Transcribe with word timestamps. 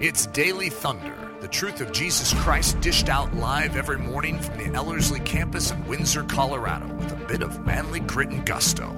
It's 0.00 0.26
Daily 0.26 0.70
Thunder, 0.70 1.16
the 1.40 1.48
truth 1.48 1.80
of 1.80 1.90
Jesus 1.90 2.32
Christ 2.32 2.80
dished 2.80 3.08
out 3.08 3.34
live 3.34 3.74
every 3.74 3.98
morning 3.98 4.38
from 4.38 4.56
the 4.56 4.72
Ellerslie 4.72 5.18
campus 5.18 5.72
in 5.72 5.84
Windsor, 5.88 6.22
Colorado, 6.22 6.86
with 6.94 7.10
a 7.10 7.16
bit 7.26 7.42
of 7.42 7.66
manly 7.66 7.98
grit 7.98 8.28
and 8.28 8.46
gusto. 8.46 8.94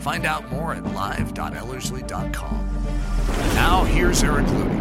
Find 0.00 0.26
out 0.26 0.50
more 0.50 0.74
at 0.74 0.82
live.ellerslie.com. 0.82 2.82
Now, 3.54 3.84
here's 3.84 4.24
Eric 4.24 4.46
Ludy. 4.46 4.80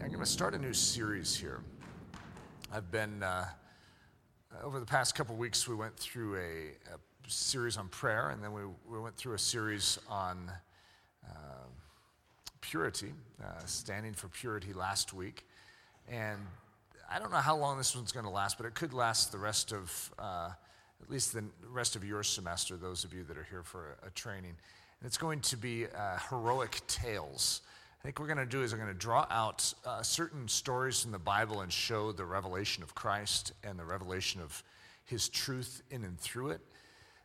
I'm 0.00 0.08
going 0.08 0.20
to 0.20 0.26
start 0.26 0.54
a 0.54 0.58
new 0.58 0.74
series 0.74 1.34
here. 1.34 1.64
I've 2.72 2.92
been, 2.92 3.24
uh, 3.24 3.46
over 4.62 4.78
the 4.78 4.86
past 4.86 5.16
couple 5.16 5.34
weeks, 5.34 5.66
we 5.66 5.74
went 5.74 5.96
through 5.96 6.36
a, 6.36 6.94
a, 6.94 6.98
series 7.26 7.76
on 7.76 7.88
prayer, 7.88 8.28
and 8.28 8.44
then 8.44 8.52
we, 8.52 8.62
we 8.88 9.00
went 9.00 9.16
through 9.16 9.34
a 9.34 9.40
series 9.40 9.98
on. 10.08 10.52
Uh, 11.28 11.64
purity, 12.60 13.12
uh, 13.42 13.64
standing 13.64 14.12
for 14.12 14.28
purity 14.28 14.72
last 14.72 15.12
week. 15.12 15.46
And 16.08 16.38
I 17.10 17.18
don't 17.18 17.30
know 17.30 17.38
how 17.38 17.56
long 17.56 17.78
this 17.78 17.94
one's 17.94 18.12
going 18.12 18.26
to 18.26 18.30
last, 18.30 18.56
but 18.56 18.66
it 18.66 18.74
could 18.74 18.92
last 18.92 19.32
the 19.32 19.38
rest 19.38 19.72
of, 19.72 20.12
uh, 20.18 20.50
at 21.02 21.10
least 21.10 21.32
the 21.32 21.44
rest 21.70 21.96
of 21.96 22.04
your 22.04 22.22
semester, 22.22 22.76
those 22.76 23.04
of 23.04 23.12
you 23.12 23.24
that 23.24 23.36
are 23.36 23.46
here 23.48 23.62
for 23.62 23.96
a, 24.02 24.08
a 24.08 24.10
training. 24.10 24.54
And 25.00 25.06
it's 25.06 25.18
going 25.18 25.40
to 25.40 25.56
be 25.56 25.86
uh, 25.86 26.18
heroic 26.30 26.80
tales. 26.88 27.62
I 28.00 28.02
think 28.02 28.20
we're 28.20 28.26
going 28.26 28.38
to 28.38 28.46
do 28.46 28.62
is 28.62 28.72
I'm 28.72 28.78
going 28.78 28.92
to 28.92 28.98
draw 28.98 29.26
out 29.30 29.72
uh, 29.84 30.02
certain 30.02 30.48
stories 30.48 31.02
from 31.02 31.12
the 31.12 31.18
Bible 31.18 31.60
and 31.60 31.72
show 31.72 32.12
the 32.12 32.24
revelation 32.24 32.82
of 32.82 32.94
Christ 32.94 33.52
and 33.64 33.78
the 33.78 33.84
revelation 33.84 34.40
of 34.40 34.62
his 35.04 35.28
truth 35.28 35.82
in 35.90 36.04
and 36.04 36.18
through 36.18 36.50
it. 36.50 36.60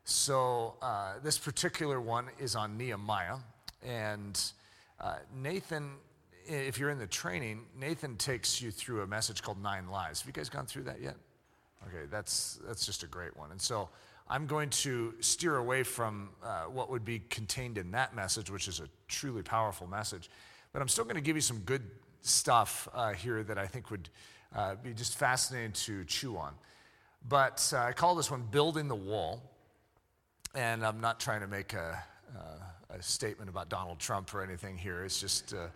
So 0.04 0.76
uh, 0.82 1.14
this 1.24 1.38
particular 1.38 2.02
one 2.02 2.28
is 2.40 2.56
on 2.56 2.78
Nehemiah. 2.78 3.38
And 3.84 4.40
uh, 5.02 5.16
Nathan, 5.36 5.92
if 6.46 6.80
you're 6.80 6.92
in 6.92 7.00
the 7.00 7.08
training, 7.08 7.66
Nathan 7.80 8.16
takes 8.18 8.62
you 8.62 8.72
through 8.72 9.02
a 9.02 9.08
message 9.08 9.42
called 9.42 9.62
Nine 9.62 9.90
Lies. 9.90 10.22
Have 10.22 10.28
you 10.28 10.34
guys 10.34 10.48
gone 10.50 10.66
through 10.66 10.84
that 10.84 11.02
yet? 11.02 11.16
Okay, 11.88 12.06
that's, 12.10 12.60
that's 12.68 12.86
just 12.86 13.04
a 13.04 13.08
great 13.08 13.36
one. 13.36 13.52
And 13.52 13.60
so 13.60 13.90
I'm 14.30 14.46
going 14.46 14.70
to 14.70 15.16
steer 15.20 15.58
away 15.58 15.84
from 15.84 16.30
uh, 16.44 16.64
what 16.64 16.92
would 16.92 17.04
be 17.04 17.20
contained 17.30 17.78
in 17.78 17.92
that 17.92 18.16
message, 18.16 18.52
which 18.52 18.68
is 18.68 18.80
a 18.80 18.88
truly 19.08 19.42
powerful 19.42 19.88
message. 19.88 20.30
But 20.72 20.82
I'm 20.82 20.88
still 20.88 21.04
going 21.04 21.16
to 21.16 21.22
give 21.22 21.36
you 21.36 21.42
some 21.42 21.60
good 21.60 21.82
stuff 22.22 22.88
uh, 22.94 23.14
here 23.14 23.44
that 23.44 23.58
I 23.58 23.66
think 23.66 23.90
would 23.90 24.10
uh, 24.56 24.76
be 24.76 24.94
just 24.94 25.18
fascinating 25.18 25.72
to 25.72 26.06
chew 26.06 26.38
on. 26.38 26.54
But 27.28 27.74
uh, 27.76 27.80
I 27.80 27.94
call 27.94 28.16
this 28.16 28.30
one 28.30 28.44
Building 28.52 28.88
the 28.88 28.96
Wall. 28.96 29.42
And 30.54 30.86
I'm 30.86 31.00
not 31.00 31.20
trying 31.20 31.42
to 31.42 31.48
make 31.48 31.74
a, 31.74 32.04
uh, 32.38 32.96
a 32.98 33.02
statement 33.02 33.50
about 33.50 33.70
Donald 33.70 34.00
Trump 34.00 34.34
or 34.34 34.44
anything 34.44 34.78
here. 34.78 35.04
It's 35.04 35.20
just 35.20 35.54
uh, 35.54 35.68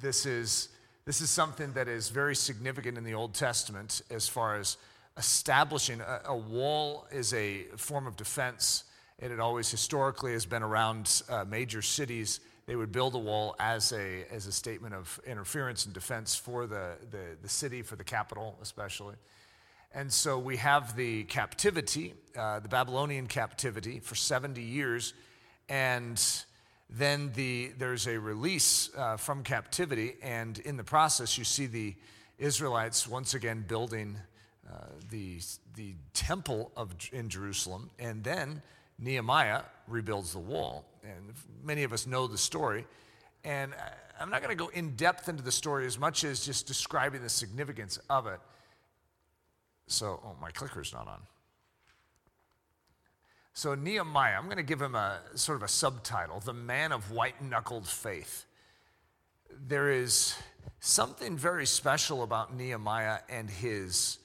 this 0.00 0.26
is 0.26 0.68
this 1.04 1.20
is 1.20 1.30
something 1.30 1.72
that 1.72 1.88
is 1.88 2.08
very 2.08 2.34
significant 2.34 2.98
in 2.98 3.04
the 3.04 3.14
Old 3.14 3.34
Testament 3.34 4.02
as 4.10 4.28
far 4.28 4.56
as 4.56 4.76
establishing 5.16 6.00
a, 6.00 6.20
a 6.26 6.36
wall 6.36 7.06
is 7.10 7.32
a 7.32 7.62
form 7.76 8.06
of 8.06 8.16
defense. 8.16 8.84
And 9.18 9.32
It 9.32 9.40
always 9.40 9.70
historically 9.70 10.32
has 10.32 10.44
been 10.44 10.62
around 10.62 11.22
uh, 11.28 11.44
major 11.48 11.80
cities. 11.80 12.40
They 12.66 12.76
would 12.76 12.92
build 12.92 13.14
a 13.14 13.18
wall 13.18 13.54
as 13.60 13.92
a, 13.92 14.24
as 14.30 14.46
a 14.46 14.52
statement 14.52 14.94
of 14.94 15.20
interference 15.26 15.84
and 15.86 15.94
defense 15.94 16.34
for 16.34 16.66
the, 16.66 16.96
the, 17.10 17.36
the 17.40 17.48
city, 17.48 17.82
for 17.82 17.96
the 17.96 18.04
capital 18.04 18.58
especially. 18.60 19.14
And 19.94 20.12
so 20.12 20.38
we 20.38 20.56
have 20.58 20.96
the 20.96 21.24
captivity, 21.24 22.14
uh, 22.36 22.58
the 22.58 22.68
Babylonian 22.68 23.28
captivity 23.28 24.00
for 24.00 24.14
70 24.14 24.60
years 24.60 25.14
and 25.68 26.22
then 26.88 27.32
the, 27.34 27.72
there's 27.78 28.06
a 28.06 28.18
release 28.18 28.90
uh, 28.96 29.16
from 29.16 29.42
captivity, 29.42 30.14
and 30.22 30.58
in 30.60 30.76
the 30.76 30.84
process, 30.84 31.36
you 31.36 31.44
see 31.44 31.66
the 31.66 31.94
Israelites 32.38 33.08
once 33.08 33.34
again 33.34 33.64
building 33.66 34.16
uh, 34.68 34.86
the, 35.10 35.40
the 35.74 35.94
temple 36.14 36.70
of, 36.76 36.94
in 37.12 37.28
Jerusalem, 37.28 37.90
and 37.98 38.22
then 38.22 38.62
Nehemiah 38.98 39.62
rebuilds 39.88 40.32
the 40.32 40.38
wall. 40.38 40.84
And 41.02 41.34
many 41.62 41.82
of 41.84 41.92
us 41.92 42.06
know 42.06 42.26
the 42.26 42.38
story. 42.38 42.86
And 43.44 43.74
I'm 44.18 44.30
not 44.30 44.42
going 44.42 44.56
to 44.56 44.62
go 44.64 44.70
in 44.70 44.96
depth 44.96 45.28
into 45.28 45.42
the 45.42 45.52
story 45.52 45.86
as 45.86 45.98
much 45.98 46.24
as 46.24 46.44
just 46.44 46.66
describing 46.66 47.22
the 47.22 47.28
significance 47.28 47.98
of 48.10 48.26
it. 48.26 48.40
So, 49.86 50.20
oh, 50.24 50.36
my 50.40 50.50
clicker's 50.50 50.92
not 50.92 51.06
on. 51.06 51.20
So, 53.56 53.74
Nehemiah, 53.74 54.36
I'm 54.36 54.44
going 54.44 54.58
to 54.58 54.62
give 54.62 54.82
him 54.82 54.94
a 54.94 55.18
sort 55.34 55.56
of 55.56 55.62
a 55.62 55.68
subtitle 55.68 56.40
The 56.40 56.52
Man 56.52 56.92
of 56.92 57.10
White 57.10 57.40
Knuckled 57.40 57.88
Faith. 57.88 58.44
There 59.66 59.90
is 59.90 60.36
something 60.78 61.38
very 61.38 61.64
special 61.64 62.22
about 62.22 62.54
Nehemiah 62.54 63.20
and 63.30 63.48
his 63.48 64.18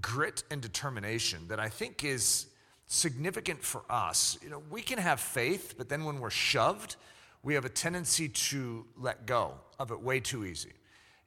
grit 0.00 0.42
and 0.50 0.60
determination 0.60 1.46
that 1.46 1.60
I 1.60 1.68
think 1.68 2.02
is 2.02 2.46
significant 2.88 3.62
for 3.62 3.82
us. 3.88 4.36
You 4.42 4.50
know, 4.50 4.64
we 4.70 4.82
can 4.82 4.98
have 4.98 5.20
faith, 5.20 5.76
but 5.78 5.88
then 5.88 6.04
when 6.04 6.18
we're 6.18 6.28
shoved, 6.28 6.96
we 7.44 7.54
have 7.54 7.64
a 7.64 7.68
tendency 7.68 8.28
to 8.28 8.84
let 8.96 9.24
go 9.24 9.54
of 9.78 9.92
it 9.92 10.00
way 10.00 10.18
too 10.18 10.44
easy. 10.44 10.72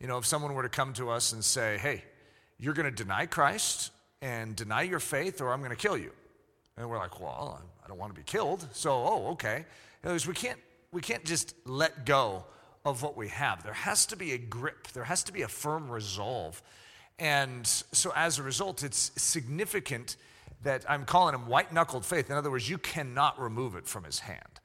You 0.02 0.08
know, 0.08 0.18
if 0.18 0.26
someone 0.26 0.54
were 0.54 0.64
to 0.64 0.70
come 0.70 0.92
to 0.96 1.10
us 1.10 1.32
and 1.32 1.42
say, 1.42 1.78
hey, 1.78 2.04
you're 2.60 2.74
going 2.74 2.94
to 2.94 3.04
deny 3.04 3.26
Christ 3.26 3.92
and 4.22 4.54
deny 4.54 4.82
your 4.82 5.00
faith, 5.00 5.40
or 5.40 5.54
I'm 5.54 5.60
going 5.60 5.70
to 5.70 5.78
kill 5.78 5.98
you 5.98 6.12
and 6.78 6.90
we're 6.90 6.98
like, 6.98 7.20
well, 7.20 7.62
I 7.84 7.88
don't 7.88 7.98
want 7.98 8.14
to 8.14 8.20
be 8.20 8.26
killed. 8.26 8.68
So, 8.72 8.92
oh, 8.92 9.28
okay. 9.32 9.66
In 10.04 10.08
other 10.08 10.14
words, 10.14 10.28
we 10.28 10.34
can't, 10.34 10.60
we 10.92 11.02
can't 11.02 11.26
just 11.26 11.56
let 11.66 12.06
go 12.06 12.46
of 12.86 13.04
what 13.04 13.16
we 13.16 13.28
have. 13.28 13.64
There 13.64 13.74
has 13.74 14.06
to 14.08 14.16
be 14.16 14.34
a 14.34 14.38
grip, 14.38 14.88
there 14.90 15.04
has 15.04 15.24
to 15.24 15.34
be 15.34 15.44
a 15.44 15.48
firm 15.48 15.90
resolve. 15.90 16.62
And 17.20 17.68
so, 17.68 18.12
as 18.16 18.40
a 18.40 18.44
result, 18.44 18.84
it's 18.84 19.12
significant 19.16 20.16
that 20.64 20.86
I'm 20.90 21.06
calling 21.06 21.36
him 21.36 21.48
white 21.48 21.74
knuckled 21.74 22.06
faith. 22.06 22.30
In 22.30 22.36
other 22.36 22.52
words, 22.52 22.70
you 22.70 22.78
cannot 22.78 23.40
remove 23.40 23.76
it 23.76 23.88
from 23.88 24.04
his 24.04 24.20
hand. 24.20 24.60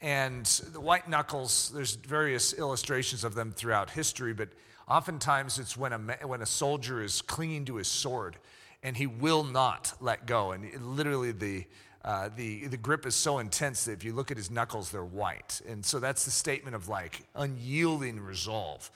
And 0.00 0.46
the 0.72 0.80
white 0.80 1.08
knuckles, 1.08 1.70
there's 1.74 1.96
various 1.96 2.52
illustrations 2.52 3.24
of 3.24 3.34
them 3.34 3.50
throughout 3.50 3.90
history, 3.90 4.32
but 4.32 4.50
oftentimes 4.88 5.58
it's 5.58 5.76
when 5.76 5.92
a, 5.92 5.98
when 6.26 6.40
a 6.40 6.46
soldier 6.46 7.02
is 7.02 7.20
clinging 7.20 7.64
to 7.64 7.76
his 7.76 7.88
sword 7.88 8.36
and 8.82 8.96
he 8.96 9.06
will 9.06 9.44
not 9.44 9.92
let 10.00 10.26
go. 10.26 10.52
And 10.52 10.96
literally, 10.96 11.32
the, 11.32 11.64
uh, 12.04 12.30
the, 12.34 12.66
the 12.66 12.76
grip 12.76 13.06
is 13.06 13.14
so 13.14 13.38
intense 13.38 13.84
that 13.84 13.92
if 13.92 14.04
you 14.04 14.12
look 14.12 14.30
at 14.30 14.36
his 14.36 14.50
knuckles, 14.50 14.90
they're 14.90 15.04
white. 15.04 15.60
And 15.68 15.84
so 15.84 15.98
that's 15.98 16.24
the 16.24 16.30
statement 16.30 16.76
of 16.76 16.88
like 16.88 17.22
unyielding 17.34 18.20
resolve. 18.20 18.90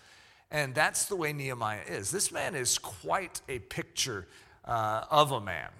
And 0.50 0.74
that's 0.74 1.06
the 1.06 1.16
way 1.16 1.32
Nehemiah 1.32 1.80
is. 1.88 2.10
This 2.10 2.30
man 2.30 2.54
is 2.54 2.78
quite 2.78 3.40
a 3.48 3.58
picture 3.58 4.28
uh, 4.64 5.04
of 5.10 5.32
a 5.32 5.40
man. 5.40 5.70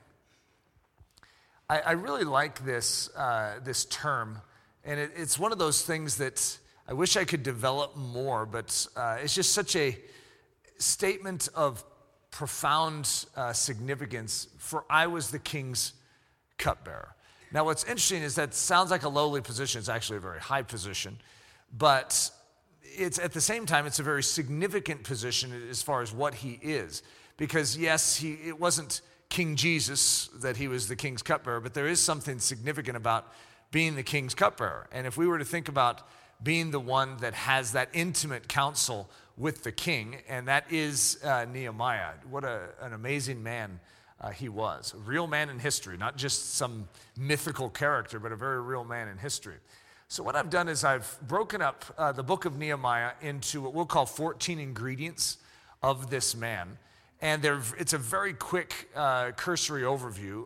I, 1.69 1.81
I 1.81 1.93
really 1.93 2.25
like 2.25 2.65
this, 2.65 3.09
uh, 3.17 3.61
this 3.63 3.85
term, 3.87 4.41
and 4.85 4.99
it, 4.99 5.13
it's 5.17 5.39
one 5.39 5.53
of 5.53 5.59
those 5.59 5.83
things 5.83 6.17
that 6.17 6.59
I 6.89 6.95
wish 6.95 7.17
I 7.17 7.25
could 7.25 7.43
develop 7.43 7.97
more, 7.97 8.45
but 8.45 8.87
uh, 8.97 9.19
it's 9.23 9.35
just 9.35 9.53
such 9.53 9.77
a 9.77 9.97
statement 10.79 11.49
of 11.55 11.85
profound 12.33 13.27
uh, 13.37 13.53
significance 13.53 14.49
for 14.59 14.85
I 14.91 15.07
was 15.07 15.31
the 15.31 15.39
king's 15.39 15.93
cupbearer. 16.59 17.15
Now, 17.53 17.65
what's 17.67 17.85
interesting 17.85 18.23
is 18.23 18.35
that 18.37 18.55
sounds 18.55 18.91
like 18.91 19.05
a 19.05 19.09
lowly 19.09 19.43
position. 19.43 19.79
It's 19.79 19.91
actually 19.91 20.17
a 20.17 20.21
very 20.21 20.41
high 20.41 20.63
position, 20.63 21.19
but 21.77 22.31
it's 22.83 23.19
at 23.19 23.33
the 23.33 23.41
same 23.41 23.67
time 23.67 23.87
it's 23.87 23.99
a 23.99 24.03
very 24.03 24.23
significant 24.23 25.05
position 25.05 25.53
as 25.71 25.83
far 25.83 26.03
as 26.03 26.13
what 26.13 26.35
he 26.35 26.59
is. 26.63 27.03
Because 27.37 27.77
yes, 27.77 28.17
he 28.17 28.33
it 28.33 28.59
wasn't 28.59 29.03
King 29.29 29.57
Jesus 29.57 30.29
that 30.41 30.57
he 30.57 30.69
was 30.69 30.89
the 30.89 30.97
king's 30.97 31.23
cupbearer, 31.23 31.61
but 31.61 31.75
there 31.75 31.87
is 31.87 32.01
something 32.01 32.39
significant 32.39 32.97
about 32.97 33.33
being 33.71 33.95
the 33.95 34.03
king's 34.03 34.35
cupbearer. 34.35 34.89
And 34.93 35.07
if 35.07 35.17
we 35.17 35.27
were 35.27 35.39
to 35.39 35.45
think 35.45 35.69
about 35.69 36.07
being 36.43 36.71
the 36.71 36.81
one 36.81 37.17
that 37.19 37.35
has 37.35 37.73
that 37.73 37.89
intimate 37.93 38.49
counsel 38.49 39.09
with 39.37 39.63
the 39.63 39.73
king, 39.73 40.17
and 40.29 40.49
that 40.49 40.71
is 40.71 41.19
uh, 41.25 41.47
Nehemiah. 41.51 42.13
What 42.29 42.45
a, 42.45 42.69
an 42.81 42.93
amazing 42.93 43.43
man 43.43 43.81
uh, 44.21 44.31
he 44.31 44.49
was. 44.49 44.95
A 44.95 44.99
real 44.99 45.27
man 45.27 45.51
in 45.51 45.59
history, 45.59 45.97
not 45.97 46.17
just 46.17 46.55
some 46.55 46.89
mythical 47.19 47.71
character, 47.71 48.19
but 48.19 48.33
a 48.33 48.37
very 48.37 48.61
real 48.61 48.85
man 48.85 49.09
in 49.09 49.19
history. 49.19 49.57
So, 50.09 50.23
what 50.23 50.37
I've 50.37 50.51
done 50.51 50.69
is 50.69 50.85
I've 50.85 51.19
broken 51.27 51.63
up 51.63 51.85
uh, 51.97 52.13
the 52.13 52.23
book 52.23 52.45
of 52.45 52.59
Nehemiah 52.59 53.13
into 53.23 53.63
what 53.63 53.73
we'll 53.73 53.87
call 53.87 54.05
14 54.05 54.59
ingredients 54.59 55.39
of 55.83 56.11
this 56.11 56.37
man. 56.37 56.79
And 57.21 57.45
it's 57.79 57.93
a 57.93 57.99
very 57.99 58.35
quick, 58.35 58.91
uh, 58.97 59.31
cursory 59.31 59.83
overview. 59.83 60.45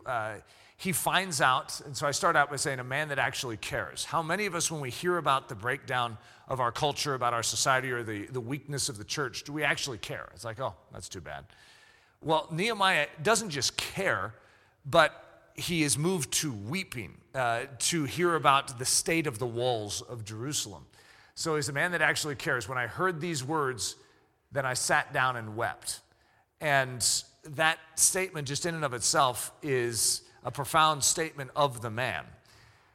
He 0.79 0.91
finds 0.91 1.41
out, 1.41 1.81
and 1.85 1.97
so 1.97 2.05
I 2.05 2.11
start 2.11 2.35
out 2.35 2.51
by 2.51 2.55
saying 2.55 2.79
a 2.79 2.83
man 2.83 3.09
that 3.09 3.17
actually 3.17 3.57
cares. 3.57 4.05
How 4.05 4.21
many 4.21 4.45
of 4.45 4.53
us, 4.53 4.69
when 4.69 4.79
we 4.79 4.91
hear 4.91 5.17
about 5.17 5.49
the 5.49 5.55
breakdown 5.55 6.19
of 6.47 6.59
our 6.59 6.71
culture, 6.71 7.15
about 7.15 7.33
our 7.33 7.41
society, 7.41 7.91
or 7.91 8.03
the, 8.03 8.27
the 8.27 8.39
weakness 8.39 8.87
of 8.87 8.99
the 8.99 9.03
church, 9.03 9.43
do 9.43 9.51
we 9.51 9.63
actually 9.63 9.97
care? 9.97 10.29
It's 10.35 10.45
like, 10.45 10.59
oh, 10.59 10.75
that's 10.93 11.09
too 11.09 11.19
bad. 11.19 11.45
Well, 12.21 12.47
Nehemiah 12.51 13.07
doesn't 13.23 13.49
just 13.49 13.75
care, 13.75 14.35
but 14.85 15.49
he 15.55 15.81
is 15.81 15.97
moved 15.97 16.31
to 16.33 16.53
weeping 16.53 17.17
uh, 17.33 17.61
to 17.79 18.03
hear 18.03 18.35
about 18.35 18.77
the 18.77 18.85
state 18.85 19.25
of 19.25 19.39
the 19.39 19.47
walls 19.47 20.03
of 20.03 20.23
Jerusalem. 20.23 20.85
So 21.33 21.55
he's 21.55 21.69
a 21.69 21.73
man 21.73 21.91
that 21.91 22.01
actually 22.01 22.35
cares. 22.35 22.69
When 22.69 22.77
I 22.77 22.85
heard 22.85 23.19
these 23.19 23.43
words, 23.43 23.95
then 24.51 24.65
I 24.65 24.75
sat 24.75 25.11
down 25.11 25.35
and 25.35 25.55
wept. 25.55 26.01
And 26.61 27.05
that 27.43 27.79
statement, 27.95 28.47
just 28.47 28.65
in 28.65 28.75
and 28.75 28.85
of 28.85 28.93
itself, 28.93 29.51
is 29.63 30.21
a 30.47 30.51
profound 30.51 31.03
statement 31.03 31.51
of 31.57 31.81
the 31.81 31.89
man. 31.89 32.23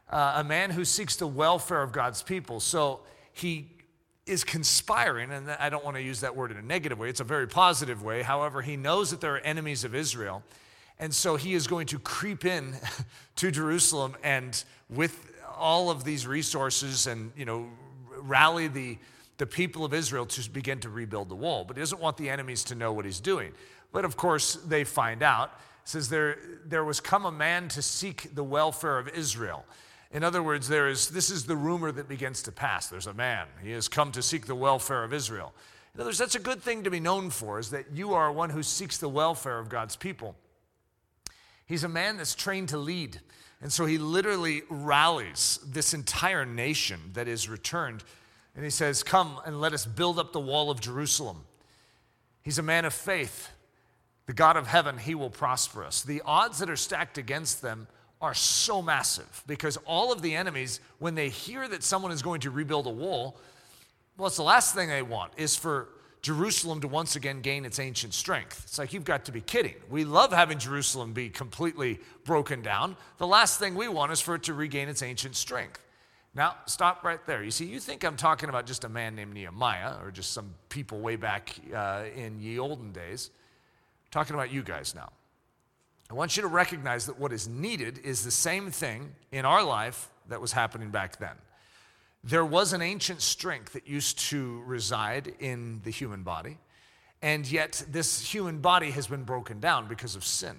Uh, 0.09 0.37
a 0.37 0.45
man 0.45 0.71
who 0.71 0.87
seeks 0.87 1.17
the 1.17 1.27
welfare 1.27 1.83
of 1.83 1.93
God's 1.93 2.23
people. 2.23 2.61
So 2.61 3.01
he 3.35 3.69
is 4.25 4.43
conspiring, 4.43 5.31
and 5.31 5.51
I 5.51 5.69
don't 5.69 5.85
want 5.85 5.99
to 5.99 6.03
use 6.03 6.21
that 6.21 6.35
word 6.35 6.51
in 6.51 6.57
a 6.57 6.63
negative 6.63 6.99
way, 6.99 7.11
it's 7.11 7.21
a 7.21 7.25
very 7.25 7.47
positive 7.47 8.03
way. 8.03 8.23
However, 8.23 8.63
he 8.63 8.77
knows 8.77 9.11
that 9.11 9.21
there 9.21 9.35
are 9.35 9.41
enemies 9.41 9.85
of 9.85 9.95
Israel. 9.95 10.43
And 10.99 11.15
so 11.15 11.37
he 11.37 11.53
is 11.53 11.67
going 11.67 11.89
to 11.89 11.99
creep 11.99 12.47
in 12.47 12.75
to 13.37 13.51
Jerusalem 13.51 14.17
and 14.23 14.65
with 14.89 15.31
all 15.55 15.91
of 15.91 16.05
these 16.05 16.27
resources 16.27 17.07
and, 17.07 17.33
you 17.37 17.45
know, 17.45 17.69
rally 18.21 18.69
the, 18.69 18.97
the 19.37 19.47
people 19.47 19.85
of 19.85 19.93
Israel 19.93 20.25
to 20.25 20.51
begin 20.51 20.81
to 20.81 20.89
rebuild 20.89 21.29
the 21.29 21.35
wall. 21.35 21.65
But 21.65 21.77
he 21.77 21.83
doesn't 21.83 22.01
want 22.01 22.17
the 22.17 22.31
enemies 22.31 22.65
to 22.65 22.75
know 22.75 22.95
what 22.95 23.05
he's 23.05 23.21
doing. 23.21 23.53
But 23.93 24.07
of 24.07 24.17
course, 24.17 24.55
they 24.55 24.85
find 24.85 25.23
out. 25.23 25.53
Says, 25.85 26.09
there, 26.09 26.39
there 26.65 26.85
was 26.85 27.01
come 27.01 27.27
a 27.27 27.33
man 27.33 27.69
to 27.69 27.83
seek 27.83 28.35
the 28.35 28.45
welfare 28.45 28.99
of 28.99 29.09
Israel. 29.09 29.65
In 30.13 30.23
other 30.23 30.43
words, 30.43 30.69
there 30.69 30.89
is, 30.89 31.09
this 31.09 31.31
is 31.31 31.45
the 31.45 31.57
rumor 31.57 31.91
that 31.91 32.09
begins 32.09 32.43
to 32.45 32.53
pass. 32.53 32.87
There's 32.89 33.07
a 33.07 33.15
man. 33.15 33.47
He 33.63 33.73
has 33.73 33.89
come 33.89 34.13
to 34.13 34.23
seek 34.23 34.47
the 34.47 34.55
welfare 34.55 35.05
of 35.05 35.13
Israel. 35.13 35.53
In 35.95 36.01
other 36.01 36.09
words, 36.09 36.19
that's 36.19 36.35
a 36.35 36.41
good 36.41 36.63
thing 36.63 36.85
to 36.85 36.91
be 36.91 37.01
known 37.01 37.31
for, 37.31 37.59
is 37.59 37.71
that 37.71 37.87
you 37.93 38.15
are 38.15 38.31
one 38.31 38.51
who 38.51 38.63
seeks 38.63 38.99
the 38.99 39.09
welfare 39.09 39.59
of 39.59 39.69
God's 39.69 39.97
people. 39.97 40.37
He's 41.67 41.85
a 41.85 41.89
man 41.89 42.17
that's 42.19 42.35
trained 42.35 42.69
to 42.71 42.79
lead. 42.79 43.21
And 43.63 43.73
so 43.73 43.87
he 43.87 43.97
literally 43.97 44.63
rallies 44.69 45.61
this 45.67 45.95
entire 45.95 46.45
nation 46.45 46.99
that 47.15 47.29
is 47.29 47.49
returned. 47.49 48.05
And 48.55 48.65
he 48.65 48.71
says, 48.71 49.03
Come 49.03 49.41
and 49.47 49.61
let 49.61 49.73
us 49.73 49.87
build 49.87 50.19
up 50.19 50.33
the 50.33 50.41
wall 50.41 50.71
of 50.71 50.81
Jerusalem. 50.81 51.45
He's 52.43 52.59
a 52.59 52.63
man 52.63 52.85
of 52.85 52.93
faith. 52.93 53.51
The 54.33 54.37
God 54.37 54.57
of 54.57 54.67
heaven, 54.67 54.97
he 54.97 55.15
will 55.15 55.29
prosper 55.29 55.85
us. 55.85 56.01
The 56.01 56.23
odds 56.25 56.61
that 56.61 56.71
are 56.71 56.77
stacked 56.77 57.19
against 57.19 57.61
them 57.61 57.87
are 58.23 58.33
so 58.33 58.81
massive 58.81 59.45
because 59.47 59.77
all 59.85 60.11
of 60.11 60.23
the 60.23 60.35
enemies, 60.35 60.81
when 61.01 61.15
they 61.15 61.29
hear 61.29 61.69
that 61.69 61.83
someone 61.83 62.13
is 62.13 62.23
going 62.23 62.41
to 62.41 62.51
rebuild 62.51 62.87
a 62.87 62.91
wall, 62.91 63.37
well, 64.17 64.29
it's 64.29 64.39
the 64.39 64.43
last 64.43 64.75
thing 64.75 64.89
they 64.89 65.03
want 65.03 65.33
is 65.37 65.55
for 65.55 65.91
Jerusalem 66.23 66.81
to 66.81 66.89
once 66.89 67.15
again 67.15 67.43
gain 67.43 67.67
its 67.67 67.79
ancient 67.79 68.15
strength. 68.15 68.63
It's 68.65 68.79
like, 68.79 68.95
you've 68.95 69.05
got 69.05 69.27
to 69.27 69.33
be 69.33 69.43
kidding. 69.43 69.75
We 69.91 70.07
love 70.07 70.33
having 70.33 70.59
Jerusalem 70.59 71.13
be 71.13 71.29
completely 71.29 72.01
broken 72.25 72.63
down. 72.63 72.97
The 73.19 73.27
last 73.27 73.59
thing 73.59 73.75
we 73.75 73.87
want 73.89 74.13
is 74.13 74.23
for 74.23 74.37
it 74.37 74.45
to 74.45 74.55
regain 74.55 74.89
its 74.89 75.03
ancient 75.03 75.37
strength. 75.37 75.85
Now, 76.35 76.57
stop 76.65 77.05
right 77.05 77.21
there. 77.27 77.45
You 77.45 77.51
see, 77.51 77.67
you 77.67 77.79
think 77.79 78.03
I'm 78.03 78.17
talking 78.17 78.49
about 78.49 78.65
just 78.65 78.85
a 78.85 78.89
man 78.89 79.15
named 79.15 79.35
Nehemiah 79.35 79.97
or 80.03 80.11
just 80.11 80.33
some 80.33 80.55
people 80.71 81.01
way 81.01 81.17
back 81.17 81.55
uh, 81.77 82.05
in 82.17 82.41
ye 82.41 82.59
olden 82.59 82.93
days. 82.93 83.31
Talking 84.13 84.35
about 84.35 84.53
you 84.53 84.63
guys 84.63 84.95
now. 84.95 85.11
I 86.11 86.15
want 86.15 86.37
you 86.37 86.43
to 86.43 86.49
recognize 86.49 87.07
that 87.07 87.19
what 87.19 87.33
is 87.33 87.49
needed 87.49 87.99
is 88.05 88.23
the 88.23 88.31
same 88.31 88.71
thing 88.71 89.15
in 89.33 89.47
our 89.47 89.65
life 89.65 90.11
that 90.29 90.39
was 90.39 90.53
happening 90.53 90.91
back 90.91 91.19
then. 91.19 91.35
There 92.23 92.45
was 92.45 92.75
an 92.75 92.83
ancient 92.83 93.23
strength 93.23 93.73
that 93.73 93.89
used 93.89 94.19
to 94.31 94.63
reside 94.67 95.33
in 95.41 95.81
the 95.83 95.91
human 95.91 96.23
body, 96.23 96.59
and 97.23 97.51
yet 97.51 97.83
this 97.91 98.21
human 98.21 98.59
body 98.59 98.91
has 98.91 99.07
been 99.07 99.25
broken 99.25 99.61
down 99.61 99.89
because 99.89 100.15
of 100.15 100.25
sin. 100.25 100.59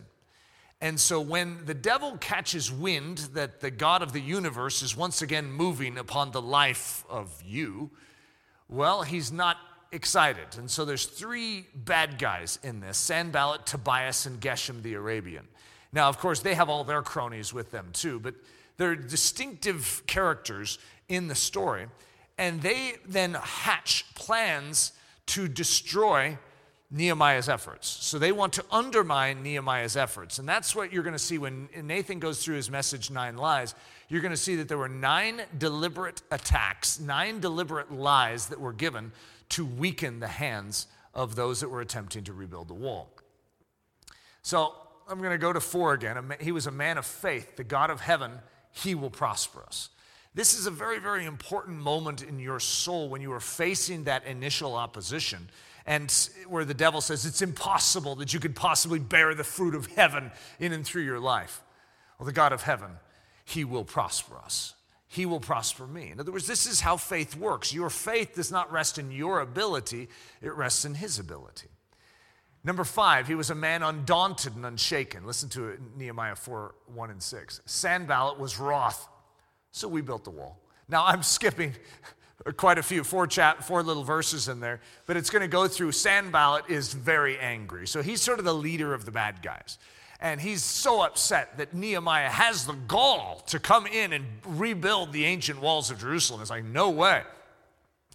And 0.81 0.99
so 0.99 1.21
when 1.21 1.63
the 1.65 1.75
devil 1.75 2.17
catches 2.17 2.71
wind 2.71 3.19
that 3.33 3.61
the 3.61 3.69
God 3.69 4.01
of 4.01 4.13
the 4.13 4.19
universe 4.19 4.81
is 4.81 4.97
once 4.97 5.21
again 5.21 5.51
moving 5.51 5.99
upon 5.99 6.31
the 6.31 6.41
life 6.41 7.05
of 7.07 7.31
you, 7.45 7.91
well, 8.67 9.03
he's 9.03 9.31
not 9.31 9.57
excited. 9.93 10.47
And 10.57 10.69
so 10.69 10.83
there's 10.83 11.05
three 11.05 11.67
bad 11.75 12.17
guys 12.17 12.59
in 12.63 12.79
this 12.79 12.97
Sanballat, 12.97 13.65
Tobias, 13.65 14.25
and 14.25 14.41
Geshem 14.41 14.81
the 14.81 14.95
Arabian. 14.95 15.47
Now, 15.93 16.09
of 16.09 16.17
course, 16.17 16.39
they 16.39 16.55
have 16.55 16.69
all 16.69 16.83
their 16.83 17.03
cronies 17.03 17.53
with 17.53 17.71
them 17.71 17.89
too, 17.93 18.19
but 18.19 18.35
they're 18.77 18.95
distinctive 18.95 20.01
characters 20.07 20.79
in 21.07 21.27
the 21.27 21.35
story. 21.35 21.85
And 22.37 22.61
they 22.61 22.95
then 23.05 23.35
hatch 23.35 24.05
plans 24.15 24.93
to 25.27 25.47
destroy 25.47 26.37
Nehemiah's 26.89 27.49
efforts. 27.49 27.87
So 27.87 28.19
they 28.19 28.31
want 28.31 28.53
to 28.53 28.65
undermine 28.71 29.41
Nehemiah's 29.41 29.95
efforts. 29.95 30.39
And 30.39 30.49
that's 30.49 30.75
what 30.75 30.91
you're 30.91 31.03
going 31.03 31.13
to 31.13 31.19
see 31.19 31.37
when 31.37 31.69
Nathan 31.83 32.19
goes 32.19 32.43
through 32.43 32.55
his 32.55 32.69
message, 32.69 33.09
Nine 33.09 33.37
Lies. 33.37 33.73
You're 34.09 34.21
going 34.21 34.31
to 34.31 34.37
see 34.37 34.55
that 34.57 34.67
there 34.67 34.77
were 34.77 34.89
nine 34.89 35.41
deliberate 35.57 36.21
attacks, 36.29 36.99
nine 36.99 37.39
deliberate 37.39 37.91
lies 37.91 38.47
that 38.47 38.59
were 38.59 38.73
given 38.73 39.11
to 39.49 39.65
weaken 39.65 40.19
the 40.19 40.27
hands 40.27 40.87
of 41.13 41.35
those 41.35 41.59
that 41.59 41.69
were 41.69 41.81
attempting 41.81 42.23
to 42.25 42.33
rebuild 42.33 42.67
the 42.67 42.73
wall. 42.73 43.09
So 44.41 44.73
I'm 45.07 45.19
going 45.19 45.31
to 45.31 45.37
go 45.37 45.53
to 45.53 45.59
four 45.59 45.93
again. 45.93 46.17
He 46.39 46.51
was 46.51 46.67
a 46.67 46.71
man 46.71 46.97
of 46.97 47.05
faith. 47.05 47.55
The 47.55 47.63
God 47.63 47.89
of 47.89 48.01
heaven, 48.01 48.31
he 48.71 48.95
will 48.95 49.09
prosper 49.09 49.63
us. 49.63 49.89
This 50.35 50.57
is 50.57 50.65
a 50.65 50.71
very, 50.71 50.99
very 50.99 51.25
important 51.25 51.77
moment 51.77 52.23
in 52.23 52.39
your 52.39 52.59
soul 52.59 53.09
when 53.09 53.21
you 53.21 53.31
are 53.33 53.39
facing 53.39 54.05
that 54.05 54.25
initial 54.25 54.75
opposition 54.75 55.49
and 55.85 56.11
where 56.47 56.65
the 56.65 56.73
devil 56.73 57.01
says 57.01 57.25
it's 57.25 57.41
impossible 57.41 58.15
that 58.15 58.33
you 58.33 58.39
could 58.39 58.55
possibly 58.55 58.99
bear 58.99 59.35
the 59.35 59.43
fruit 59.43 59.75
of 59.75 59.87
heaven 59.87 60.31
in 60.59 60.73
and 60.73 60.85
through 60.85 61.03
your 61.03 61.19
life. 61.19 61.61
Well, 62.17 62.25
the 62.25 62.31
God 62.31 62.51
of 62.51 62.63
heaven, 62.63 62.91
he 63.45 63.63
will 63.63 63.83
prosper 63.83 64.37
us 64.37 64.73
he 65.13 65.27
will 65.27 65.39
prosper 65.39 65.85
me. 65.85 66.09
In 66.09 66.19
other 66.19 66.31
words, 66.31 66.47
this 66.47 66.65
is 66.65 66.81
how 66.81 66.97
faith 66.97 67.35
works. 67.35 67.71
Your 67.71 67.91
faith 67.91 68.33
does 68.33 68.51
not 68.51 68.71
rest 68.71 68.97
in 68.97 69.11
your 69.11 69.41
ability, 69.41 70.09
it 70.41 70.53
rests 70.55 70.85
in 70.85 70.95
his 70.95 71.19
ability. 71.19 71.67
Number 72.63 72.83
five, 72.83 73.27
he 73.27 73.35
was 73.35 73.51
a 73.51 73.55
man 73.55 73.83
undaunted 73.83 74.55
and 74.55 74.65
unshaken. 74.65 75.27
Listen 75.27 75.49
to 75.49 75.77
Nehemiah 75.97 76.35
4 76.35 76.73
1 76.87 77.09
and 77.11 77.21
6. 77.21 77.61
Sanballat 77.65 78.39
was 78.39 78.57
wroth, 78.59 79.07
so 79.71 79.87
we 79.87 80.01
built 80.01 80.23
the 80.23 80.31
wall. 80.31 80.59
Now 80.89 81.05
I'm 81.05 81.21
skipping 81.21 81.73
quite 82.57 82.79
a 82.79 82.83
few, 82.83 83.03
four, 83.03 83.27
chat, 83.27 83.63
four 83.63 83.83
little 83.83 84.03
verses 84.03 84.47
in 84.47 84.61
there, 84.61 84.81
but 85.05 85.15
it's 85.15 85.29
going 85.29 85.43
to 85.43 85.47
go 85.47 85.67
through. 85.67 85.91
Sanballat 85.91 86.69
is 86.69 86.91
very 86.91 87.37
angry. 87.37 87.85
So 87.85 88.01
he's 88.01 88.21
sort 88.21 88.39
of 88.39 88.45
the 88.45 88.53
leader 88.53 88.95
of 88.95 89.05
the 89.05 89.11
bad 89.11 89.43
guys. 89.43 89.77
And 90.23 90.39
he's 90.39 90.63
so 90.63 91.01
upset 91.01 91.57
that 91.57 91.73
Nehemiah 91.73 92.29
has 92.29 92.65
the 92.65 92.73
gall 92.73 93.43
to 93.47 93.59
come 93.59 93.85
in 93.85 94.13
and 94.13 94.25
rebuild 94.45 95.11
the 95.11 95.25
ancient 95.25 95.61
walls 95.61 95.91
of 95.91 95.99
Jerusalem. 95.99 96.39
It's 96.39 96.49
like, 96.49 96.63
no 96.63 96.91
way. 96.91 97.23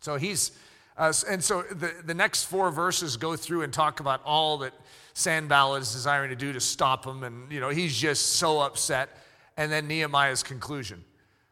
So 0.01 0.17
he's, 0.17 0.53
uh, 0.97 1.13
and 1.29 1.45
so 1.45 1.61
the, 1.61 1.93
the 2.03 2.15
next 2.15 2.45
four 2.45 2.71
verses 2.71 3.19
go 3.19 3.37
through 3.37 3.61
and 3.61 3.71
talk 3.71 4.01
about 4.01 4.23
all 4.25 4.57
that 4.59 4.73
Sanballat 5.13 5.83
is 5.83 5.93
desiring 5.93 6.31
to 6.31 6.37
do 6.37 6.51
to 6.55 6.61
stop 6.61 7.05
him. 7.05 7.25
And, 7.25 7.53
you 7.53 7.61
know, 7.61 7.69
he's 7.69 7.95
just 7.95 8.37
so 8.37 8.61
upset. 8.61 9.11
And 9.59 9.71
then 9.71 9.87
Nehemiah's 9.87 10.43
conclusion. 10.43 11.05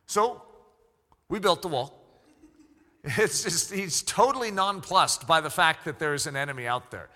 So 0.06 0.40
we 1.28 1.38
built 1.38 1.60
the 1.60 1.68
wall. 1.68 2.02
It's 3.18 3.44
just, 3.44 3.72
he's 3.72 4.02
totally 4.02 4.50
nonplussed 4.50 5.28
by 5.28 5.40
the 5.40 5.50
fact 5.50 5.84
that 5.84 6.00
there's 6.00 6.26
an 6.26 6.34
enemy 6.34 6.66
out 6.66 6.90
there. 6.90 7.08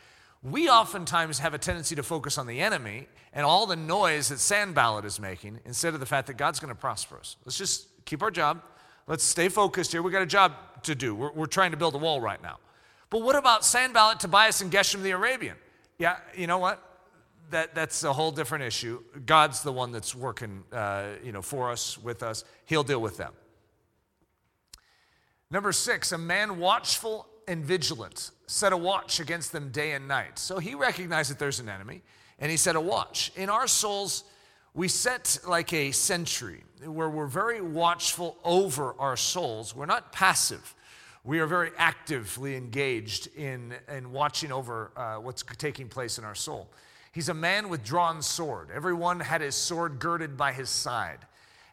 We 0.43 0.71
oftentimes 0.71 1.39
have 1.41 1.53
a 1.53 1.59
tendency 1.59 1.95
to 1.97 2.03
focus 2.03 2.39
on 2.39 2.47
the 2.47 2.61
enemy 2.61 3.09
and 3.33 3.45
all 3.45 3.67
the 3.67 3.77
noise 3.77 4.31
that 4.31 4.39
Sanballat 4.39 5.05
is 5.05 5.21
making 5.21 5.61
instead 5.67 5.93
of 5.93 6.01
the 6.01 6.07
fact 6.07 6.29
that 6.29 6.39
God's 6.39 6.61
going 6.61 6.75
to 6.75 6.81
prosper 6.81 7.19
us. 7.19 7.37
Let's 7.45 7.59
just 7.59 7.89
keep 8.07 8.23
our 8.23 8.31
job. 8.31 8.63
Let's 9.07 9.23
stay 9.23 9.49
focused 9.49 9.93
here. 9.93 10.03
We 10.03 10.11
got 10.11 10.23
a 10.23 10.27
job 10.27 10.55
to 10.85 10.95
do. 10.95 11.15
We're, 11.15 11.33
we're 11.33 11.47
trying 11.47 11.73
to 11.73 11.77
build 11.77 11.95
a 11.95 11.99
wall 11.99 12.21
right 12.21 12.43
now. 12.43 12.59
But 13.11 13.23
what 13.23 13.37
about 13.37 13.65
Sanballat, 13.65 14.21
Tobias, 14.21 14.63
and 14.63 14.73
Geshem 14.73 15.03
the 15.03 15.11
Arabian? 15.11 15.57
Yeah, 15.99 16.17
you 16.35 16.47
know 16.47 16.59
what? 16.59 16.83
That, 17.51 17.75
that's 17.75 18.05
a 18.05 18.13
whole 18.13 18.31
different 18.31 18.65
issue. 18.65 19.03
God's 19.27 19.63
the 19.63 19.73
one 19.73 19.93
that's 19.93 20.15
working 20.15 20.63
uh, 20.73 21.09
you 21.23 21.33
know, 21.33 21.43
for 21.43 21.71
us, 21.71 21.99
with 21.99 22.23
us. 22.23 22.45
He'll 22.65 22.85
deal 22.85 23.03
with 23.03 23.17
them. 23.17 23.33
Number 25.51 25.73
six, 25.73 26.13
a 26.13 26.19
man 26.19 26.59
watchful 26.59 27.27
and 27.49 27.65
vigilant 27.65 28.31
set 28.47 28.73
a 28.73 28.77
watch 28.77 29.21
against 29.21 29.53
them 29.53 29.71
day 29.71 29.93
and 29.93 30.09
night. 30.09 30.39
So 30.39 30.59
he 30.59 30.75
recognized 30.75 31.31
that 31.31 31.39
there's 31.39 31.61
an 31.61 31.69
enemy 31.69 32.03
and 32.39 32.51
he 32.51 32.57
set 32.57 32.77
a 32.77 32.81
watch. 32.81 33.33
In 33.37 33.49
our 33.49 33.67
souls, 33.67 34.25
we 34.75 34.89
set 34.89 35.39
like 35.47 35.73
a 35.73 35.91
sentry 35.93 36.63
where 36.85 37.11
we're 37.11 37.27
very 37.27 37.61
watchful 37.61 38.39
over 38.45 38.95
our 38.99 39.17
souls. 39.17 39.75
We're 39.75 39.87
not 39.87 40.13
passive. 40.13 40.75
We 41.23 41.39
are 41.41 41.47
very 41.47 41.71
actively 41.77 42.57
engaged 42.57 43.29
in, 43.37 43.75
in 43.89 44.11
watching 44.13 44.53
over 44.53 44.91
uh, 44.97 45.17
what's 45.17 45.43
taking 45.59 45.89
place 45.89 46.19
in 46.19 46.25
our 46.25 46.35
soul. 46.35 46.71
He's 47.13 47.29
a 47.29 47.35
man 47.35 47.69
with 47.69 47.85
drawn 47.85 48.23
sword. 48.23 48.71
Everyone 48.73 49.21
had 49.21 49.41
his 49.41 49.55
sword 49.55 49.99
girded 49.99 50.37
by 50.37 50.53
his 50.53 50.71
side. 50.71 51.19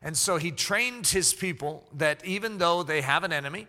And 0.02 0.18
so 0.18 0.38
he 0.38 0.52
trained 0.52 1.08
his 1.08 1.34
people 1.34 1.88
that 1.94 2.26
even 2.26 2.58
though 2.58 2.84
they 2.84 3.02
have 3.02 3.24
an 3.24 3.32
enemy, 3.32 3.68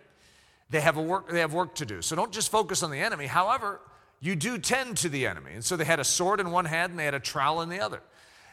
they 0.69 0.81
have, 0.81 0.97
a 0.97 1.01
work, 1.01 1.29
they 1.29 1.39
have 1.39 1.53
work 1.53 1.75
to 1.75 1.85
do. 1.85 2.01
So 2.01 2.15
don't 2.15 2.31
just 2.31 2.51
focus 2.51 2.83
on 2.83 2.91
the 2.91 2.99
enemy. 2.99 3.25
However, 3.25 3.81
you 4.19 4.35
do 4.35 4.57
tend 4.57 4.97
to 4.97 5.09
the 5.09 5.25
enemy. 5.25 5.51
And 5.53 5.65
so 5.65 5.75
they 5.75 5.85
had 5.85 5.99
a 5.99 6.03
sword 6.03 6.39
in 6.39 6.51
one 6.51 6.65
hand 6.65 6.91
and 6.91 6.99
they 6.99 7.05
had 7.05 7.13
a 7.13 7.19
trowel 7.19 7.61
in 7.61 7.69
the 7.69 7.79
other. 7.79 8.01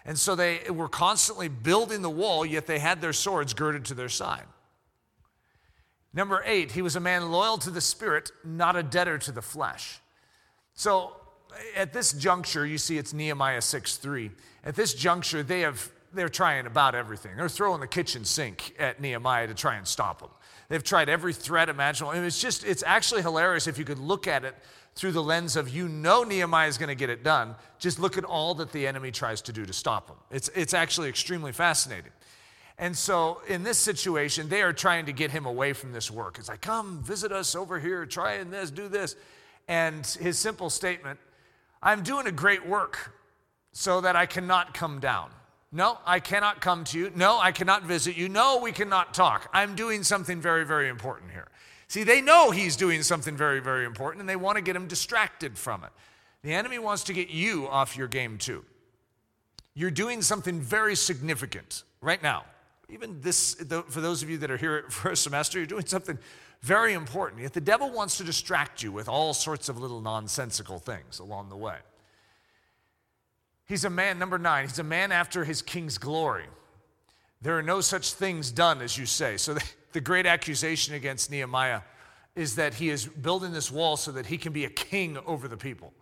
And 0.04 0.18
so 0.18 0.34
they 0.34 0.60
were 0.70 0.88
constantly 0.88 1.48
building 1.48 2.00
the 2.02 2.10
wall, 2.10 2.46
yet 2.46 2.66
they 2.66 2.78
had 2.78 3.00
their 3.00 3.12
swords 3.12 3.54
girded 3.54 3.84
to 3.86 3.94
their 3.94 4.08
side. 4.08 4.44
Number 6.14 6.42
eight, 6.46 6.72
he 6.72 6.80
was 6.80 6.96
a 6.96 7.00
man 7.00 7.30
loyal 7.30 7.58
to 7.58 7.70
the 7.70 7.80
spirit, 7.80 8.30
not 8.44 8.76
a 8.76 8.82
debtor 8.82 9.18
to 9.18 9.32
the 9.32 9.42
flesh. 9.42 10.00
So 10.74 11.16
at 11.74 11.92
this 11.92 12.12
juncture, 12.12 12.64
you 12.64 12.78
see 12.78 12.96
it's 12.96 13.12
Nehemiah 13.12 13.60
6 13.60 13.96
3. 13.96 14.30
At 14.64 14.76
this 14.76 14.94
juncture, 14.94 15.42
they 15.42 15.60
have 15.60 15.90
they're 16.12 16.28
trying 16.28 16.66
about 16.66 16.94
everything. 16.94 17.36
They're 17.36 17.48
throwing 17.48 17.80
the 17.80 17.86
kitchen 17.86 18.24
sink 18.24 18.74
at 18.78 19.00
Nehemiah 19.00 19.48
to 19.48 19.54
try 19.54 19.76
and 19.76 19.86
stop 19.86 20.22
him. 20.22 20.30
They've 20.68 20.82
tried 20.82 21.08
every 21.08 21.32
threat 21.32 21.68
imaginable. 21.68 22.12
And 22.12 22.24
it's 22.24 22.40
just, 22.40 22.64
it's 22.64 22.82
actually 22.84 23.22
hilarious 23.22 23.66
if 23.66 23.78
you 23.78 23.84
could 23.84 23.98
look 23.98 24.26
at 24.26 24.44
it 24.44 24.54
through 24.94 25.12
the 25.12 25.22
lens 25.22 25.56
of 25.56 25.68
you 25.68 25.88
know 25.88 26.24
Nehemiah 26.24 26.68
is 26.68 26.78
going 26.78 26.88
to 26.88 26.94
get 26.94 27.10
it 27.10 27.22
done. 27.22 27.54
Just 27.78 27.98
look 28.00 28.16
at 28.16 28.24
all 28.24 28.54
that 28.54 28.72
the 28.72 28.86
enemy 28.86 29.10
tries 29.10 29.42
to 29.42 29.52
do 29.52 29.66
to 29.66 29.72
stop 29.72 30.08
him. 30.08 30.16
It's, 30.30 30.48
it's 30.54 30.74
actually 30.74 31.08
extremely 31.08 31.52
fascinating. 31.52 32.12
And 32.78 32.96
so 32.96 33.40
in 33.48 33.62
this 33.62 33.78
situation, 33.78 34.48
they 34.48 34.62
are 34.62 34.72
trying 34.72 35.06
to 35.06 35.12
get 35.12 35.30
him 35.30 35.46
away 35.46 35.72
from 35.72 35.92
this 35.92 36.10
work. 36.10 36.38
It's 36.38 36.48
like, 36.48 36.60
come 36.60 37.02
visit 37.02 37.32
us 37.32 37.54
over 37.54 37.78
here, 37.78 38.04
try 38.06 38.34
and 38.34 38.52
this, 38.52 38.70
do 38.70 38.88
this. 38.88 39.16
And 39.68 40.06
his 40.06 40.38
simple 40.38 40.70
statement, 40.70 41.18
I'm 41.82 42.02
doing 42.02 42.26
a 42.26 42.32
great 42.32 42.66
work 42.66 43.12
so 43.72 44.00
that 44.00 44.16
I 44.16 44.26
cannot 44.26 44.74
come 44.74 45.00
down. 45.00 45.30
No, 45.76 45.98
I 46.04 46.20
cannot 46.20 46.60
come 46.60 46.84
to 46.84 46.98
you. 46.98 47.12
No, 47.14 47.38
I 47.38 47.52
cannot 47.52 47.84
visit 47.84 48.16
you. 48.16 48.28
No, 48.28 48.60
we 48.60 48.72
cannot 48.72 49.14
talk. 49.14 49.48
I'm 49.52 49.76
doing 49.76 50.02
something 50.02 50.40
very, 50.40 50.64
very 50.64 50.88
important 50.88 51.30
here. 51.30 51.48
See, 51.88 52.02
they 52.02 52.20
know 52.20 52.50
he's 52.50 52.76
doing 52.76 53.02
something 53.02 53.36
very, 53.36 53.60
very 53.60 53.84
important 53.84 54.20
and 54.20 54.28
they 54.28 54.36
want 54.36 54.56
to 54.56 54.62
get 54.62 54.74
him 54.74 54.88
distracted 54.88 55.56
from 55.56 55.84
it. 55.84 55.90
The 56.42 56.52
enemy 56.52 56.78
wants 56.78 57.04
to 57.04 57.12
get 57.12 57.28
you 57.28 57.68
off 57.68 57.96
your 57.96 58.08
game 58.08 58.38
too. 58.38 58.64
You're 59.74 59.90
doing 59.90 60.22
something 60.22 60.60
very 60.60 60.96
significant 60.96 61.84
right 62.00 62.22
now 62.22 62.44
even 62.88 63.20
this, 63.20 63.54
for 63.88 64.00
those 64.00 64.22
of 64.22 64.30
you 64.30 64.38
that 64.38 64.50
are 64.50 64.56
here 64.56 64.84
for 64.90 65.10
a 65.10 65.16
semester, 65.16 65.58
you're 65.58 65.66
doing 65.66 65.86
something 65.86 66.18
very 66.62 66.94
important. 66.94 67.42
Yet 67.42 67.52
the 67.52 67.60
devil 67.60 67.90
wants 67.90 68.16
to 68.18 68.24
distract 68.24 68.82
you 68.82 68.92
with 68.92 69.08
all 69.08 69.34
sorts 69.34 69.68
of 69.68 69.78
little 69.78 70.00
nonsensical 70.00 70.78
things 70.78 71.18
along 71.18 71.48
the 71.48 71.56
way. 71.56 71.76
He's 73.66 73.84
a 73.84 73.90
man, 73.90 74.18
number 74.18 74.38
nine, 74.38 74.66
he's 74.66 74.78
a 74.78 74.84
man 74.84 75.12
after 75.12 75.44
his 75.44 75.60
king's 75.60 75.98
glory. 75.98 76.46
There 77.42 77.58
are 77.58 77.62
no 77.62 77.80
such 77.80 78.12
things 78.12 78.50
done, 78.50 78.80
as 78.80 78.96
you 78.96 79.06
say. 79.06 79.36
So 79.36 79.54
the, 79.54 79.64
the 79.92 80.00
great 80.00 80.26
accusation 80.26 80.94
against 80.94 81.30
Nehemiah 81.30 81.82
is 82.34 82.56
that 82.56 82.74
he 82.74 82.90
is 82.90 83.06
building 83.06 83.52
this 83.52 83.70
wall 83.70 83.96
so 83.96 84.12
that 84.12 84.26
he 84.26 84.38
can 84.38 84.52
be 84.52 84.64
a 84.64 84.70
king 84.70 85.18
over 85.26 85.48
the 85.48 85.56
people. 85.56 85.92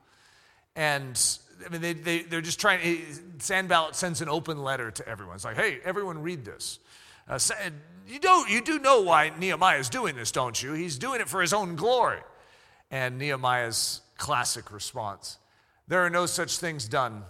And 0.77 1.21
I 1.65 1.71
mean, 1.71 1.81
they, 1.81 1.93
they, 1.93 2.23
they're 2.23 2.41
just 2.41 2.61
trying, 2.61 3.03
Sanballat 3.39 3.97
sends 3.97 4.21
an 4.21 4.29
open 4.29 4.63
letter 4.63 4.91
to 4.91 5.09
everyone. 5.09 5.37
It's 5.37 5.45
like, 5.45 5.57
hey, 5.57 5.79
everyone 5.85 6.23
read 6.23 6.45
this. 6.45 6.81
Uh, 7.27 7.39
you, 8.07 8.19
don't—you 8.19 8.61
do 8.61 8.79
know 8.79 9.01
why 9.01 9.33
Nehemiah 9.39 9.79
is 9.79 9.89
doing 9.89 10.15
this, 10.15 10.31
don't 10.31 10.61
you? 10.63 10.75
He's 10.75 10.99
doing 10.99 11.23
it 11.23 11.29
for 11.29 11.41
his 11.41 11.55
own 11.55 11.75
glory. 11.75 12.21
And 12.91 13.17
Nehemiah's 13.19 14.03
classic 14.19 14.71
response 14.73 15.39
there 15.87 16.01
are 16.01 16.11
no 16.11 16.27
such 16.27 16.59
things 16.59 16.89
done 16.89 17.25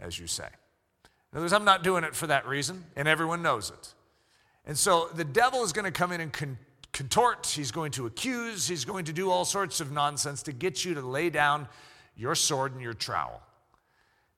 as 0.00 0.18
you 0.18 0.26
say. 0.26 0.48
In 1.32 1.36
other 1.36 1.44
words, 1.44 1.52
I'm 1.52 1.64
not 1.64 1.84
doing 1.84 2.04
it 2.04 2.14
for 2.14 2.26
that 2.26 2.46
reason, 2.46 2.84
and 2.96 3.06
everyone 3.06 3.42
knows 3.42 3.70
it. 3.70 3.94
And 4.66 4.76
so 4.76 5.08
the 5.14 5.24
devil 5.24 5.62
is 5.62 5.72
going 5.72 5.84
to 5.84 5.90
come 5.90 6.12
in 6.12 6.20
and 6.20 6.32
con- 6.32 6.58
contort, 6.92 7.46
he's 7.46 7.70
going 7.70 7.92
to 7.92 8.06
accuse, 8.06 8.66
he's 8.66 8.84
going 8.84 9.04
to 9.04 9.12
do 9.12 9.30
all 9.30 9.44
sorts 9.44 9.80
of 9.80 9.92
nonsense 9.92 10.42
to 10.44 10.52
get 10.52 10.84
you 10.84 10.94
to 10.94 11.00
lay 11.00 11.30
down 11.30 11.68
your 12.16 12.34
sword 12.34 12.72
and 12.72 12.82
your 12.82 12.94
trowel. 12.94 13.40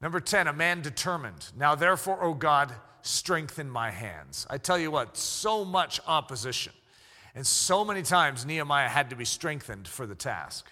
Number 0.01 0.21
10, 0.21 0.49
a 0.49 0.53
man 0.53 0.83
determined. 0.83 1.51
Now, 1.57 1.75
therefore, 1.75 2.23
O 2.23 2.35
God, 2.35 2.75
strengthen 3.03 3.71
my 3.71 3.91
hands. 3.91 4.47
I 4.51 4.59
tell 4.59 4.79
you 4.79 4.91
what, 4.91 5.17
so 5.17 5.65
much 5.65 6.01
opposition. 6.07 6.73
And 7.35 7.47
so 7.47 7.85
many 7.85 8.03
times 8.03 8.45
Nehemiah 8.45 8.89
had 8.89 9.11
to 9.11 9.17
be 9.17 9.25
strengthened 9.25 9.89
for 9.89 10.07
the 10.07 10.15
task. 10.15 10.71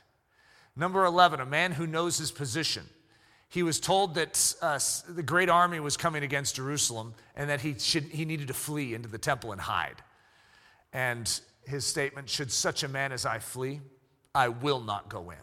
Number 0.76 1.04
11, 1.04 1.40
a 1.40 1.47
man 1.47 1.73
who 1.73 1.87
knows 1.87 2.18
his 2.18 2.30
position. 2.30 2.85
He 3.50 3.64
was 3.64 3.80
told 3.80 4.14
that 4.14 4.54
uh, 4.62 4.78
the 5.09 5.25
great 5.25 5.49
army 5.49 5.80
was 5.80 5.97
coming 5.97 6.23
against 6.23 6.54
Jerusalem 6.54 7.14
and 7.35 7.50
that 7.50 7.61
he, 7.61 7.75
should, 7.76 8.04
he 8.04 8.25
needed 8.25 8.49
to 8.49 8.54
flee 8.54 8.95
into 8.95 9.09
the 9.09 9.19
temple 9.19 9.50
and 9.50 9.61
hide. 9.61 9.97
And 10.92 11.40
his 11.66 11.85
statement, 11.85 12.30
Should 12.30 12.52
such 12.52 12.85
a 12.85 12.88
man 12.88 13.11
as 13.11 13.26
I 13.26 13.40
flee, 13.40 13.80
I 14.35 14.49
will 14.49 14.80
not 14.80 15.09
go 15.09 15.30
in. 15.30 15.38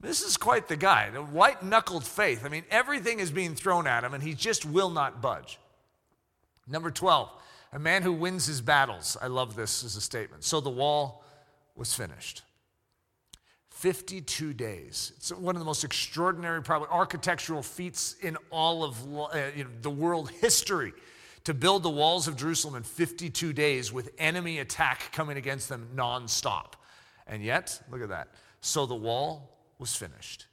This 0.00 0.22
is 0.22 0.36
quite 0.36 0.68
the 0.68 0.76
guy, 0.76 1.10
the 1.10 1.20
white 1.20 1.64
knuckled 1.64 2.04
faith. 2.04 2.44
I 2.44 2.48
mean, 2.48 2.62
everything 2.70 3.18
is 3.18 3.32
being 3.32 3.56
thrown 3.56 3.88
at 3.88 4.04
him, 4.04 4.14
and 4.14 4.22
he 4.22 4.34
just 4.34 4.64
will 4.64 4.90
not 4.90 5.20
budge. 5.20 5.58
Number 6.68 6.92
12, 6.92 7.30
a 7.72 7.80
man 7.80 8.02
who 8.02 8.12
wins 8.12 8.46
his 8.46 8.60
battles. 8.60 9.16
I 9.20 9.26
love 9.26 9.56
this 9.56 9.82
as 9.82 9.96
a 9.96 10.00
statement. 10.00 10.44
So 10.44 10.60
the 10.60 10.70
wall 10.70 11.24
was 11.74 11.94
finished. 11.94 12.42
52 13.78 14.54
days. 14.54 15.12
It's 15.18 15.30
one 15.30 15.54
of 15.54 15.60
the 15.60 15.64
most 15.64 15.84
extraordinary, 15.84 16.60
probably 16.64 16.88
architectural 16.90 17.62
feats 17.62 18.16
in 18.20 18.36
all 18.50 18.82
of 18.82 18.96
uh, 19.16 19.38
you 19.54 19.62
know, 19.62 19.70
the 19.82 19.90
world 19.90 20.30
history 20.30 20.92
to 21.44 21.54
build 21.54 21.84
the 21.84 21.90
walls 21.90 22.26
of 22.26 22.36
Jerusalem 22.36 22.74
in 22.74 22.82
52 22.82 23.52
days 23.52 23.92
with 23.92 24.10
enemy 24.18 24.58
attack 24.58 25.12
coming 25.12 25.36
against 25.36 25.68
them 25.68 25.86
nonstop. 25.94 26.72
And 27.28 27.40
yet, 27.40 27.80
look 27.88 28.02
at 28.02 28.08
that. 28.08 28.30
So 28.62 28.84
the 28.84 28.96
wall 28.96 29.56
was 29.78 29.94
finished. 29.94 30.46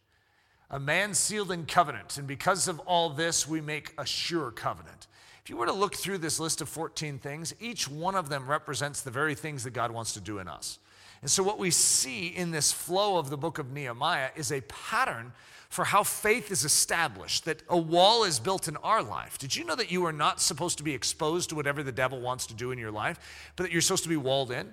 A 0.70 0.80
man 0.80 1.16
sealed 1.16 1.52
in 1.52 1.66
covenant, 1.66 2.20
and 2.20 2.28
because 2.28 2.68
of 2.68 2.78
all 2.82 3.10
this, 3.10 3.48
we 3.48 3.60
make 3.60 3.92
a 3.98 4.06
sure 4.06 4.52
covenant. 4.52 5.08
If 5.44 5.50
you 5.50 5.58
were 5.58 5.66
to 5.66 5.74
look 5.74 5.96
through 5.96 6.20
this 6.20 6.40
list 6.40 6.62
of 6.62 6.70
14 6.70 7.18
things, 7.18 7.56
each 7.60 7.90
one 7.90 8.14
of 8.14 8.30
them 8.30 8.48
represents 8.48 9.02
the 9.02 9.10
very 9.10 9.34
things 9.34 9.64
that 9.64 9.72
God 9.72 9.90
wants 9.90 10.14
to 10.14 10.22
do 10.22 10.38
in 10.38 10.48
us. 10.48 10.78
And 11.26 11.32
so, 11.32 11.42
what 11.42 11.58
we 11.58 11.72
see 11.72 12.28
in 12.28 12.52
this 12.52 12.72
flow 12.72 13.18
of 13.18 13.32
the 13.32 13.36
book 13.36 13.58
of 13.58 13.72
Nehemiah 13.72 14.30
is 14.36 14.52
a 14.52 14.62
pattern 14.62 15.34
for 15.70 15.84
how 15.84 16.04
faith 16.04 16.52
is 16.52 16.64
established, 16.64 17.46
that 17.46 17.64
a 17.68 17.76
wall 17.76 18.26
is 18.26 18.40
built 18.40 18.68
in 18.68 18.78
our 18.78 19.02
life. 19.02 19.40
Did 19.40 19.56
you 19.56 19.66
know 19.66 19.76
that 19.76 19.90
you 19.90 20.06
are 20.06 20.14
not 20.14 20.40
supposed 20.40 20.78
to 20.78 20.84
be 20.84 20.94
exposed 20.94 21.50
to 21.50 21.56
whatever 21.56 21.82
the 21.82 21.92
devil 21.92 22.22
wants 22.22 22.46
to 22.46 22.54
do 22.54 22.70
in 22.70 22.78
your 22.78 22.92
life, 22.92 23.18
but 23.56 23.64
that 23.64 23.72
you're 23.72 23.82
supposed 23.82 24.04
to 24.04 24.10
be 24.10 24.18
walled 24.18 24.52
in? 24.52 24.72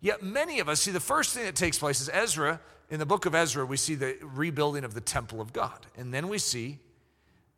Yet, 0.00 0.24
many 0.24 0.58
of 0.58 0.68
us 0.68 0.80
see 0.80 0.90
the 0.90 0.98
first 0.98 1.34
thing 1.34 1.44
that 1.44 1.54
takes 1.54 1.78
place 1.78 2.00
is 2.00 2.10
Ezra 2.12 2.58
in 2.90 2.98
the 2.98 3.06
book 3.06 3.24
of 3.24 3.36
Ezra, 3.36 3.64
we 3.64 3.76
see 3.76 3.94
the 3.94 4.16
rebuilding 4.22 4.82
of 4.82 4.94
the 4.94 5.00
temple 5.00 5.40
of 5.40 5.52
God. 5.52 5.86
And 5.96 6.12
then 6.12 6.26
we 6.26 6.38
see 6.38 6.80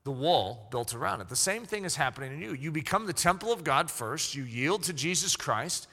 the 0.04 0.12
wall 0.12 0.68
built 0.70 0.94
around 0.94 1.22
it. 1.22 1.30
The 1.30 1.34
same 1.34 1.64
thing 1.64 1.86
is 1.86 1.96
happening 1.96 2.34
in 2.34 2.42
you. 2.42 2.52
You 2.52 2.70
become 2.70 3.06
the 3.06 3.14
temple 3.14 3.54
of 3.54 3.64
God 3.64 3.90
first, 3.90 4.34
you 4.34 4.42
yield 4.42 4.82
to 4.82 4.92
Jesus 4.92 5.34
Christ. 5.34 5.88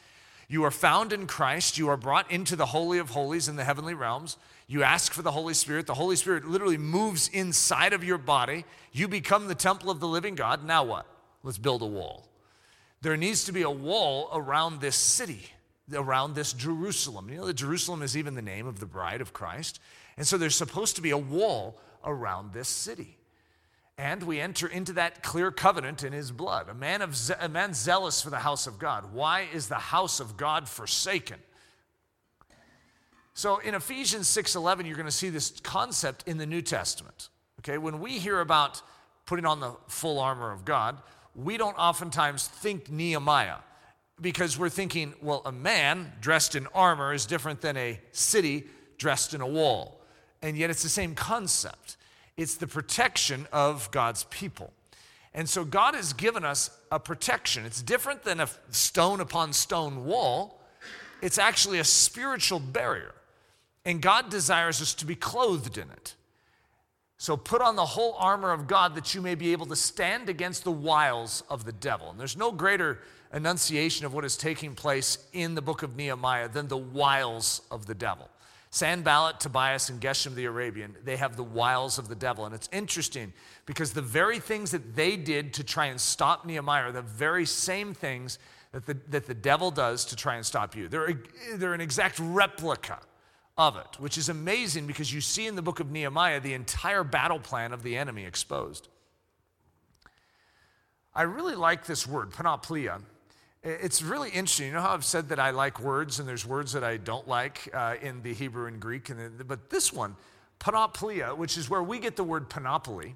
You 0.51 0.65
are 0.65 0.71
found 0.71 1.13
in 1.13 1.27
Christ. 1.27 1.77
You 1.77 1.87
are 1.87 1.95
brought 1.95 2.29
into 2.29 2.57
the 2.57 2.65
Holy 2.65 2.97
of 2.97 3.11
Holies 3.11 3.47
in 3.47 3.55
the 3.55 3.63
heavenly 3.63 3.93
realms. 3.93 4.35
You 4.67 4.83
ask 4.83 5.13
for 5.13 5.21
the 5.21 5.31
Holy 5.31 5.53
Spirit. 5.53 5.87
The 5.87 5.93
Holy 5.93 6.17
Spirit 6.17 6.45
literally 6.45 6.77
moves 6.77 7.29
inside 7.29 7.93
of 7.93 8.03
your 8.03 8.17
body. 8.17 8.65
You 8.91 9.07
become 9.07 9.47
the 9.47 9.55
temple 9.55 9.89
of 9.89 10.01
the 10.01 10.09
living 10.09 10.35
God. 10.35 10.65
Now 10.65 10.83
what? 10.83 11.05
Let's 11.41 11.57
build 11.57 11.81
a 11.81 11.85
wall. 11.85 12.27
There 13.01 13.15
needs 13.15 13.45
to 13.45 13.53
be 13.53 13.61
a 13.61 13.71
wall 13.71 14.29
around 14.33 14.81
this 14.81 14.97
city 14.97 15.49
around 15.93 16.35
this 16.35 16.53
Jerusalem. 16.53 17.29
You 17.29 17.37
know 17.37 17.45
that 17.47 17.55
Jerusalem 17.55 18.01
is 18.01 18.15
even 18.15 18.35
the 18.35 18.41
name 18.41 18.67
of 18.67 18.79
the 18.79 18.85
bride 18.85 19.21
of 19.21 19.33
Christ. 19.33 19.79
And 20.17 20.25
so 20.25 20.37
there's 20.37 20.55
supposed 20.55 20.95
to 20.97 21.01
be 21.01 21.11
a 21.11 21.17
wall 21.17 21.79
around 22.03 22.53
this 22.53 22.67
city. 22.67 23.17
And 24.01 24.23
we 24.23 24.41
enter 24.41 24.65
into 24.65 24.93
that 24.93 25.21
clear 25.21 25.51
covenant 25.51 26.03
in 26.03 26.11
his 26.11 26.31
blood. 26.31 26.69
A 26.69 26.73
man, 26.73 27.03
of 27.03 27.15
a 27.39 27.47
man 27.47 27.75
zealous 27.75 28.19
for 28.19 28.31
the 28.31 28.39
house 28.39 28.65
of 28.65 28.79
God. 28.79 29.13
Why 29.13 29.45
is 29.53 29.67
the 29.67 29.75
house 29.75 30.19
of 30.19 30.37
God 30.37 30.67
forsaken? 30.67 31.37
So 33.35 33.59
in 33.59 33.75
Ephesians 33.75 34.27
6:11 34.27 34.87
you're 34.87 34.95
going 34.95 35.05
to 35.05 35.11
see 35.11 35.29
this 35.29 35.51
concept 35.61 36.27
in 36.27 36.39
the 36.39 36.47
New 36.47 36.63
Testament. 36.63 37.29
Okay? 37.59 37.77
When 37.77 37.99
we 37.99 38.17
hear 38.17 38.39
about 38.39 38.81
putting 39.27 39.45
on 39.45 39.59
the 39.59 39.75
full 39.87 40.17
armor 40.17 40.51
of 40.51 40.65
God, 40.65 40.97
we 41.35 41.57
don't 41.57 41.77
oftentimes 41.77 42.47
think 42.47 42.89
Nehemiah 42.89 43.59
because 44.19 44.57
we're 44.57 44.69
thinking, 44.69 45.13
well, 45.21 45.43
a 45.45 45.51
man 45.51 46.11
dressed 46.19 46.55
in 46.55 46.65
armor 46.73 47.13
is 47.13 47.27
different 47.27 47.61
than 47.61 47.77
a 47.77 47.99
city 48.13 48.63
dressed 48.97 49.35
in 49.35 49.41
a 49.41 49.47
wall. 49.47 50.01
And 50.41 50.57
yet 50.57 50.71
it's 50.71 50.81
the 50.81 50.89
same 50.89 51.13
concept 51.13 51.97
it's 52.37 52.55
the 52.55 52.67
protection 52.67 53.47
of 53.51 53.89
God's 53.91 54.23
people. 54.25 54.73
And 55.33 55.47
so 55.47 55.63
God 55.63 55.95
has 55.95 56.13
given 56.13 56.43
us 56.43 56.69
a 56.91 56.99
protection. 56.99 57.65
It's 57.65 57.81
different 57.81 58.23
than 58.23 58.39
a 58.39 58.49
stone 58.71 59.21
upon 59.21 59.53
stone 59.53 60.05
wall, 60.05 60.59
it's 61.21 61.37
actually 61.37 61.79
a 61.79 61.83
spiritual 61.83 62.59
barrier. 62.59 63.13
And 63.85 64.01
God 64.01 64.29
desires 64.29 64.81
us 64.81 64.93
to 64.95 65.05
be 65.05 65.15
clothed 65.15 65.77
in 65.77 65.89
it. 65.89 66.15
So 67.17 67.37
put 67.37 67.61
on 67.61 67.75
the 67.75 67.85
whole 67.85 68.15
armor 68.17 68.51
of 68.51 68.67
God 68.67 68.95
that 68.95 69.13
you 69.13 69.21
may 69.21 69.35
be 69.35 69.51
able 69.51 69.67
to 69.67 69.75
stand 69.75 70.27
against 70.27 70.63
the 70.63 70.71
wiles 70.71 71.43
of 71.49 71.65
the 71.65 71.71
devil. 71.71 72.09
And 72.09 72.19
there's 72.19 72.35
no 72.35 72.51
greater 72.51 72.99
enunciation 73.31 74.05
of 74.05 74.13
what 74.13 74.25
is 74.25 74.35
taking 74.35 74.73
place 74.73 75.19
in 75.31 75.53
the 75.53 75.61
book 75.61 75.83
of 75.83 75.95
Nehemiah 75.95 76.49
than 76.49 76.67
the 76.67 76.77
wiles 76.77 77.61
of 77.69 77.85
the 77.85 77.93
devil. 77.93 78.27
Sanballat, 78.71 79.41
Tobias, 79.41 79.89
and 79.89 79.99
Geshem 79.99 80.33
the 80.33 80.45
Arabian, 80.45 80.95
they 81.03 81.17
have 81.17 81.35
the 81.35 81.43
wiles 81.43 81.97
of 81.97 82.07
the 82.07 82.15
devil. 82.15 82.45
And 82.45 82.55
it's 82.55 82.69
interesting 82.71 83.33
because 83.65 83.91
the 83.91 84.01
very 84.01 84.39
things 84.39 84.71
that 84.71 84.95
they 84.95 85.17
did 85.17 85.53
to 85.55 85.63
try 85.63 85.87
and 85.87 85.99
stop 85.99 86.45
Nehemiah 86.45 86.85
are 86.85 86.91
the 86.93 87.01
very 87.01 87.45
same 87.45 87.93
things 87.93 88.39
that 88.71 88.85
the, 88.85 88.97
that 89.09 89.27
the 89.27 89.33
devil 89.33 89.71
does 89.71 90.05
to 90.05 90.15
try 90.15 90.35
and 90.35 90.45
stop 90.45 90.73
you. 90.73 90.87
They're, 90.87 91.21
they're 91.55 91.73
an 91.73 91.81
exact 91.81 92.17
replica 92.19 92.99
of 93.57 93.75
it, 93.75 93.99
which 93.99 94.17
is 94.17 94.29
amazing 94.29 94.87
because 94.87 95.13
you 95.13 95.19
see 95.19 95.47
in 95.47 95.55
the 95.55 95.61
book 95.61 95.81
of 95.81 95.91
Nehemiah 95.91 96.39
the 96.39 96.53
entire 96.53 97.03
battle 97.03 97.39
plan 97.39 97.73
of 97.73 97.83
the 97.83 97.97
enemy 97.97 98.23
exposed. 98.23 98.87
I 101.13 101.23
really 101.23 101.55
like 101.55 101.85
this 101.85 102.07
word, 102.07 102.31
panoplia. 102.31 103.01
It's 103.63 104.01
really 104.01 104.29
interesting. 104.29 104.67
You 104.67 104.73
know 104.73 104.81
how 104.81 104.93
I've 104.93 105.05
said 105.05 105.29
that 105.29 105.39
I 105.39 105.51
like 105.51 105.79
words 105.79 106.19
and 106.19 106.27
there's 106.27 106.47
words 106.47 106.73
that 106.73 106.83
I 106.83 106.97
don't 106.97 107.27
like 107.27 107.69
uh, 107.73 107.95
in 108.01 108.23
the 108.23 108.33
Hebrew 108.33 108.65
and 108.65 108.79
Greek? 108.79 109.09
And 109.09 109.47
but 109.47 109.69
this 109.69 109.93
one, 109.93 110.15
panoplia, 110.59 111.37
which 111.37 111.57
is 111.57 111.69
where 111.69 111.83
we 111.83 111.99
get 111.99 112.15
the 112.15 112.23
word 112.23 112.49
panoply, 112.49 113.13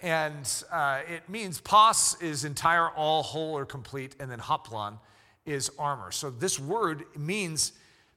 and 0.00 0.48
uh, 0.70 1.00
it 1.08 1.28
means 1.28 1.60
pos 1.60 2.20
is 2.20 2.44
entire, 2.44 2.90
all, 2.90 3.24
whole, 3.24 3.56
or 3.56 3.64
complete, 3.64 4.14
and 4.20 4.30
then 4.30 4.38
hoplon 4.38 4.98
is 5.46 5.70
armor. 5.78 6.12
So 6.12 6.30
this 6.30 6.60
word 6.60 7.04
means 7.16 7.72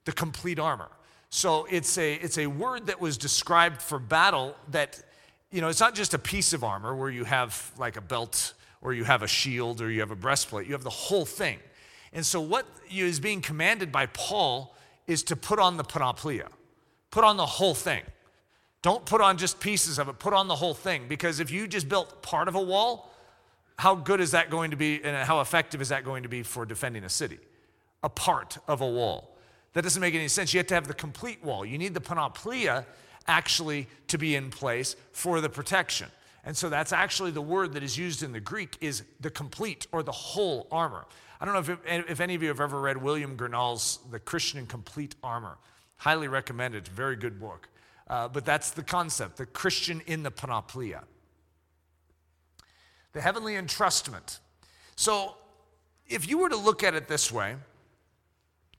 the 0.06 0.12
complete 0.12 0.60
armor. 0.60 0.90
So 1.32 1.68
it's 1.72 1.98
a, 1.98 2.14
it's 2.16 2.38
a 2.38 2.48
word 2.48 2.88
that 2.88 3.02
was 3.02 3.18
described 3.18 3.82
for 3.82 3.98
battle 3.98 4.56
that, 4.70 5.02
you 5.52 5.62
know, 5.62 5.70
it's 5.70 5.80
not 5.80 5.96
just 5.96 6.14
a 6.14 6.20
piece 6.20 6.54
of 6.54 6.64
armor 6.64 6.96
where 6.96 7.10
you 7.10 7.24
have 7.24 7.72
like 7.78 7.98
a 7.98 8.02
belt 8.02 8.54
or 8.86 8.94
you 8.94 9.04
have 9.04 9.24
a 9.24 9.28
shield 9.28 9.82
or 9.82 9.90
you 9.90 10.00
have 10.02 10.12
a 10.12 10.16
breastplate. 10.16 10.68
You 10.68 10.74
have 10.74 10.84
the 10.84 10.90
whole 10.92 11.26
thing. 11.26 11.58
And 12.14 12.24
so 12.24 12.40
what 12.40 12.68
is 12.90 13.20
being 13.20 13.42
commanded 13.42 13.92
by 13.92 14.06
Paul 14.06 14.76
is 15.08 15.24
to 15.24 15.36
put 15.36 15.58
on 15.58 15.78
the 15.78 15.84
panoplia, 15.84 16.48
put 17.10 17.24
on 17.24 17.36
the 17.36 17.46
whole 17.46 17.74
thing. 17.74 18.04
Don't 18.84 19.04
put 19.04 19.22
on 19.22 19.38
just 19.38 19.60
pieces 19.60 19.98
of 19.98 20.08
it, 20.08 20.20
put 20.20 20.34
on 20.34 20.48
the 20.48 20.56
whole 20.56 20.76
thing. 20.76 21.08
Because 21.08 21.40
if 21.40 21.50
you 21.50 21.68
just 21.68 21.90
built 21.90 22.22
part 22.22 22.48
of 22.48 22.54
a 22.54 22.62
wall, 22.62 23.12
how 23.80 23.96
good 23.96 24.22
is 24.22 24.32
that 24.32 24.52
going 24.52 24.70
to 24.70 24.78
be 24.78 25.04
and 25.04 25.18
how 25.28 25.42
effective 25.42 25.82
is 25.82 25.90
that 25.90 26.06
going 26.06 26.22
to 26.22 26.30
be 26.30 26.44
for 26.44 26.64
defending 26.64 27.04
a 27.04 27.10
city? 27.10 27.40
A 28.04 28.10
part 28.10 28.60
of 28.68 28.82
a 28.82 28.88
wall. 28.88 29.36
That 29.74 29.82
doesn't 29.82 30.00
make 30.00 30.14
any 30.14 30.28
sense. 30.28 30.54
You 30.54 30.60
have 30.60 30.68
to 30.68 30.76
have 30.76 30.88
the 30.88 30.94
complete 30.94 31.44
wall. 31.44 31.66
You 31.66 31.80
need 31.80 31.96
the 31.96 32.02
panoplia 32.02 32.86
actually 33.28 33.88
to 34.10 34.20
be 34.20 34.36
in 34.36 34.52
place 34.52 34.96
for 35.12 35.42
the 35.42 35.50
protection. 35.50 36.08
And 36.46 36.56
so 36.56 36.70
that's 36.70 36.94
actually 36.94 37.32
the 37.32 37.42
word 37.42 37.74
that 37.74 37.84
is 37.84 37.98
used 37.98 38.22
in 38.22 38.32
the 38.32 38.40
Greek 38.40 38.78
is 38.80 39.04
the 39.20 39.32
complete 39.32 39.88
or 39.92 40.04
the 40.04 40.12
whole 40.12 40.68
armor. 40.72 41.06
I 41.42 41.46
don't 41.46 41.54
know 41.54 41.74
if, 41.74 42.10
if 42.10 42.22
any 42.22 42.36
of 42.36 42.44
you 42.44 42.50
have 42.50 42.62
ever 42.62 42.80
read 42.80 42.98
William 42.98 43.36
Gurnall's 43.36 44.00
The 44.12 44.20
Christian 44.20 44.60
in 44.60 44.68
Complete 44.68 45.16
Armor. 45.24 45.58
Highly 45.98 46.28
recommended. 46.28 46.80
It's 46.80 46.90
very 46.90 47.16
good 47.16 47.40
book. 47.40 47.68
Uh, 48.08 48.28
but 48.28 48.46
that's 48.46 48.72
the 48.72 48.84
concept 48.84 49.38
the 49.38 49.46
Christian 49.46 50.02
in 50.06 50.24
the 50.24 50.32
panoplia. 50.32 51.02
The 53.14 53.22
heavenly 53.22 53.54
entrustment. 53.54 54.40
So, 54.96 55.36
if 56.08 56.30
you 56.30 56.38
were 56.38 56.50
to 56.50 56.58
look 56.58 56.84
at 56.84 56.94
it 56.94 57.08
this 57.08 57.32
way, 57.32 57.56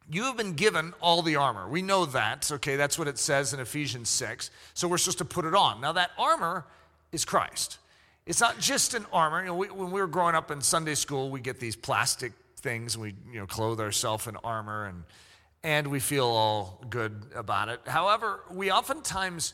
you 0.09 0.23
have 0.23 0.37
been 0.37 0.53
given 0.53 0.95
all 1.01 1.23
the 1.23 1.35
armor. 1.37 1.69
We 1.69 1.83
know 1.83 2.07
that, 2.07 2.51
okay? 2.53 2.77
That's 2.77 2.99
what 2.99 3.09
it 3.09 3.19
says 3.19 3.53
in 3.53 3.59
Ephesians 3.59 4.09
6. 4.11 4.51
So 4.75 4.87
we're 4.87 4.99
supposed 4.99 5.19
to 5.19 5.25
put 5.25 5.45
it 5.45 5.55
on. 5.55 5.81
Now, 5.81 5.93
that 5.93 6.13
armor 6.17 6.65
is 7.17 7.25
Christ. 7.25 7.79
It's 8.27 8.41
not 8.41 8.61
just 8.61 8.95
an 8.95 9.07
armor. 9.13 9.41
You 9.41 9.47
know, 9.47 9.57
we, 9.57 9.67
when 9.69 9.91
we 9.91 10.01
were 10.01 10.07
growing 10.07 10.37
up 10.37 10.53
in 10.53 10.61
Sunday 10.61 10.95
school, 10.95 11.31
we 11.31 11.41
get 11.41 11.59
these 11.59 11.75
plastic 11.75 12.33
things 12.59 12.95
and 12.95 13.03
we 13.03 13.15
you 13.33 13.41
know, 13.41 13.47
clothe 13.47 13.81
ourselves 13.81 14.29
in 14.29 14.37
armor 14.45 14.87
and 14.87 15.03
and 15.65 15.89
we 15.89 15.99
feel 15.99 16.27
all 16.27 16.81
good 16.91 17.25
about 17.35 17.69
it. 17.69 17.81
However, 17.87 18.41
we 18.53 18.71
oftentimes 18.71 19.53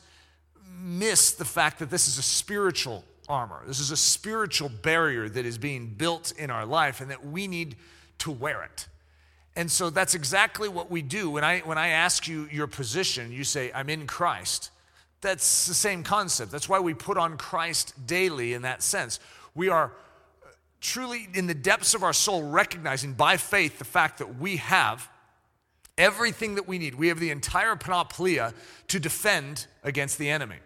miss 0.79 1.31
the 1.31 1.45
fact 1.45 1.79
that 1.79 1.89
this 1.89 2.07
is 2.07 2.19
a 2.19 2.21
spiritual 2.21 3.03
armor. 3.27 3.63
This 3.65 3.79
is 3.79 3.89
a 3.89 3.97
spiritual 3.97 4.69
barrier 4.69 5.27
that 5.29 5.43
is 5.43 5.57
being 5.57 5.87
built 5.87 6.31
in 6.37 6.51
our 6.51 6.67
life 6.67 7.01
and 7.01 7.09
that 7.09 7.25
we 7.25 7.47
need 7.47 7.77
to 8.19 8.29
wear 8.29 8.61
it. 8.63 8.87
And 9.55 9.71
so 9.71 9.89
that's 9.89 10.13
exactly 10.13 10.69
what 10.69 10.91
we 10.91 11.01
do. 11.01 11.31
When 11.31 11.43
I, 11.43 11.59
when 11.61 11.79
I 11.79 11.87
ask 11.87 12.27
you 12.27 12.47
your 12.51 12.67
position, 12.67 13.31
you 13.31 13.43
say, 13.43 13.71
I'm 13.73 13.89
in 13.89 14.05
Christ. 14.05 14.69
That's 15.23 15.65
the 15.65 15.73
same 15.73 16.03
concept. 16.03 16.51
That's 16.51 16.69
why 16.69 16.79
we 16.79 16.93
put 16.93 17.17
on 17.17 17.37
Christ 17.37 17.93
daily 18.05 18.53
in 18.53 18.61
that 18.63 18.83
sense. 18.83 19.19
We 19.55 19.69
are 19.69 19.85
uh, 20.43 20.49
truly 20.81 21.29
in 21.33 21.47
the 21.47 21.53
depths 21.53 21.95
of 21.95 22.03
our 22.03 22.13
soul 22.13 22.43
recognizing 22.43 23.13
by 23.13 23.37
faith 23.37 23.79
the 23.79 23.85
fact 23.85 24.19
that 24.19 24.37
we 24.37 24.57
have 24.57 25.09
everything 25.97 26.55
that 26.55 26.67
we 26.67 26.77
need. 26.77 26.95
We 26.95 27.07
have 27.07 27.19
the 27.19 27.31
entire 27.31 27.75
panoplia 27.75 28.53
to 28.89 28.99
defend 28.99 29.67
against 29.83 30.17
the 30.17 30.29
enemy. 30.29 30.57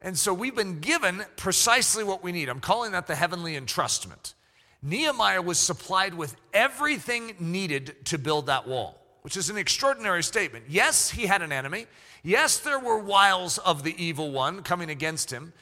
And 0.00 0.18
so 0.18 0.34
we've 0.34 0.54
been 0.54 0.80
given 0.80 1.24
precisely 1.36 2.04
what 2.04 2.22
we 2.22 2.32
need. 2.32 2.48
I'm 2.48 2.60
calling 2.60 2.92
that 2.92 3.06
the 3.06 3.14
heavenly 3.14 3.58
entrustment. 3.58 4.34
Nehemiah 4.82 5.40
was 5.40 5.58
supplied 5.58 6.12
with 6.12 6.36
everything 6.52 7.36
needed 7.38 8.04
to 8.06 8.18
build 8.18 8.46
that 8.46 8.66
wall, 8.66 9.00
which 9.22 9.36
is 9.36 9.48
an 9.48 9.56
extraordinary 9.56 10.22
statement. 10.22 10.66
Yes, 10.68 11.08
he 11.08 11.26
had 11.26 11.40
an 11.40 11.52
enemy. 11.52 11.86
Yes, 12.26 12.56
there 12.56 12.78
were 12.78 12.98
wiles 12.98 13.58
of 13.58 13.82
the 13.82 14.02
evil 14.02 14.30
one 14.30 14.62
coming 14.62 14.88
against 14.88 15.30
him, 15.30 15.52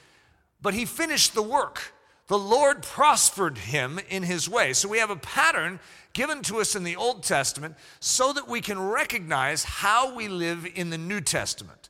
but 0.62 0.74
he 0.74 0.84
finished 0.84 1.34
the 1.34 1.42
work. 1.42 1.92
The 2.28 2.38
Lord 2.38 2.82
prospered 2.82 3.58
him 3.58 3.98
in 4.08 4.22
his 4.22 4.48
way. 4.48 4.72
So 4.72 4.88
we 4.88 4.98
have 4.98 5.10
a 5.10 5.16
pattern 5.16 5.80
given 6.12 6.40
to 6.42 6.60
us 6.60 6.76
in 6.76 6.84
the 6.84 6.94
Old 6.94 7.24
Testament 7.24 7.74
so 7.98 8.32
that 8.32 8.48
we 8.48 8.60
can 8.60 8.78
recognize 8.80 9.64
how 9.64 10.14
we 10.14 10.28
live 10.28 10.64
in 10.76 10.90
the 10.90 10.98
New 10.98 11.20
Testament. 11.20 11.88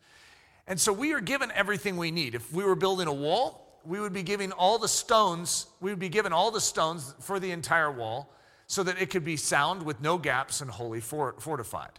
And 0.66 0.80
so 0.80 0.90
we 0.90 1.12
are 1.12 1.20
given 1.20 1.52
everything 1.54 1.98
we 1.98 2.11
need. 2.11 2.35
If 2.35 2.50
we 2.50 2.64
were 2.64 2.74
building 2.74 3.08
a 3.08 3.12
wall, 3.12 3.78
we 3.85 4.00
would 4.00 4.14
be 4.14 4.22
giving 4.22 4.52
all 4.52 4.78
the 4.78 4.88
stones, 4.88 5.66
we 5.82 5.90
would 5.90 5.98
be 5.98 6.08
given 6.08 6.32
all 6.32 6.50
the 6.50 6.61
stones 6.62 7.14
for 7.20 7.38
the 7.38 7.50
entire 7.50 7.90
wall 7.90 8.32
so 8.68 8.82
that 8.85 9.02
it 9.02 9.11
could 9.11 9.24
be 9.24 9.37
sound 9.37 9.82
with 9.82 10.00
no 10.00 10.16
gaps 10.16 10.62
and 10.62 10.70
wholly 10.70 11.00
fortified. 11.00 11.90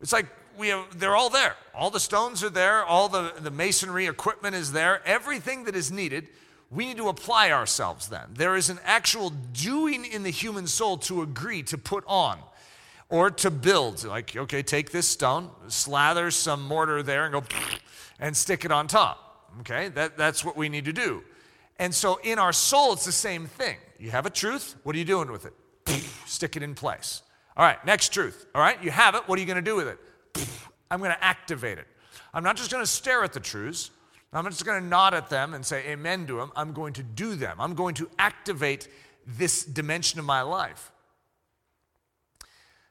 It's 0.00 0.12
like 0.12 0.26
we 0.56 0.68
have, 0.68 0.98
they're 0.98 1.16
all 1.16 1.30
there. 1.30 1.56
All 1.74 1.90
the 1.90 2.00
stones 2.00 2.42
are 2.44 2.50
there, 2.50 2.84
all 2.84 3.08
the, 3.08 3.32
the 3.38 3.50
masonry 3.50 4.06
equipment 4.06 4.54
is 4.54 4.72
there, 4.72 5.02
everything 5.06 5.64
that 5.64 5.74
is 5.74 5.90
needed 5.90 6.28
we 6.74 6.86
need 6.86 6.96
to 6.96 7.08
apply 7.08 7.52
ourselves 7.52 8.08
then. 8.08 8.26
There 8.34 8.56
is 8.56 8.68
an 8.68 8.80
actual 8.84 9.30
doing 9.30 10.04
in 10.04 10.24
the 10.24 10.30
human 10.30 10.66
soul 10.66 10.98
to 10.98 11.22
agree 11.22 11.62
to 11.64 11.78
put 11.78 12.04
on 12.06 12.38
or 13.08 13.30
to 13.30 13.50
build. 13.50 14.04
Like, 14.04 14.34
okay, 14.34 14.62
take 14.62 14.90
this 14.90 15.06
stone, 15.06 15.50
slather 15.68 16.30
some 16.30 16.62
mortar 16.66 17.02
there, 17.02 17.24
and 17.24 17.32
go 17.32 17.44
and 18.18 18.36
stick 18.36 18.64
it 18.64 18.72
on 18.72 18.88
top. 18.88 19.52
Okay, 19.60 19.88
that, 19.90 20.16
that's 20.16 20.44
what 20.44 20.56
we 20.56 20.68
need 20.68 20.84
to 20.86 20.92
do. 20.92 21.22
And 21.78 21.94
so 21.94 22.18
in 22.24 22.40
our 22.40 22.52
soul, 22.52 22.92
it's 22.92 23.04
the 23.04 23.12
same 23.12 23.46
thing. 23.46 23.76
You 23.98 24.10
have 24.10 24.26
a 24.26 24.30
truth, 24.30 24.74
what 24.82 24.96
are 24.96 24.98
you 24.98 25.04
doing 25.04 25.30
with 25.30 25.46
it? 25.46 25.54
Stick 26.26 26.56
it 26.56 26.62
in 26.62 26.74
place. 26.74 27.22
All 27.56 27.64
right, 27.64 27.84
next 27.86 28.12
truth. 28.12 28.46
All 28.52 28.60
right, 28.60 28.82
you 28.82 28.90
have 28.90 29.14
it, 29.14 29.28
what 29.28 29.38
are 29.38 29.40
you 29.40 29.46
going 29.46 29.56
to 29.56 29.62
do 29.62 29.76
with 29.76 29.86
it? 29.86 29.98
I'm 30.90 30.98
going 30.98 31.10
to 31.10 31.24
activate 31.24 31.78
it. 31.78 31.86
I'm 32.32 32.42
not 32.42 32.56
just 32.56 32.70
going 32.70 32.82
to 32.82 32.90
stare 32.90 33.24
at 33.24 33.32
the 33.32 33.40
truths. 33.40 33.90
I'm 34.32 34.44
not 34.44 34.50
just 34.50 34.64
going 34.64 34.82
to 34.82 34.88
nod 34.88 35.14
at 35.14 35.30
them 35.30 35.54
and 35.54 35.64
say 35.64 35.86
amen 35.86 36.26
to 36.26 36.36
them. 36.36 36.50
I'm 36.56 36.72
going 36.72 36.92
to 36.94 37.02
do 37.02 37.36
them. 37.36 37.56
I'm 37.60 37.74
going 37.74 37.94
to 37.96 38.10
activate 38.18 38.88
this 39.26 39.64
dimension 39.64 40.18
of 40.18 40.26
my 40.26 40.42
life. 40.42 40.90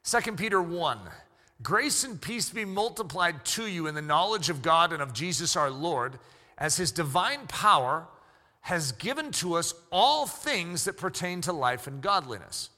2 0.04 0.32
Peter 0.32 0.60
1 0.60 0.98
Grace 1.62 2.04
and 2.04 2.20
peace 2.20 2.50
be 2.50 2.64
multiplied 2.64 3.44
to 3.44 3.66
you 3.66 3.86
in 3.86 3.94
the 3.94 4.02
knowledge 4.02 4.50
of 4.50 4.60
God 4.60 4.92
and 4.92 5.00
of 5.00 5.12
Jesus 5.12 5.56
our 5.56 5.70
Lord, 5.70 6.18
as 6.58 6.76
his 6.76 6.90
divine 6.90 7.46
power 7.46 8.06
has 8.62 8.92
given 8.92 9.30
to 9.30 9.54
us 9.54 9.72
all 9.92 10.26
things 10.26 10.84
that 10.84 10.96
pertain 10.96 11.40
to 11.42 11.52
life 11.52 11.86
and 11.86 12.02
godliness. 12.02 12.70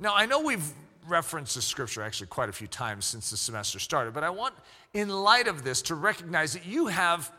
Now, 0.00 0.14
I 0.14 0.26
know 0.26 0.40
we've 0.40 0.72
referenced 1.06 1.54
the 1.54 1.62
scripture 1.62 2.02
actually 2.02 2.28
quite 2.28 2.48
a 2.48 2.52
few 2.52 2.66
times 2.66 3.04
since 3.04 3.30
the 3.30 3.36
semester 3.36 3.78
started, 3.78 4.14
but 4.14 4.24
I 4.24 4.30
want, 4.30 4.54
in 4.92 5.08
light 5.08 5.48
of 5.48 5.64
this, 5.64 5.82
to 5.82 5.94
recognize 5.94 6.52
that 6.52 6.66
you 6.66 6.86
have 6.86 7.32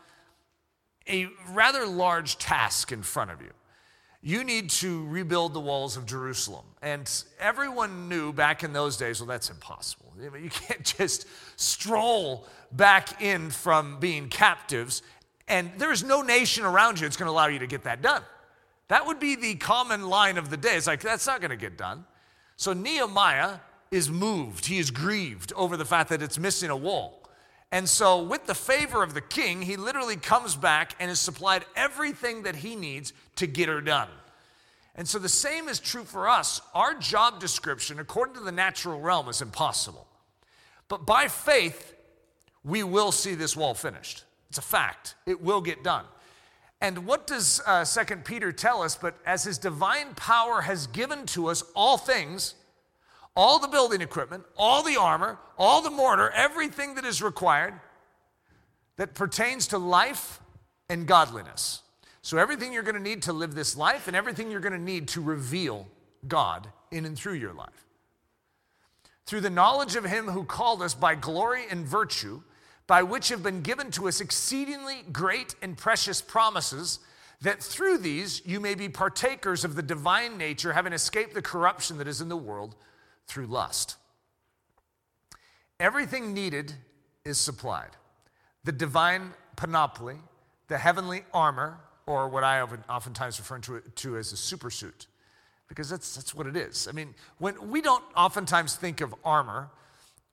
a 1.08 1.28
rather 1.50 1.86
large 1.86 2.38
task 2.38 2.92
in 2.92 3.02
front 3.02 3.30
of 3.30 3.40
you. 3.40 3.50
You 4.22 4.42
need 4.42 4.70
to 4.70 5.06
rebuild 5.06 5.54
the 5.54 5.60
walls 5.60 5.96
of 5.96 6.04
Jerusalem. 6.04 6.64
And 6.82 7.08
everyone 7.38 8.08
knew 8.08 8.32
back 8.32 8.64
in 8.64 8.72
those 8.72 8.96
days, 8.96 9.20
well, 9.20 9.28
that's 9.28 9.50
impossible. 9.50 10.12
You 10.20 10.50
can't 10.50 10.84
just 10.84 11.26
stroll 11.56 12.46
back 12.72 13.22
in 13.22 13.50
from 13.50 14.00
being 14.00 14.28
captives, 14.28 15.02
and 15.48 15.70
there's 15.78 16.02
no 16.02 16.22
nation 16.22 16.64
around 16.64 16.98
you 16.98 17.06
that's 17.06 17.16
going 17.16 17.28
to 17.28 17.32
allow 17.32 17.46
you 17.46 17.60
to 17.60 17.68
get 17.68 17.84
that 17.84 18.02
done. 18.02 18.22
That 18.88 19.06
would 19.06 19.20
be 19.20 19.36
the 19.36 19.54
common 19.56 20.08
line 20.08 20.38
of 20.38 20.50
the 20.50 20.56
day. 20.56 20.76
It's 20.76 20.86
like, 20.86 21.00
that's 21.00 21.26
not 21.26 21.40
going 21.40 21.50
to 21.50 21.56
get 21.56 21.76
done. 21.76 22.04
So 22.56 22.72
Nehemiah 22.72 23.58
is 23.90 24.10
moved, 24.10 24.66
he 24.66 24.78
is 24.78 24.90
grieved 24.90 25.52
over 25.54 25.76
the 25.76 25.84
fact 25.84 26.08
that 26.10 26.22
it's 26.22 26.38
missing 26.38 26.70
a 26.70 26.76
wall. 26.76 27.22
And 27.72 27.88
so, 27.88 28.22
with 28.22 28.46
the 28.46 28.54
favor 28.54 29.02
of 29.02 29.12
the 29.12 29.20
king, 29.20 29.62
he 29.62 29.76
literally 29.76 30.16
comes 30.16 30.54
back 30.54 30.94
and 31.00 31.10
is 31.10 31.18
supplied 31.18 31.64
everything 31.74 32.44
that 32.44 32.56
he 32.56 32.76
needs 32.76 33.12
to 33.36 33.46
get 33.46 33.68
her 33.68 33.80
done. 33.80 34.08
And 34.94 35.06
so, 35.06 35.18
the 35.18 35.28
same 35.28 35.68
is 35.68 35.80
true 35.80 36.04
for 36.04 36.28
us. 36.28 36.60
Our 36.74 36.94
job 36.94 37.40
description, 37.40 37.98
according 37.98 38.36
to 38.36 38.40
the 38.40 38.52
natural 38.52 39.00
realm, 39.00 39.28
is 39.28 39.42
impossible. 39.42 40.06
But 40.88 41.06
by 41.06 41.26
faith, 41.26 41.94
we 42.64 42.84
will 42.84 43.12
see 43.12 43.34
this 43.34 43.56
wall 43.56 43.74
finished. 43.74 44.24
It's 44.48 44.58
a 44.58 44.62
fact, 44.62 45.16
it 45.26 45.42
will 45.42 45.60
get 45.60 45.82
done. 45.82 46.04
And 46.80 47.06
what 47.06 47.26
does 47.26 47.60
uh, 47.66 47.84
2 47.84 48.16
Peter 48.16 48.52
tell 48.52 48.82
us? 48.82 48.96
But 48.96 49.16
as 49.24 49.44
his 49.44 49.58
divine 49.58 50.14
power 50.14 50.62
has 50.62 50.86
given 50.86 51.26
to 51.26 51.48
us 51.48 51.62
all 51.74 51.96
things, 51.96 52.54
all 53.34 53.58
the 53.58 53.68
building 53.68 54.00
equipment, 54.00 54.44
all 54.56 54.82
the 54.82 54.96
armor, 54.96 55.38
all 55.58 55.82
the 55.82 55.90
mortar, 55.90 56.30
everything 56.30 56.94
that 56.94 57.04
is 57.04 57.22
required 57.22 57.74
that 58.96 59.14
pertains 59.14 59.68
to 59.68 59.78
life 59.78 60.40
and 60.88 61.06
godliness. 61.06 61.82
So, 62.22 62.38
everything 62.38 62.72
you're 62.72 62.82
going 62.82 62.96
to 62.96 63.00
need 63.00 63.22
to 63.22 63.32
live 63.32 63.54
this 63.54 63.76
life 63.76 64.08
and 64.08 64.16
everything 64.16 64.50
you're 64.50 64.60
going 64.60 64.72
to 64.72 64.78
need 64.78 65.08
to 65.08 65.20
reveal 65.20 65.86
God 66.26 66.68
in 66.90 67.04
and 67.04 67.16
through 67.16 67.34
your 67.34 67.52
life. 67.52 67.86
Through 69.26 69.42
the 69.42 69.50
knowledge 69.50 69.96
of 69.96 70.04
Him 70.04 70.26
who 70.26 70.44
called 70.44 70.82
us 70.82 70.94
by 70.94 71.14
glory 71.14 71.64
and 71.70 71.86
virtue, 71.86 72.42
by 72.86 73.02
which 73.02 73.28
have 73.28 73.42
been 73.42 73.62
given 73.62 73.90
to 73.92 74.08
us 74.08 74.20
exceedingly 74.20 75.02
great 75.12 75.54
and 75.60 75.76
precious 75.76 76.20
promises, 76.22 77.00
that 77.42 77.62
through 77.62 77.98
these 77.98 78.42
you 78.46 78.60
may 78.60 78.74
be 78.74 78.88
partakers 78.88 79.64
of 79.64 79.74
the 79.74 79.82
divine 79.82 80.38
nature, 80.38 80.72
having 80.72 80.92
escaped 80.92 81.34
the 81.34 81.42
corruption 81.42 81.98
that 81.98 82.08
is 82.08 82.20
in 82.20 82.28
the 82.28 82.36
world 82.36 82.76
through 83.26 83.46
lust. 83.46 83.96
Everything 85.78 86.32
needed 86.32 86.72
is 87.24 87.38
supplied. 87.38 87.90
The 88.64 88.72
divine 88.72 89.32
panoply, 89.56 90.16
the 90.68 90.78
heavenly 90.78 91.24
armor, 91.34 91.78
or 92.06 92.28
what 92.28 92.44
I 92.44 92.60
often 92.60 92.84
oftentimes 92.88 93.38
refer 93.38 93.58
to, 93.58 93.80
to 93.80 94.16
as 94.16 94.32
a 94.32 94.36
supersuit, 94.36 95.06
because 95.68 95.90
that's, 95.90 96.14
that's 96.14 96.34
what 96.34 96.46
it 96.46 96.56
is. 96.56 96.86
I 96.88 96.92
mean, 96.92 97.14
when 97.38 97.70
we 97.70 97.82
don't 97.82 98.04
oftentimes 98.16 98.76
think 98.76 99.00
of 99.00 99.14
armor, 99.24 99.70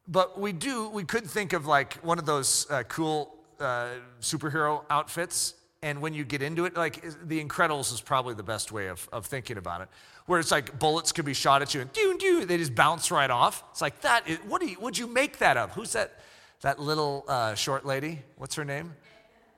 but 0.08 0.40
we 0.40 0.52
do, 0.52 0.90
we 0.90 1.04
could 1.04 1.26
think 1.26 1.54
of 1.54 1.66
like 1.66 1.96
one 1.96 2.20
of 2.20 2.26
those 2.26 2.68
uh, 2.70 2.84
cool 2.84 3.36
uh, 3.60 3.90
superhero 4.22 4.84
outfits. 4.90 5.56
And 5.82 6.02
when 6.02 6.14
you 6.14 6.24
get 6.24 6.42
into 6.42 6.66
it, 6.66 6.78
like 6.78 7.02
The 7.28 7.44
Incredibles 7.44 7.94
is 7.94 8.00
probably 8.00 8.34
the 8.34 8.44
best 8.44 8.72
way 8.72 8.88
of, 8.88 9.08
of 9.12 9.26
thinking 9.26 9.58
about 9.58 9.82
it, 9.82 9.90
where 10.28 10.40
it's 10.40 10.52
like 10.52 10.80
bullets 10.80 11.12
could 11.12 11.26
be 11.26 11.34
shot 11.34 11.62
at 11.62 11.74
you 11.74 11.82
and 11.82 11.92
doo, 11.92 12.18
doo, 12.18 12.46
they 12.46 12.58
just 12.58 12.74
bounce 12.74 13.12
right 13.12 13.30
off. 13.30 13.64
It's 13.72 13.82
like 13.82 14.00
that. 14.02 14.28
Is, 14.28 14.38
what 14.48 14.62
do 14.62 14.68
you, 14.68 14.80
would 14.80 14.98
you 14.98 15.08
make 15.08 15.40
that 15.40 15.58
of? 15.58 15.72
Who's 15.72 15.92
that? 15.94 16.20
That 16.62 16.80
little 16.80 17.26
uh, 17.28 17.56
short 17.56 17.86
lady? 17.86 18.22
What's 18.38 18.56
her 18.56 18.64
name? 18.64 18.94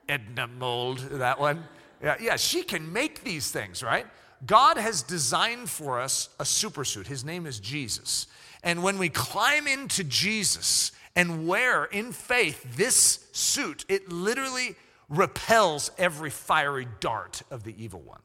Edna 0.10 0.48
Mode, 0.48 0.98
that 1.20 1.40
one. 1.40 1.64
Yeah, 2.02 2.16
yeah, 2.20 2.36
she 2.36 2.64
can 2.64 2.92
make 2.92 3.24
these 3.24 3.52
things, 3.52 3.84
right? 3.84 4.08
God 4.46 4.78
has 4.78 5.02
designed 5.02 5.70
for 5.70 6.00
us 6.00 6.30
a 6.40 6.44
supersuit. 6.44 7.08
His 7.08 7.24
name 7.24 7.46
is 7.46 7.60
Jesus. 7.60 8.28
And 8.64 8.84
when 8.84 8.98
we 8.98 9.10
climb 9.10 9.68
into 9.68 10.04
Jesus 10.04 10.92
and 11.16 11.48
wear 11.48 11.86
in 11.86 12.12
faith 12.12 12.76
this 12.76 13.28
suit, 13.32 13.86
it 13.88 14.12
literally 14.12 14.76
repels 15.08 15.92
every 15.98 16.30
fiery 16.30 16.88
dart 17.00 17.44
of 17.52 17.64
the 17.64 17.76
evil 17.82 18.02
one. 18.02 18.22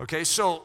Okay, 0.00 0.24
so 0.24 0.64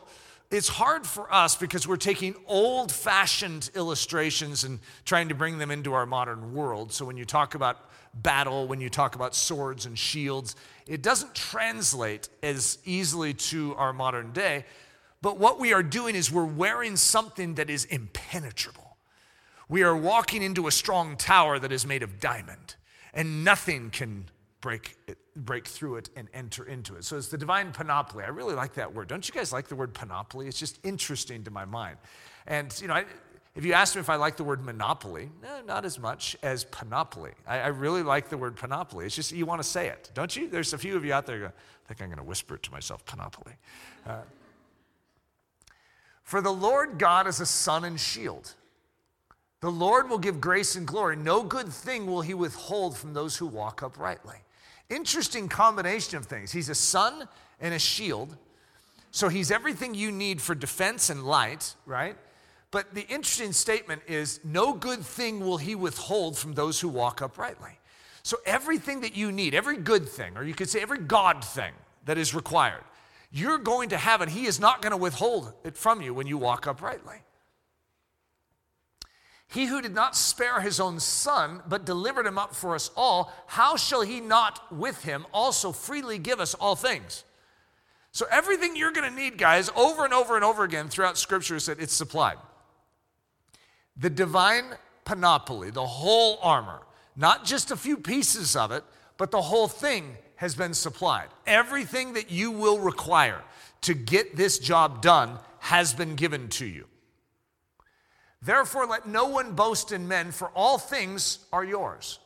it's 0.52 0.68
hard 0.68 1.08
for 1.08 1.34
us 1.34 1.56
because 1.56 1.88
we're 1.88 1.96
taking 1.96 2.36
old 2.46 2.92
fashioned 2.92 3.72
illustrations 3.76 4.64
and 4.64 4.80
trying 5.06 5.30
to 5.30 5.36
bring 5.36 5.58
them 5.58 5.72
into 5.72 5.94
our 5.94 6.06
modern 6.06 6.54
world. 6.54 6.92
So 6.94 7.06
when 7.06 7.18
you 7.18 7.26
talk 7.26 7.56
about 7.56 7.90
battle, 8.14 8.68
when 8.68 8.80
you 8.80 8.90
talk 8.90 9.16
about 9.16 9.34
swords 9.36 9.86
and 9.86 9.98
shields, 9.98 10.56
it 10.86 11.02
doesn't 11.02 11.34
translate 11.34 12.30
as 12.44 12.78
easily 12.86 13.34
to 13.34 13.74
our 13.76 13.94
modern 13.94 14.32
day. 14.32 14.66
But 15.24 15.40
what 15.40 15.58
we 15.58 15.72
are 15.72 15.82
doing 15.82 16.16
is 16.16 16.30
we're 16.30 16.44
wearing 16.44 16.98
something 16.98 17.56
that 17.56 17.70
is 17.70 17.86
impenetrable. 17.86 18.98
We 19.70 19.82
are 19.84 19.96
walking 19.96 20.44
into 20.44 20.68
a 20.68 20.72
strong 20.72 21.16
tower 21.16 21.60
that 21.60 21.72
is 21.72 21.86
made 21.88 22.04
of 22.04 22.20
diamond, 22.20 22.76
and 23.14 23.46
nothing 23.46 23.90
can 23.90 24.26
break, 24.60 24.98
it, 25.08 25.18
break 25.34 25.66
through 25.66 25.96
it 25.96 26.10
and 26.18 26.28
enter 26.34 26.66
into 26.66 26.98
it. 26.98 27.06
So 27.06 27.16
it's 27.16 27.30
the 27.30 27.38
divine 27.38 27.72
panoply. 27.72 28.26
I 28.26 28.28
really 28.28 28.54
like 28.54 28.74
that 28.74 28.94
word. 28.94 29.08
Don't 29.08 29.26
you 29.26 29.34
guys 29.34 29.54
like 29.54 29.70
the 29.70 29.78
word 29.78 29.94
panoply? 29.94 30.48
It's 30.48 30.60
just 30.60 30.78
interesting 30.84 31.46
to 31.46 31.52
my 31.52 31.64
mind. 31.64 31.96
And, 32.46 32.78
you 32.82 32.90
know, 32.90 32.96
I, 32.96 33.06
if 33.56 33.64
you 33.64 33.72
ask 33.72 33.96
me 33.96 34.02
if 34.02 34.10
I 34.10 34.16
like 34.16 34.36
the 34.36 34.44
word 34.44 34.62
monopoly, 34.62 35.30
no, 35.42 35.62
not 35.66 35.86
as 35.86 35.98
much 35.98 36.36
as 36.44 36.66
panoply. 36.66 37.32
I, 37.48 37.60
I 37.60 37.68
really 37.68 38.04
like 38.04 38.28
the 38.28 38.38
word 38.38 38.58
panoply. 38.58 39.06
It's 39.06 39.16
just 39.16 39.32
you 39.32 39.46
want 39.46 39.64
to 39.64 39.68
say 39.68 39.88
it, 39.88 40.12
don't 40.14 40.36
you? 40.36 40.50
There's 40.50 40.74
a 40.74 40.78
few 40.78 40.98
of 40.98 41.06
you 41.06 41.14
out 41.14 41.26
there 41.26 41.40
go, 41.40 41.46
I 41.46 41.88
think 41.88 42.02
I'm 42.02 42.10
going 42.10 42.18
to 42.18 42.26
whisper 42.26 42.56
it 42.56 42.64
to 42.64 42.72
myself, 42.74 43.06
panoply. 43.06 43.54
Uh, 44.06 44.18
For 46.24 46.42
the 46.42 46.54
Lord 46.54 46.98
God 46.98 47.28
is 47.28 47.40
a 47.40 47.46
sun 47.46 47.84
and 47.84 48.00
shield. 48.00 48.54
The 49.62 49.72
Lord 49.72 50.10
will 50.10 50.18
give 50.18 50.42
grace 50.42 50.76
and 50.76 50.86
glory. 50.86 51.16
No 51.16 51.44
good 51.44 51.70
thing 51.70 52.06
will 52.06 52.22
he 52.22 52.34
withhold 52.34 52.98
from 52.98 53.14
those 53.14 53.38
who 53.38 53.46
walk 53.46 53.82
uprightly. 53.82 54.38
Interesting 54.90 55.48
combination 55.48 56.18
of 56.18 56.26
things. 56.26 56.52
He's 56.52 56.70
a 56.70 56.76
sun 56.76 57.28
and 57.62 57.74
a 57.74 57.80
shield. 57.80 58.36
So 59.12 59.30
he's 59.30 59.52
everything 59.52 59.94
you 59.94 60.12
need 60.12 60.42
for 60.42 60.56
defense 60.56 61.10
and 61.10 61.24
light, 61.24 61.76
right? 61.86 62.18
But 62.72 62.94
the 62.94 63.08
interesting 63.08 63.54
statement 63.54 64.02
is 64.08 64.40
no 64.44 64.74
good 64.74 65.02
thing 65.02 65.40
will 65.40 65.58
he 65.58 65.76
withhold 65.76 66.38
from 66.38 66.56
those 66.56 66.80
who 66.80 66.90
walk 66.90 67.22
uprightly. 67.22 67.80
So 68.24 68.38
everything 68.46 69.02
that 69.02 69.16
you 69.16 69.32
need, 69.32 69.54
every 69.54 69.78
good 69.78 70.10
thing, 70.10 70.36
or 70.36 70.44
you 70.44 70.54
could 70.54 70.70
say 70.70 70.82
every 70.82 70.98
God 71.00 71.44
thing 71.44 71.74
that 72.06 72.18
is 72.18 72.34
required, 72.34 72.84
you're 73.36 73.58
going 73.58 73.89
to 73.89 73.98
have 73.98 74.22
it. 74.22 74.30
He 74.30 74.46
is 74.46 74.60
not 74.60 74.84
going 74.84 74.91
to 74.91 74.98
withhold 74.98 75.54
it 75.63 75.76
from 75.76 76.02
you 76.02 76.13
when 76.13 76.28
you 76.28 76.38
walk 76.38 76.67
uprightly. 76.67 77.17
He 79.48 79.65
who 79.65 79.82
did 79.82 79.96
not 79.96 80.15
spare 80.15 80.62
his 80.62 80.80
own 80.80 81.00
son, 81.00 81.63
but 81.67 81.84
delivered 81.84 82.28
him 82.28 82.38
up 82.38 82.56
for 82.56 82.76
us 82.76 82.91
all, 82.96 83.34
how 83.48 83.76
shall 83.76 84.02
he 84.02 84.19
not 84.22 84.72
with 84.72 85.04
him 85.04 85.26
also 85.34 85.72
freely 85.72 86.19
give 86.19 86.39
us 86.39 86.54
all 86.54 86.76
things? 86.76 87.24
So, 88.12 88.28
everything 88.30 88.76
you're 88.76 88.91
going 88.91 89.10
to 89.10 89.15
need, 89.15 89.39
guys, 89.39 89.72
over 89.76 90.06
and 90.06 90.13
over 90.13 90.36
and 90.36 90.46
over 90.46 90.63
again 90.63 90.88
throughout 90.88 91.17
Scripture 91.17 91.56
is 91.56 91.65
that 91.65 91.80
it's 91.80 91.93
supplied. 91.93 92.38
The 93.98 94.12
divine 94.12 94.65
panoply, 95.06 95.72
the 95.72 95.86
whole 95.86 96.38
armor, 96.43 96.82
not 97.15 97.46
just 97.46 97.72
a 97.72 97.76
few 97.76 97.98
pieces 97.98 98.56
of 98.56 98.72
it, 98.72 98.84
but 99.17 99.32
the 99.32 99.41
whole 99.41 99.67
thing 99.67 100.17
has 100.36 100.56
been 100.56 100.74
supplied. 100.74 101.30
Everything 101.46 102.13
that 102.13 102.32
you 102.32 102.52
will 102.52 102.80
require 102.80 103.41
to 103.82 103.93
get 103.93 104.36
this 104.36 104.60
job 104.60 105.02
done 105.02 105.39
has 105.60 105.93
been 105.93 106.15
given 106.15 106.50
to 106.50 106.65
you. 106.65 106.88
Therefore, 108.41 108.86
let 108.86 109.08
no 109.08 109.28
one 109.28 109.54
boast 109.54 109.91
in 109.91 110.08
men, 110.08 110.32
for 110.32 110.50
all 110.50 110.78
things 110.78 111.39
are 111.54 111.63
yours. 111.63 112.19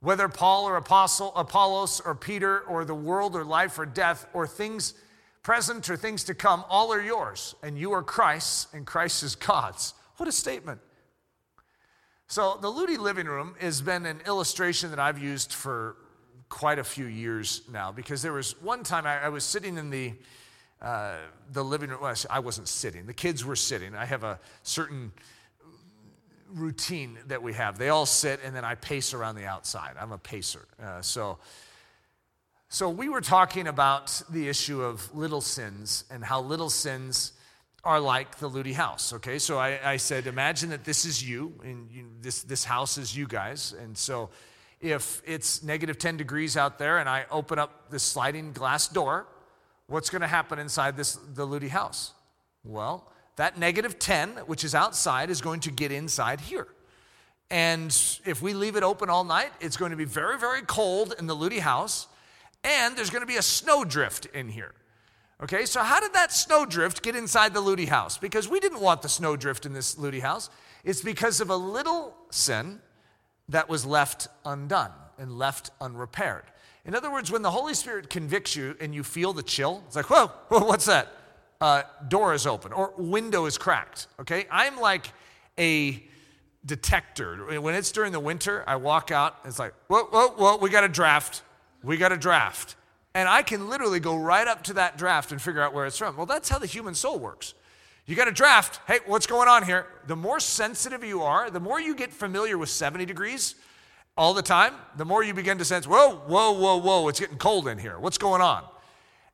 Whether 0.00 0.28
Paul 0.28 0.64
or 0.66 0.76
Apostle, 0.76 1.32
Apollos 1.36 2.00
or 2.00 2.14
Peter 2.14 2.60
or 2.60 2.86
the 2.86 2.94
world 2.94 3.36
or 3.36 3.44
life 3.44 3.78
or 3.78 3.84
death 3.84 4.26
or 4.32 4.46
things 4.46 4.94
present 5.42 5.90
or 5.90 5.96
things 5.96 6.24
to 6.24 6.34
come, 6.34 6.64
all 6.70 6.92
are 6.92 7.02
yours. 7.02 7.54
And 7.62 7.78
you 7.78 7.92
are 7.92 8.02
Christ's, 8.02 8.68
and 8.72 8.86
Christ 8.86 9.22
is 9.22 9.34
God's. 9.34 9.92
What 10.16 10.28
a 10.28 10.32
statement. 10.32 10.80
So, 12.26 12.58
the 12.62 12.68
Ludy 12.68 12.96
living 12.96 13.26
room 13.26 13.56
has 13.60 13.82
been 13.82 14.06
an 14.06 14.22
illustration 14.26 14.90
that 14.90 14.98
I've 14.98 15.18
used 15.18 15.52
for 15.52 15.96
quite 16.50 16.78
a 16.78 16.84
few 16.84 17.06
years 17.06 17.62
now 17.72 17.90
because 17.90 18.20
there 18.20 18.34
was 18.34 18.60
one 18.60 18.82
time 18.82 19.06
I, 19.06 19.24
I 19.24 19.28
was 19.30 19.44
sitting 19.44 19.78
in 19.78 19.88
the 19.88 20.12
uh, 20.82 21.16
the 21.52 21.62
living 21.62 21.90
room. 21.90 22.00
Well, 22.02 22.14
I 22.28 22.40
wasn't 22.40 22.68
sitting, 22.68 23.06
the 23.06 23.14
kids 23.14 23.44
were 23.44 23.56
sitting. 23.56 23.94
I 23.94 24.04
have 24.04 24.24
a 24.24 24.38
certain 24.62 25.12
routine 26.54 27.18
that 27.28 27.42
we 27.42 27.52
have. 27.52 27.78
They 27.78 27.90
all 27.90 28.06
sit, 28.06 28.40
and 28.44 28.54
then 28.54 28.64
I 28.64 28.74
pace 28.74 29.14
around 29.14 29.36
the 29.36 29.46
outside. 29.46 29.94
I'm 30.00 30.12
a 30.12 30.18
pacer. 30.18 30.66
Uh, 30.82 31.00
so, 31.02 31.38
so 32.68 32.88
we 32.88 33.08
were 33.08 33.20
talking 33.20 33.68
about 33.68 34.22
the 34.30 34.48
issue 34.48 34.82
of 34.82 35.14
little 35.14 35.40
sins 35.40 36.04
and 36.10 36.24
how 36.24 36.40
little 36.40 36.70
sins 36.70 37.32
are 37.84 38.00
like 38.00 38.38
the 38.38 38.48
Ludy 38.48 38.74
house. 38.74 39.12
Okay, 39.12 39.38
so 39.38 39.58
I, 39.58 39.78
I 39.84 39.96
said, 39.96 40.26
imagine 40.26 40.70
that 40.70 40.84
this 40.84 41.04
is 41.04 41.26
you, 41.26 41.52
and 41.62 41.90
you, 41.90 42.06
this 42.20 42.42
this 42.42 42.64
house 42.64 42.98
is 42.98 43.16
you 43.16 43.26
guys, 43.26 43.74
and 43.80 43.96
so 43.96 44.30
if 44.80 45.22
it's 45.26 45.62
negative 45.62 45.98
10 45.98 46.16
degrees 46.16 46.56
out 46.56 46.78
there, 46.78 46.98
and 46.98 47.08
I 47.08 47.26
open 47.30 47.58
up 47.58 47.90
this 47.90 48.02
sliding 48.02 48.52
glass 48.52 48.88
door 48.88 49.26
what's 49.90 50.08
going 50.08 50.22
to 50.22 50.28
happen 50.28 50.58
inside 50.58 50.96
this 50.96 51.18
the 51.34 51.46
Ludy 51.46 51.68
house? 51.68 52.12
Well, 52.64 53.10
that 53.36 53.58
negative 53.58 53.98
10, 53.98 54.30
which 54.46 54.64
is 54.64 54.74
outside, 54.74 55.30
is 55.30 55.40
going 55.40 55.60
to 55.60 55.70
get 55.70 55.92
inside 55.92 56.40
here. 56.40 56.68
And 57.50 57.90
if 58.24 58.40
we 58.40 58.54
leave 58.54 58.76
it 58.76 58.84
open 58.84 59.10
all 59.10 59.24
night, 59.24 59.50
it's 59.60 59.76
going 59.76 59.90
to 59.90 59.96
be 59.96 60.04
very, 60.04 60.38
very 60.38 60.62
cold 60.62 61.14
in 61.18 61.26
the 61.26 61.34
Ludy 61.34 61.58
house, 61.58 62.06
and 62.62 62.96
there's 62.96 63.10
going 63.10 63.22
to 63.22 63.26
be 63.26 63.36
a 63.36 63.42
snowdrift 63.42 64.26
in 64.26 64.48
here. 64.48 64.72
Okay, 65.42 65.64
so 65.64 65.82
how 65.82 66.00
did 66.00 66.12
that 66.12 66.32
snowdrift 66.32 67.02
get 67.02 67.16
inside 67.16 67.54
the 67.54 67.62
Ludy 67.62 67.88
house? 67.88 68.18
Because 68.18 68.46
we 68.46 68.60
didn't 68.60 68.80
want 68.80 69.02
the 69.02 69.08
snowdrift 69.08 69.66
in 69.66 69.72
this 69.72 69.96
Ludy 69.96 70.20
house. 70.20 70.50
It's 70.84 71.00
because 71.00 71.40
of 71.40 71.50
a 71.50 71.56
little 71.56 72.14
sin 72.30 72.80
that 73.50 73.68
was 73.68 73.84
left 73.84 74.28
undone 74.44 74.90
and 75.18 75.38
left 75.38 75.70
unrepaired. 75.80 76.44
In 76.84 76.94
other 76.94 77.10
words, 77.10 77.30
when 77.30 77.42
the 77.42 77.50
Holy 77.50 77.74
Spirit 77.74 78.08
convicts 78.08 78.56
you 78.56 78.74
and 78.80 78.94
you 78.94 79.04
feel 79.04 79.32
the 79.32 79.42
chill, 79.42 79.82
it's 79.86 79.96
like, 79.96 80.08
whoa, 80.08 80.28
whoa 80.48 80.64
what's 80.64 80.86
that? 80.86 81.08
Uh, 81.60 81.82
door 82.08 82.32
is 82.32 82.46
open 82.46 82.72
or 82.72 82.94
window 82.96 83.44
is 83.44 83.58
cracked. 83.58 84.06
Okay, 84.18 84.46
I'm 84.50 84.78
like 84.78 85.12
a 85.58 86.02
detector. 86.64 87.60
When 87.60 87.74
it's 87.74 87.92
during 87.92 88.12
the 88.12 88.20
winter, 88.20 88.64
I 88.66 88.76
walk 88.76 89.10
out. 89.10 89.36
And 89.42 89.50
it's 89.50 89.58
like, 89.58 89.74
whoa, 89.88 90.04
whoa, 90.04 90.28
whoa, 90.28 90.56
we 90.56 90.70
got 90.70 90.84
a 90.84 90.88
draft. 90.88 91.42
We 91.82 91.96
got 91.96 92.12
a 92.12 92.16
draft. 92.16 92.76
And 93.14 93.28
I 93.28 93.42
can 93.42 93.68
literally 93.68 94.00
go 94.00 94.16
right 94.16 94.46
up 94.46 94.64
to 94.64 94.74
that 94.74 94.96
draft 94.96 95.32
and 95.32 95.42
figure 95.42 95.60
out 95.60 95.74
where 95.74 95.84
it's 95.84 95.98
from. 95.98 96.16
Well, 96.16 96.26
that's 96.26 96.48
how 96.48 96.58
the 96.58 96.66
human 96.66 96.94
soul 96.94 97.18
works. 97.18 97.54
You 98.10 98.16
got 98.16 98.26
a 98.26 98.32
draft. 98.32 98.80
Hey, 98.88 98.98
what's 99.06 99.28
going 99.28 99.46
on 99.46 99.64
here? 99.64 99.86
The 100.08 100.16
more 100.16 100.40
sensitive 100.40 101.04
you 101.04 101.22
are, 101.22 101.48
the 101.48 101.60
more 101.60 101.80
you 101.80 101.94
get 101.94 102.12
familiar 102.12 102.58
with 102.58 102.68
70 102.68 103.06
degrees 103.06 103.54
all 104.16 104.34
the 104.34 104.42
time, 104.42 104.74
the 104.96 105.04
more 105.04 105.22
you 105.22 105.32
begin 105.32 105.58
to 105.58 105.64
sense, 105.64 105.86
whoa, 105.86 106.16
whoa, 106.26 106.50
whoa, 106.50 106.78
whoa, 106.78 107.06
it's 107.06 107.20
getting 107.20 107.38
cold 107.38 107.68
in 107.68 107.78
here. 107.78 108.00
What's 108.00 108.18
going 108.18 108.42
on? 108.42 108.64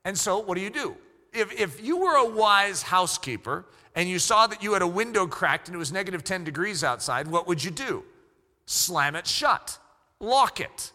And 0.05 0.15
so, 0.15 0.37
what 0.37 0.53
do 0.53 0.61
you 0.61 0.69
do? 0.69 0.95
If, 1.33 1.59
if 1.59 1.83
you 1.83 1.97
were 1.97 2.17
a 2.17 2.29
wise 2.29 2.83
housekeeper 2.83 3.65
and 3.95 4.07
you 4.07 4.19
saw 4.19 4.45
that 4.45 4.61
you 4.61 4.73
had 4.73 4.83
a 4.83 4.87
window 4.87 5.25
cracked 5.25 5.69
and 5.69 5.73
it 5.73 5.79
was 5.79 5.91
negative 5.91 6.23
10 6.23 6.43
degrees 6.43 6.83
outside, 6.83 7.27
what 7.27 7.47
would 7.47 7.63
you 7.63 7.71
do? 7.71 8.03
Slam 8.67 9.15
it 9.15 9.25
shut, 9.25 9.79
lock 10.19 10.59
it. 10.59 10.91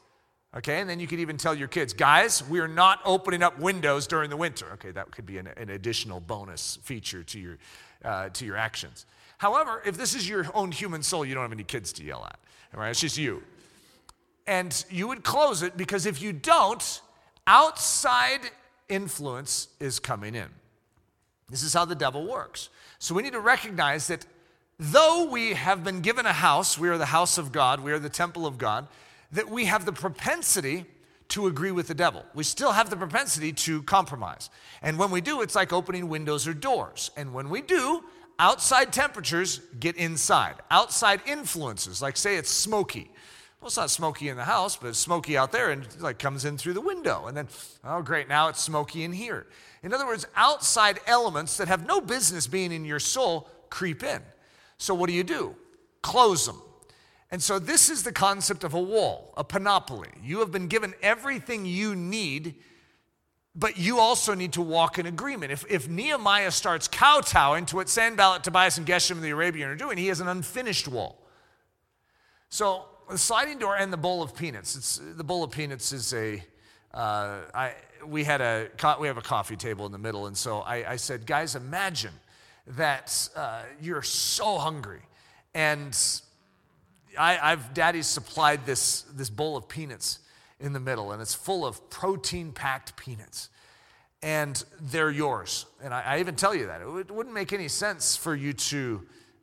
Okay, 0.55 0.81
and 0.81 0.91
then 0.91 1.01
you 1.01 1.07
could 1.07 1.21
even 1.21 1.39
tell 1.39 1.55
your 1.55 1.69
kids, 1.69 1.95
guys, 1.95 2.47
we 2.47 2.61
are 2.61 2.69
not 2.69 3.01
opening 3.07 3.43
up 3.43 3.59
windows 3.59 4.07
during 4.07 4.29
the 4.29 4.37
winter. 4.37 4.67
Okay, 4.75 4.91
that 4.91 5.11
could 5.11 5.25
be 5.25 5.39
an, 5.39 5.49
an 5.57 5.71
additional 5.71 6.21
bonus 6.21 6.79
feature 6.83 7.23
to 7.25 7.41
your, 7.41 7.59
uh, 8.05 8.29
to 8.31 8.45
your 8.45 8.59
actions. 8.59 9.07
However, 9.39 9.83
if 9.87 9.97
this 9.97 10.15
is 10.15 10.29
your 10.29 10.47
own 10.55 10.71
human 10.71 11.03
soul, 11.03 11.25
you 11.25 11.35
don't 11.35 11.43
have 11.43 11.53
any 11.53 11.65
kids 11.65 11.93
to 11.95 12.05
yell 12.05 12.25
at. 12.27 12.39
Right, 12.75 12.91
it's 12.91 13.01
just 13.01 13.17
you. 13.17 13.43
And 14.47 14.85
you 14.91 15.09
would 15.09 15.25
close 15.25 15.63
it 15.63 15.77
because 15.77 16.05
if 16.05 16.21
you 16.21 16.33
don't, 16.33 17.01
outside 17.47 18.41
influence 18.89 19.69
is 19.81 19.99
coming 19.99 20.35
in. 20.35 20.49
This 21.49 21.63
is 21.63 21.73
how 21.73 21.85
the 21.87 21.95
devil 21.95 22.27
works. 22.27 22.69
So 22.99 23.15
we 23.15 23.23
need 23.23 23.33
to 23.33 23.41
recognize 23.41 24.07
that 24.09 24.27
though 24.79 25.29
we 25.31 25.55
have 25.55 25.83
been 25.83 26.01
given 26.01 26.27
a 26.27 26.33
house, 26.33 26.79
we 26.79 26.89
are 26.89 26.99
the 26.99 27.07
house 27.07 27.39
of 27.39 27.53
God, 27.53 27.81
we 27.81 27.93
are 27.93 27.99
the 27.99 28.09
temple 28.09 28.47
of 28.47 28.59
God 28.59 28.87
that 29.33 29.49
we 29.49 29.65
have 29.65 29.85
the 29.85 29.93
propensity 29.93 30.87
to 31.29 31.47
agree 31.47 31.73
with 31.73 31.89
the 31.89 31.95
devil. 31.95 32.25
We 32.35 32.45
still 32.45 32.73
have 32.73 32.91
the 32.91 32.97
propensity 32.97 33.53
to 33.53 33.83
compromise. 33.85 34.51
And 34.83 34.99
when 34.99 35.11
we 35.11 35.23
do, 35.23 35.41
it's 35.41 35.55
like 35.55 35.73
opening 35.73 36.09
windows 36.09 36.47
or 36.47 36.53
doors. 36.53 37.11
And 37.17 37.33
when 37.33 37.49
we 37.49 37.63
do, 37.63 38.05
outside 38.39 38.93
temperatures 38.93 39.61
get 39.81 39.97
inside. 39.97 40.57
Outside 40.71 41.23
influences, 41.27 42.03
like 42.03 42.17
say 42.19 42.37
it's 42.37 42.51
smoky. 42.51 43.11
Well, 43.61 43.69
it's 43.69 43.77
not 43.77 43.91
smoky 43.91 44.29
in 44.29 44.37
the 44.37 44.45
house, 44.45 44.77
but 44.77 44.89
it's 44.89 44.99
smoky 44.99 45.37
out 45.37 45.53
there 45.53 45.71
and 45.71 45.87
like 46.01 46.19
comes 46.19 46.45
in 46.45 46.59
through 46.59 46.75
the 46.75 46.81
window. 46.81 47.27
And 47.27 47.37
then, 47.37 47.49
oh, 47.85 48.03
great, 48.03 48.29
now 48.29 48.49
it's 48.49 48.61
smoky 48.61 49.05
in 49.05 49.13
here. 49.13 49.47
In 49.83 49.95
other 49.95 50.07
words, 50.07 50.27
outside 50.37 51.01
elements 51.07 51.57
that 51.57 51.69
have 51.69 51.87
no 51.87 52.01
business 52.01 52.47
being 52.47 52.73
in 52.73 52.85
your 52.85 52.99
soul 52.99 53.49
creep 53.71 54.03
in. 54.03 54.21
So, 54.79 54.95
what 54.95 55.07
do 55.07 55.15
you 55.15 55.25
do? 55.25 55.55
Close 56.03 56.45
them. 56.45 56.61
And 57.33 57.43
so, 57.43 57.59
this 57.59 57.89
is 57.89 58.03
the 58.03 58.13
concept 58.13 58.63
of 58.63 58.75
a 58.75 58.81
wall, 58.81 59.33
a 59.39 59.43
panoply. 59.43 60.11
You 60.23 60.41
have 60.41 60.53
been 60.53 60.69
given 60.69 60.93
everything 61.03 61.65
you 61.65 61.97
need, 61.97 62.57
but 63.55 63.79
you 63.79 63.99
also 63.99 64.35
need 64.35 64.53
to 64.53 64.61
walk 64.61 64.99
in 64.99 65.07
agreement. 65.07 65.51
If, 65.51 65.65
if 65.71 65.89
Nehemiah 65.89 66.51
starts 66.51 66.89
kowtowing 66.89 67.65
to 67.67 67.77
what 67.77 67.89
Sanballat, 67.89 68.45
Tobias, 68.45 68.77
and 68.77 68.87
Geshem 68.87 69.23
the 69.23 69.31
Arabian 69.31 69.71
are 69.71 69.77
doing, 69.77 69.97
he 69.97 70.09
has 70.09 70.21
an 70.21 70.29
unfinished 70.29 70.87
wall. 70.89 71.27
So, 72.51 72.85
the 73.11 73.17
sliding 73.17 73.59
door 73.59 73.77
and 73.77 73.91
the 73.91 73.97
bowl 73.97 74.23
of 74.23 74.37
peanuts. 74.37 74.77
It's, 74.77 75.01
the 75.03 75.25
bowl 75.25 75.43
of 75.43 75.51
peanuts 75.53 75.91
is 75.93 76.13
a. 76.13 76.45
Uh, 76.93 77.39
I, 77.55 77.73
we 78.07 78.25
had 78.25 78.43
a 78.43 78.69
we 79.01 79.07
have 79.07 79.17
a 79.17 79.23
coffee 79.23 79.57
table 79.57 79.87
in 79.87 79.93
the 79.93 79.99
middle, 79.99 80.27
and 80.27 80.37
so 80.37 80.61
I, 80.61 80.93
I 80.93 80.97
said, 80.97 81.25
guys, 81.25 81.55
imagine 81.57 82.13
that 82.67 83.31
uh, 83.35 83.63
you're 83.81 84.03
so 84.03 84.59
hungry, 84.59 85.01
and 85.55 85.99
I, 87.19 87.51
have 87.51 87.75
daddy's 87.75 88.07
supplied 88.07 88.67
this, 88.67 89.03
this 89.15 89.31
bowl 89.31 89.57
of 89.57 89.69
peanuts 89.69 90.19
in 90.61 90.73
the 90.73 90.81
middle, 90.81 91.13
and 91.13 91.21
it's 91.21 91.35
full 91.35 91.67
of 91.67 91.91
protein 91.91 92.53
packed 92.53 92.97
peanuts. 92.97 93.49
And 94.23 94.63
they're 94.81 95.11
yours. 95.11 95.67
And 95.83 95.93
I, 95.93 96.03
I 96.03 96.21
even 96.21 96.37
tell 96.37 96.55
you 96.55 96.67
that. 96.67 96.81
It, 96.81 96.87
it 96.87 97.11
wouldn't 97.11 97.35
make 97.35 97.53
any 97.53 97.69
sense 97.69 98.17
for 98.17 98.37
you 98.37 98.53
to 98.53 99.03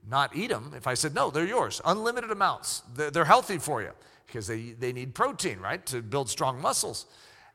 not 0.10 0.36
eat 0.36 0.50
them 0.50 0.74
if 0.76 0.88
I 0.88 0.94
said, 0.94 1.14
no, 1.14 1.30
they're 1.30 1.46
yours. 1.46 1.82
Unlimited 1.86 2.32
amounts. 2.32 2.82
They're, 2.96 3.12
they're 3.12 3.26
healthy 3.26 3.58
for 3.58 3.82
you 3.82 3.92
because 4.26 4.48
they, 4.48 4.72
they 4.72 4.94
need 4.94 5.14
protein, 5.14 5.60
right, 5.60 5.86
to 5.88 6.02
build 6.02 6.30
strong 6.30 6.62
muscles. 6.62 7.06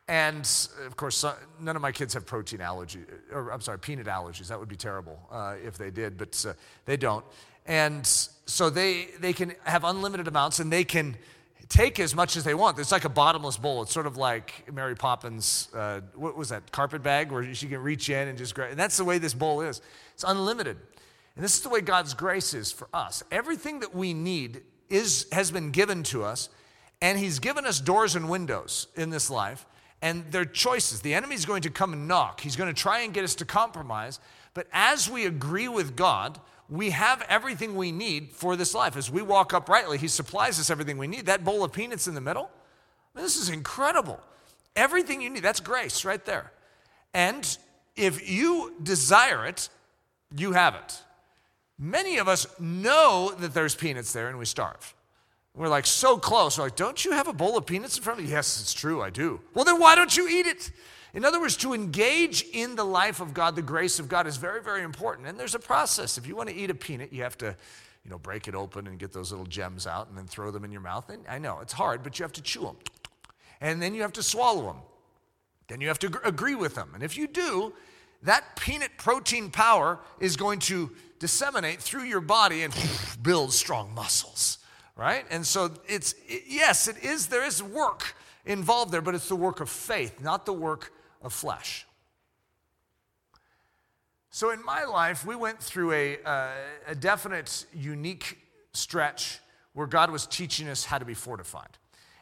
And 0.07 0.47
of 0.87 0.97
course, 0.97 1.25
none 1.61 1.77
of 1.77 1.83
my 1.83 1.93
kids 1.93 2.13
have 2.13 2.27
protein 2.27 2.61
allergy, 2.61 3.01
or 3.33 3.51
I'm 3.51 3.63
sorry, 3.63 3.79
peanut 3.79 4.07
allergies. 4.07 4.49
That 4.49 4.61
would 4.61 4.69
be 4.69 4.77
terrible 4.77 5.19
uh, 5.31 5.55
if 5.65 5.79
they 5.79 5.91
did, 5.91 6.19
but 6.19 6.45
uh, 6.47 6.53
they 6.85 6.99
don't. 6.99 7.25
And 7.65 8.07
so 8.47 8.71
they, 8.71 9.09
they 9.21 9.33
can 9.33 9.55
have 9.65 9.85
unlimited 9.85 10.29
amounts 10.29 10.59
and 10.59 10.73
they 10.73 10.85
can 10.85 11.17
take 11.69 11.99
as 11.99 12.15
much 12.15 12.37
as 12.37 12.45
they 12.45 12.55
want. 12.55 12.79
It's 12.79 12.93
like 12.93 13.05
a 13.05 13.11
bottomless 13.11 13.57
bowl. 13.57 13.83
It's 13.83 13.93
sort 13.93 14.07
of 14.07 14.17
like 14.17 14.71
Mary 14.73 14.95
Poppins, 14.95 15.69
uh, 15.75 16.01
what 16.15 16.37
was 16.37 16.51
that, 16.51 16.71
carpet 16.71 17.03
bag 17.03 17.33
where 17.33 17.55
she 17.55 17.67
can 17.69 17.81
reach 17.81 18.11
in 18.11 18.29
and 18.29 18.37
just 18.37 18.55
grab. 18.55 18.71
And 18.71 18.79
that's 18.79 18.97
the 18.97 19.05
way 19.05 19.19
this 19.19 19.35
bowl 19.35 19.61
is. 19.61 19.81
It's 20.13 20.25
unlimited. 20.25 20.77
And 21.37 21.45
this 21.45 21.55
is 21.55 21.63
the 21.63 21.69
way 21.69 21.81
God's 21.81 22.15
grace 22.15 22.55
is 22.55 22.71
for 22.71 22.89
us. 22.93 23.23
Everything 23.31 23.81
that 23.81 23.95
we 23.95 24.15
need 24.15 24.63
is, 24.89 25.27
has 25.33 25.51
been 25.51 25.71
given 25.71 26.03
to 26.05 26.23
us, 26.23 26.49
and 27.03 27.19
He's 27.19 27.39
given 27.39 27.67
us 27.67 27.81
doors 27.81 28.15
and 28.15 28.29
windows 28.29 28.87
in 28.95 29.11
this 29.11 29.31
life, 29.31 29.67
and 30.01 30.25
they're 30.31 30.45
choices. 30.45 31.01
The 31.01 31.15
enemy's 31.15 31.45
going 31.45 31.63
to 31.63 31.71
come 31.71 31.93
and 31.93 32.07
knock. 32.07 32.41
He's 32.41 32.57
going 32.57 32.73
to 32.73 32.81
try 32.81 33.01
and 33.01 33.13
get 33.13 33.25
us 33.25 33.35
to 33.37 33.45
compromise. 33.45 34.21
But 34.53 34.69
as 34.73 35.11
we 35.11 35.27
agree 35.27 35.67
with 35.67 35.97
God, 35.97 36.39
we 36.75 36.91
have 36.91 37.23
everything 37.29 37.77
we 37.77 37.93
need 37.93 38.33
for 38.33 38.57
this 38.57 38.75
life. 38.75 38.97
As 38.97 39.09
we 39.09 39.23
walk 39.23 39.55
uprightly, 39.55 39.97
He 39.97 40.09
supplies 40.09 40.59
us 40.59 40.71
everything 40.71 40.99
we 40.99 41.07
need. 41.07 41.27
That 41.27 41.45
bowl 41.45 41.63
of 41.63 41.73
peanuts 41.73 42.09
in 42.09 42.15
the 42.15 42.21
middle, 42.21 42.51
this 43.15 43.37
is 43.37 43.49
incredible. 43.49 44.21
Everything 44.75 45.23
you 45.23 45.31
need, 45.31 45.45
that's 45.45 45.61
grace 45.61 46.05
right 46.05 46.25
there. 46.25 46.51
And 47.15 47.57
if 47.95 48.29
you 48.29 48.75
desire 48.83 49.47
it, 49.47 49.69
you 50.37 50.53
have 50.53 50.75
it. 50.75 51.01
Many 51.79 52.19
of 52.19 52.27
us 52.27 52.47
know 52.59 53.33
that 53.39 53.55
there's 53.55 53.77
peanuts 53.77 54.13
there 54.13 54.29
and 54.29 54.37
we 54.37 54.45
starve. 54.45 54.95
We're 55.55 55.69
like 55.69 55.87
so 55.87 56.19
close. 56.19 56.59
We're 56.59 56.65
like, 56.65 56.77
don't 56.77 57.05
you 57.05 57.13
have 57.13 57.29
a 57.29 57.33
bowl 57.33 57.57
of 57.57 57.67
peanuts 57.67 57.97
in 57.97 58.03
front 58.03 58.19
of 58.19 58.27
you? 58.27 58.33
Yes, 58.33 58.61
it's 58.61 58.75
true, 58.75 59.01
I 59.01 59.11
do. 59.11 59.41
Well, 59.55 59.65
then 59.65 59.79
why 59.79 59.95
don't 59.95 60.17
you 60.17 60.29
eat 60.29 60.47
it? 60.47 60.73
In 61.15 61.25
other 61.25 61.41
words, 61.41 61.57
to 61.59 61.75
engage 61.75 62.45
in 62.53 62.75
the 62.75 62.85
life 62.85 63.21
of 63.21 63.33
God, 63.33 63.55
the 63.55 63.63
grace 63.63 64.01
of 64.01 64.09
God 64.09 64.27
is 64.27 64.37
very, 64.37 64.61
very 64.61 64.83
important. 64.83 65.29
And 65.29 65.39
there's 65.39 65.55
a 65.55 65.61
process. 65.61 66.19
If 66.19 66.27
you 66.27 66.35
want 66.35 66.49
to 66.49 66.55
eat 66.55 66.71
a 66.71 66.75
peanut, 66.75 67.13
you 67.13 67.23
have 67.23 67.39
to, 67.39 67.57
you 68.05 68.11
know, 68.11 68.19
break 68.19 68.49
it 68.49 68.55
open 68.57 68.89
and 68.89 68.99
get 68.99 69.13
those 69.13 69.31
little 69.31 69.47
gems 69.47 69.87
out 69.87 70.09
and 70.09 70.19
then 70.19 70.27
throw 70.27 70.51
them 70.51 70.65
in 70.65 70.73
your 70.73 70.81
mouth. 70.81 71.09
And 71.09 71.23
I 71.29 71.39
know 71.39 71.61
it's 71.61 71.73
hard, 71.73 72.03
but 72.03 72.19
you 72.19 72.25
have 72.25 72.33
to 72.33 72.43
chew 72.43 72.63
them. 72.63 72.77
And 73.61 73.81
then 73.81 73.95
you 73.95 74.03
have 74.03 74.13
to 74.15 74.25
swallow 74.25 74.65
them. 74.65 74.83
Then 75.69 75.81
you 75.81 75.87
have 75.87 76.01
to 76.01 76.21
agree 76.25 76.57
with 76.57 76.75
them. 76.75 76.91
And 76.95 77.03
if 77.03 77.17
you 77.17 77.29
do, 77.29 77.73
that 78.25 78.57
peanut 78.57 78.91
protein 78.99 79.51
power 79.51 80.01
is 80.19 80.37
going 80.37 80.59
to 80.61 80.91
disseminate 81.21 81.81
through 81.81 82.05
your 82.05 82.21
body 82.21 82.63
and 82.63 82.75
build 83.23 83.53
strong 83.53 83.95
muscles, 83.95 84.59
right? 84.97 85.25
And 85.31 85.47
so 85.47 85.71
it's, 85.87 86.17
yes, 86.47 86.89
it 86.89 87.05
is, 87.05 87.29
there 87.29 87.45
is 87.45 87.63
work 87.63 88.17
involved 88.45 88.93
there, 88.93 89.01
but 89.01 89.15
it's 89.15 89.29
the 89.29 89.37
work 89.37 89.61
of 89.61 89.71
faith, 89.71 90.21
not 90.21 90.45
the 90.45 90.53
work 90.53 90.93
of 91.25 91.33
flesh. 91.33 91.87
So 94.31 94.51
in 94.51 94.65
my 94.65 94.85
life, 94.85 95.25
we 95.25 95.37
went 95.37 95.61
through 95.61 95.93
a, 95.93 96.19
uh, 96.25 96.51
a 96.89 96.95
definite, 96.95 97.67
unique 97.73 98.39
stretch 98.73 99.39
where 99.73 99.87
God 99.87 100.11
was 100.11 100.27
teaching 100.27 100.69
us 100.69 100.85
how 100.85 100.99
to 100.99 101.05
be 101.05 101.15
fortified. 101.15 101.79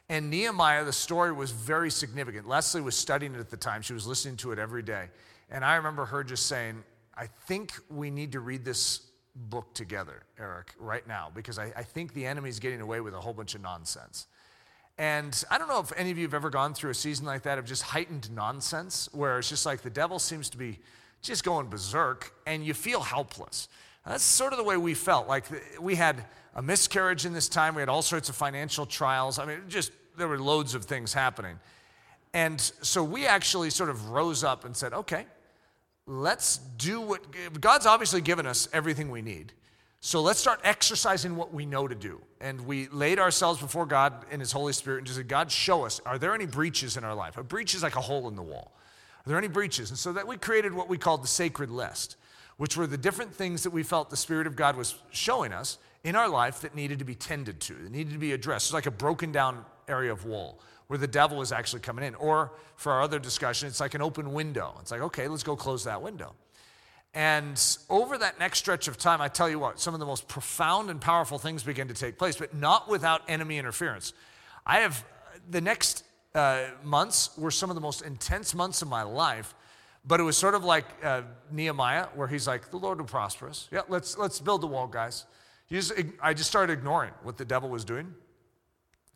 And 0.09 0.31
Nehemiah, 0.31 0.85
the 0.85 0.93
story 0.93 1.33
was 1.33 1.53
very 1.53 1.91
significant. 1.91 2.47
Leslie 2.47 2.83
was 2.83 2.95
studying 2.95 3.35
it 3.35 3.41
at 3.41 3.51
the 3.51 3.57
time. 3.57 3.83
She 3.83 3.95
was 3.95 4.07
listening 4.07 4.37
to 4.38 4.53
it 4.53 4.59
every 4.59 4.83
day. 4.83 5.09
And 5.51 5.65
I 5.65 5.77
remember 5.77 6.05
her 6.05 6.23
just 6.23 6.47
saying, 6.47 6.83
I 7.17 7.27
think 7.47 7.73
we 7.88 8.11
need 8.11 8.33
to 8.33 8.41
read 8.41 8.65
this 8.65 9.11
book 9.35 9.75
together, 9.75 10.23
Eric, 10.38 10.75
right 10.79 11.07
now, 11.07 11.31
because 11.35 11.59
I, 11.59 11.73
I 11.77 11.83
think 11.83 12.12
the 12.12 12.27
enemy's 12.27 12.59
getting 12.59 12.81
away 12.81 13.01
with 13.01 13.15
a 13.15 13.21
whole 13.21 13.33
bunch 13.33 13.55
of 13.55 13.62
nonsense. 13.62 14.27
And 14.98 15.42
I 15.50 15.59
don't 15.59 15.68
know 15.68 15.81
if 15.81 15.92
any 15.96 16.11
of 16.11 16.18
you 16.18 16.24
have 16.24 16.35
ever 16.35 16.50
gone 16.50 16.74
through 16.74 16.90
a 16.90 16.94
season 16.94 17.26
like 17.26 17.42
that 17.42 17.59
of 17.59 17.64
just 17.64 17.83
heightened 17.83 18.31
nonsense, 18.31 19.09
where 19.12 19.38
it's 19.38 19.48
just 19.48 19.66
like 19.66 19.83
the 19.83 19.90
devil 19.90 20.18
seems 20.18 20.50
to 20.50 20.59
be 20.59 20.78
just 21.22 21.44
going 21.44 21.68
berserk 21.68 22.33
and 22.46 22.64
you 22.64 22.74
feel 22.74 23.00
helpless. 23.00 23.68
That's 24.07 24.24
sort 24.24 24.52
of 24.52 24.59
the 24.59 24.64
way 24.64 24.76
we 24.76 24.94
felt. 24.94 25.28
Like 25.28 25.46
we 25.81 25.94
had 25.94 26.24
a 26.55 26.62
miscarriage 26.62 27.24
in 27.24 27.33
this 27.33 27.48
time, 27.48 27.74
we 27.74 27.81
had 27.81 27.88
all 27.88 28.02
sorts 28.02 28.28
of 28.28 28.37
financial 28.37 28.85
trials. 28.85 29.38
I 29.38 29.46
mean, 29.46 29.61
just 29.68 29.92
there 30.16 30.28
were 30.28 30.38
loads 30.38 30.74
of 30.74 30.85
things 30.85 31.14
happening. 31.14 31.59
And 32.35 32.61
so 32.61 33.05
we 33.05 33.26
actually 33.26 33.70
sort 33.70 33.90
of 33.90 34.11
rose 34.11 34.42
up 34.42 34.64
and 34.64 34.76
said, 34.76 34.92
okay, 34.92 35.26
let's 36.07 36.59
do 36.59 37.00
what 37.00 37.20
God's 37.61 37.87
obviously 37.87 38.20
given 38.20 38.46
us 38.46 38.68
everything 38.72 39.11
we 39.11 39.22
need. 39.22 39.52
So 40.05 40.21
let's 40.21 40.41
start 40.41 40.59
exercising 40.65 41.37
what 41.37 41.55
we 41.55 41.65
know 41.65 41.87
to 41.87 41.95
do. 41.95 42.21
And 42.41 42.62
we 42.62 42.88
laid 42.88 43.21
ourselves 43.21 43.61
before 43.61 43.87
God 43.87 44.25
in 44.33 44.41
His 44.41 44.51
Holy 44.51 44.73
Spirit 44.73 44.99
and 44.99 45.07
just 45.07 45.17
said, 45.17 45.29
God, 45.29 45.53
show 45.53 45.87
us, 45.87 46.01
are 46.05 46.19
there 46.19 46.35
any 46.35 46.45
breaches 46.45 46.97
in 46.97 47.05
our 47.05 47.15
life? 47.15 47.37
A 47.37 47.45
breach 47.45 47.73
is 47.73 47.85
like 47.85 47.95
a 47.95 48.01
hole 48.01 48.27
in 48.27 48.35
the 48.35 48.43
wall. 48.43 48.73
Are 49.25 49.29
there 49.29 49.38
any 49.38 49.47
breaches? 49.47 49.91
And 49.91 49.99
so 49.99 50.12
that 50.12 50.27
we 50.27 50.37
created 50.37 50.75
what 50.75 50.88
we 50.88 50.99
called 50.99 51.23
the 51.23 51.29
sacred 51.29 51.71
list, 51.71 52.17
which 52.57 52.77
were 52.77 52.88
the 52.88 52.99
different 52.99 53.33
things 53.33 53.62
that 53.62 53.71
we 53.71 53.85
felt 53.85 54.11
the 54.11 54.17
Spirit 54.17 54.49
of 54.49 54.57
God 54.57 54.75
was 54.75 54.97
showing 55.12 55.53
us 55.53 55.79
in 56.03 56.17
our 56.17 56.29
life 56.29 56.62
that 56.62 56.75
needed 56.75 56.99
to 56.99 57.05
be 57.05 57.15
tended 57.15 57.61
to, 57.61 57.75
that 57.75 57.93
needed 57.93 58.12
to 58.12 58.19
be 58.19 58.33
addressed. 58.33 58.67
It's 58.67 58.75
like 58.75 58.87
a 58.87 58.91
broken 58.91 59.31
down 59.31 59.65
area 59.87 60.11
of 60.11 60.27
wall 60.27 60.59
where 60.88 60.99
the 60.99 61.07
devil 61.07 61.43
is 61.43 61.53
actually 61.53 61.79
coming 61.79 62.05
in. 62.05 62.17
Or 62.17 62.51
for 62.75 62.91
our 62.91 63.03
other 63.03 63.21
discussion, 63.21 63.69
it's 63.69 63.79
like 63.79 63.95
an 63.95 64.03
open 64.03 64.33
window. 64.33 64.75
It's 64.81 64.91
like, 64.91 65.03
okay, 65.03 65.29
let's 65.29 65.45
go 65.45 65.55
close 65.55 65.85
that 65.85 66.03
window. 66.03 66.35
And 67.14 67.61
over 67.90 68.16
that 68.16 68.38
next 68.38 68.59
stretch 68.59 68.88
of 68.88 68.96
time, 68.96 69.20
I 69.20 69.29
tell 69.29 69.48
you 69.48 69.59
what, 69.59 69.79
some 69.79 69.92
of 69.92 70.01
the 70.01 70.07
most 70.07 70.29
profound 70.29 70.88
and 70.88 70.98
powerful 71.01 71.38
things 71.38 71.62
begin 71.62 71.88
to 71.88 71.94
take 71.94 72.16
place, 72.16 72.37
but 72.37 72.55
not 72.55 72.88
without 72.88 73.22
enemy 73.29 73.59
interference. 73.59 74.14
I 74.64 74.79
have, 74.79 75.05
the 75.51 75.61
next 75.61 76.05
uh, 76.35 76.64
months 76.83 77.37
were 77.37 77.51
some 77.51 77.68
of 77.68 77.75
the 77.75 77.83
most 77.83 78.01
intense 78.01 78.55
months 78.55 78.81
of 78.81 78.88
my 78.88 79.03
life, 79.03 79.55
but 80.07 80.20
it 80.20 80.22
was 80.22 80.38
sort 80.38 80.55
of 80.55 80.64
like 80.64 80.87
uh, 81.05 81.22
Nehemiah, 81.51 82.07
where 82.14 82.29
he's 82.29 82.46
like, 82.46 82.70
the 82.70 82.79
Lord 82.79 82.98
will 82.98 83.07
prosper 83.07 83.48
us. 83.48 83.68
Yeah, 83.70 83.83
let's, 83.88 84.16
let's 84.16 84.40
build 84.40 84.62
the 84.62 84.66
wall, 84.66 84.87
guys. 84.87 85.27
Just, 85.70 85.92
I 86.22 86.33
just 86.35 86.48
started 86.48 86.72
ignoring 86.72 87.12
what 87.22 87.37
the 87.37 87.44
devil 87.44 87.68
was 87.68 87.85
doing. 87.85 88.14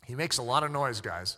He 0.05 0.15
makes 0.15 0.37
a 0.37 0.43
lot 0.43 0.63
of 0.63 0.71
noise, 0.71 1.01
guys, 1.01 1.37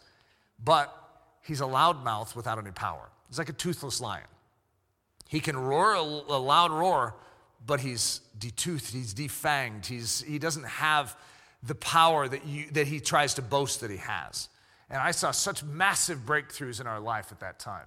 but 0.63 0.93
he's 1.41 1.61
a 1.61 1.65
loudmouth 1.65 2.35
without 2.35 2.59
any 2.59 2.71
power. 2.71 3.09
He's 3.27 3.37
like 3.37 3.49
a 3.49 3.53
toothless 3.53 4.01
lion. 4.01 4.27
He 5.29 5.39
can 5.39 5.55
roar 5.55 5.93
a, 5.93 6.01
a 6.01 6.41
loud 6.41 6.71
roar, 6.71 7.15
but 7.63 7.79
he's 7.79 8.21
detoothed, 8.39 8.91
he's 8.91 9.13
defanged, 9.13 9.85
he's, 9.85 10.21
he 10.21 10.39
doesn't 10.39 10.65
have 10.65 11.15
the 11.61 11.75
power 11.75 12.27
that, 12.27 12.47
you, 12.47 12.65
that 12.71 12.87
he 12.87 12.99
tries 12.99 13.35
to 13.35 13.43
boast 13.43 13.81
that 13.81 13.91
he 13.91 13.97
has. 13.97 14.49
And 14.89 14.99
I 14.99 15.11
saw 15.11 15.29
such 15.29 15.63
massive 15.63 16.25
breakthroughs 16.25 16.81
in 16.81 16.87
our 16.87 16.99
life 16.99 17.31
at 17.31 17.41
that 17.41 17.59
time. 17.59 17.85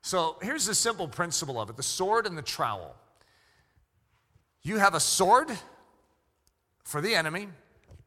So 0.00 0.38
here's 0.40 0.64
the 0.64 0.74
simple 0.74 1.06
principle 1.08 1.60
of 1.60 1.68
it 1.68 1.76
the 1.76 1.82
sword 1.82 2.26
and 2.26 2.38
the 2.38 2.42
trowel. 2.42 2.96
You 4.62 4.78
have 4.78 4.94
a 4.94 5.00
sword 5.00 5.50
for 6.84 7.02
the 7.02 7.14
enemy, 7.14 7.48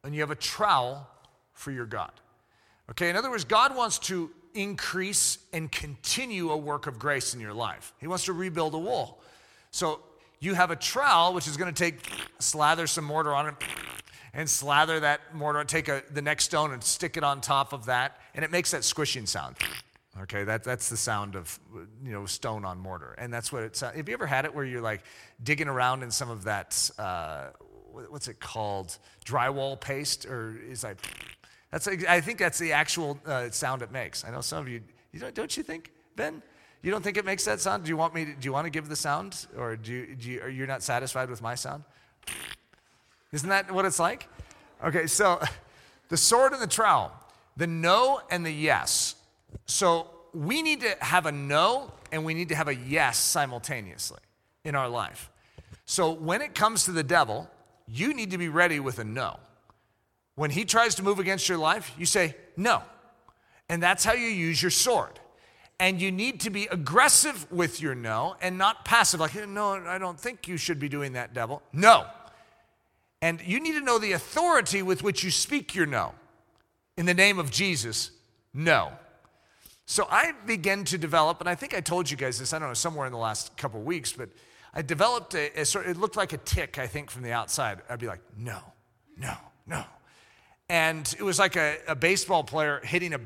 and 0.04 0.16
you 0.16 0.22
have 0.22 0.32
a 0.32 0.36
trowel 0.36 1.08
for 1.54 1.70
your 1.70 1.86
God. 1.86 2.14
Okay, 2.90 3.12
in 3.12 3.16
other 3.16 3.30
words, 3.30 3.44
God 3.44 3.76
wants 3.76 4.00
to 4.00 4.32
increase 4.54 5.38
and 5.54 5.72
continue 5.72 6.52
a 6.52 6.58
work 6.58 6.88
of 6.88 7.00
grace 7.00 7.34
in 7.34 7.40
your 7.40 7.54
life. 7.54 7.94
He 8.00 8.08
wants 8.08 8.26
to 8.26 8.34
rebuild 8.34 8.74
a 8.74 8.80
wall. 8.80 9.22
So 9.72 10.02
you 10.40 10.54
have 10.54 10.72
a 10.72 10.76
trowel, 10.76 11.34
which 11.34 11.48
is 11.48 11.58
going 11.58 11.74
to 11.74 11.84
take, 11.84 12.00
slather 12.40 12.88
some 12.88 13.04
mortar 13.04 13.34
on 13.34 13.48
it, 13.48 13.56
and 14.34 14.50
slather 14.50 15.00
that 15.02 15.36
mortar, 15.36 15.64
take 15.64 15.88
a, 15.88 16.04
the 16.12 16.22
next 16.22 16.46
stone 16.46 16.72
and 16.74 16.84
stick 16.84 17.18
it 17.18 17.24
on 17.24 17.42
top 17.42 17.74
of 17.74 17.86
that, 17.86 18.20
and 18.34 18.46
it 18.46 18.52
makes 18.52 18.72
that 18.72 18.84
squishing 18.84 19.26
sound. 19.26 19.58
Okay, 20.22 20.44
that, 20.44 20.64
that's 20.64 20.90
the 20.90 20.98
sound 20.98 21.36
of 21.36 21.60
you 22.04 22.12
know 22.12 22.26
stone 22.26 22.66
on 22.66 22.78
mortar, 22.78 23.16
and 23.18 23.34
that's 23.34 23.54
what 23.54 23.64
it's. 23.64 23.82
Have 23.82 24.08
you 24.08 24.14
ever 24.14 24.28
had 24.28 24.46
it 24.46 24.54
where 24.54 24.66
you're 24.66 24.82
like 24.82 25.04
digging 25.44 25.68
around 25.68 26.04
in 26.04 26.12
some 26.12 26.30
of 26.30 26.44
that? 26.44 26.90
Uh, 26.98 27.48
what's 28.10 28.28
it 28.28 28.40
called? 28.40 28.98
Drywall 29.26 29.80
paste, 29.80 30.26
or 30.26 30.58
is 30.68 30.84
like 30.84 30.98
that's, 31.72 31.88
I 31.88 32.22
think 32.22 32.40
that's 32.40 32.58
the 32.58 32.74
actual 32.74 33.20
uh, 33.26 33.50
sound 33.52 33.82
it 33.82 33.92
makes. 33.92 34.26
I 34.26 34.32
know 34.32 34.42
some 34.42 34.60
of 34.60 34.70
you, 34.70 34.82
you 35.12 35.20
don't, 35.20 35.36
don't 35.36 35.56
you 35.56 35.64
think, 35.64 35.92
Ben? 36.16 36.42
You 36.82 36.92
don't 36.92 37.04
think 37.04 37.18
it 37.18 37.26
makes 37.26 37.46
that 37.46 37.60
sound? 37.60 37.84
Do 37.84 37.90
you 37.90 37.98
want 37.98 38.14
me? 38.14 38.26
To, 38.26 38.34
do 38.34 38.46
you 38.46 38.54
want 38.54 38.66
to 38.66 38.70
give 38.70 38.88
the 38.88 38.96
sound, 38.96 39.48
or 39.58 39.76
do 39.76 39.92
you, 39.92 40.16
do 40.16 40.30
you, 40.30 40.42
are 40.42 40.50
you 40.50 40.66
not 40.66 40.82
satisfied 40.82 41.30
with 41.30 41.42
my 41.42 41.56
sound? 41.56 41.84
Isn't 43.32 43.50
that 43.50 43.72
what 43.72 43.86
it's 43.86 44.00
like? 44.00 44.28
Okay, 44.84 45.06
so 45.06 45.42
the 46.08 46.18
sword 46.18 46.54
and 46.54 46.62
the 46.62 46.68
trowel, 46.68 47.12
the 47.58 47.68
no 47.68 48.22
and 48.32 48.46
the 48.46 48.52
yes. 48.52 49.16
So 49.66 50.08
we 50.34 50.62
need 50.62 50.82
to 50.82 50.96
have 51.02 51.26
a 51.26 51.32
no 51.32 51.92
and 52.12 52.24
we 52.24 52.34
need 52.34 52.50
to 52.50 52.56
have 52.56 52.70
a 52.70 52.76
yes 52.76 53.18
simultaneously 53.18 54.20
in 54.64 54.74
our 54.74 54.88
life. 54.88 55.30
So 55.86 56.12
when 56.12 56.42
it 56.42 56.56
comes 56.56 56.86
to 56.86 56.92
the 56.92 57.04
devil, 57.04 57.50
you 57.88 58.14
need 58.14 58.32
to 58.32 58.38
be 58.38 58.48
ready 58.48 58.80
with 58.80 59.00
a 59.00 59.04
no. 59.04 59.40
When 60.40 60.52
he 60.52 60.64
tries 60.64 60.96
to 60.96 61.04
move 61.04 61.20
against 61.20 61.50
your 61.50 61.58
life, 61.58 61.94
you 61.98 62.06
say, 62.06 62.34
no. 62.56 62.82
And 63.68 63.84
that's 63.84 64.06
how 64.06 64.14
you 64.14 64.28
use 64.28 64.62
your 64.62 64.72
sword. 64.72 65.20
And 65.82 66.02
you 66.02 66.14
need 66.14 66.40
to 66.40 66.50
be 66.50 66.66
aggressive 66.68 67.52
with 67.52 67.82
your 67.82 67.94
no 67.94 68.38
and 68.42 68.58
not 68.58 68.86
passive, 68.86 69.20
like, 69.20 69.36
no, 69.50 69.72
I 69.86 69.98
don't 69.98 70.18
think 70.18 70.48
you 70.48 70.56
should 70.56 70.80
be 70.80 70.88
doing 70.88 71.12
that, 71.12 71.34
devil. 71.34 71.62
No. 71.74 72.06
And 73.22 73.42
you 73.42 73.60
need 73.60 73.74
to 73.74 73.82
know 73.82 74.00
the 74.00 74.14
authority 74.14 74.82
with 74.82 75.04
which 75.04 75.26
you 75.26 75.30
speak 75.30 75.76
your 75.76 75.86
no. 75.86 76.14
In 76.96 77.06
the 77.06 77.14
name 77.14 77.38
of 77.38 77.52
Jesus, 77.52 78.12
no. 78.54 78.94
So 79.88 80.08
I 80.10 80.32
began 80.46 80.86
to 80.86 80.98
develop, 80.98 81.42
and 81.42 81.50
I 81.50 81.56
think 81.56 81.74
I 81.74 81.82
told 81.82 82.10
you 82.10 82.16
guys 82.16 82.40
this, 82.40 82.54
I 82.54 82.60
don't 82.60 82.70
know, 82.70 82.74
somewhere 82.74 83.06
in 83.06 83.12
the 83.12 83.20
last 83.20 83.58
couple 83.58 83.82
weeks, 83.82 84.14
but 84.14 84.30
I 84.74 84.84
developed 84.84 85.36
a, 85.36 85.60
a 85.60 85.66
sort 85.66 85.86
it 85.86 85.98
looked 85.98 86.16
like 86.16 86.32
a 86.32 86.38
tick, 86.38 86.80
I 86.80 86.88
think, 86.88 87.12
from 87.12 87.24
the 87.24 87.34
outside. 87.34 87.82
I'd 87.90 88.00
be 88.00 88.08
like, 88.08 88.22
no, 88.38 88.60
no, 89.18 89.34
no, 89.68 89.84
and 90.70 91.14
it 91.18 91.24
was 91.24 91.40
like 91.40 91.56
a, 91.56 91.78
a 91.88 91.96
baseball 91.96 92.44
player 92.44 92.80
hitting 92.84 93.14
a, 93.14 93.20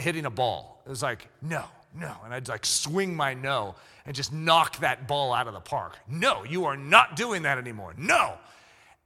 hitting 0.00 0.26
a 0.26 0.30
ball. 0.30 0.82
It 0.86 0.88
was 0.88 1.02
like, 1.02 1.28
no, 1.42 1.64
no. 1.94 2.14
And 2.24 2.32
I'd 2.32 2.48
like 2.48 2.64
swing 2.64 3.14
my 3.14 3.34
no 3.34 3.74
and 4.06 4.14
just 4.14 4.32
knock 4.32 4.78
that 4.78 5.08
ball 5.08 5.32
out 5.32 5.48
of 5.48 5.54
the 5.54 5.60
park. 5.60 5.98
No, 6.08 6.44
you 6.44 6.66
are 6.66 6.76
not 6.76 7.16
doing 7.16 7.42
that 7.42 7.58
anymore. 7.58 7.94
No. 7.96 8.34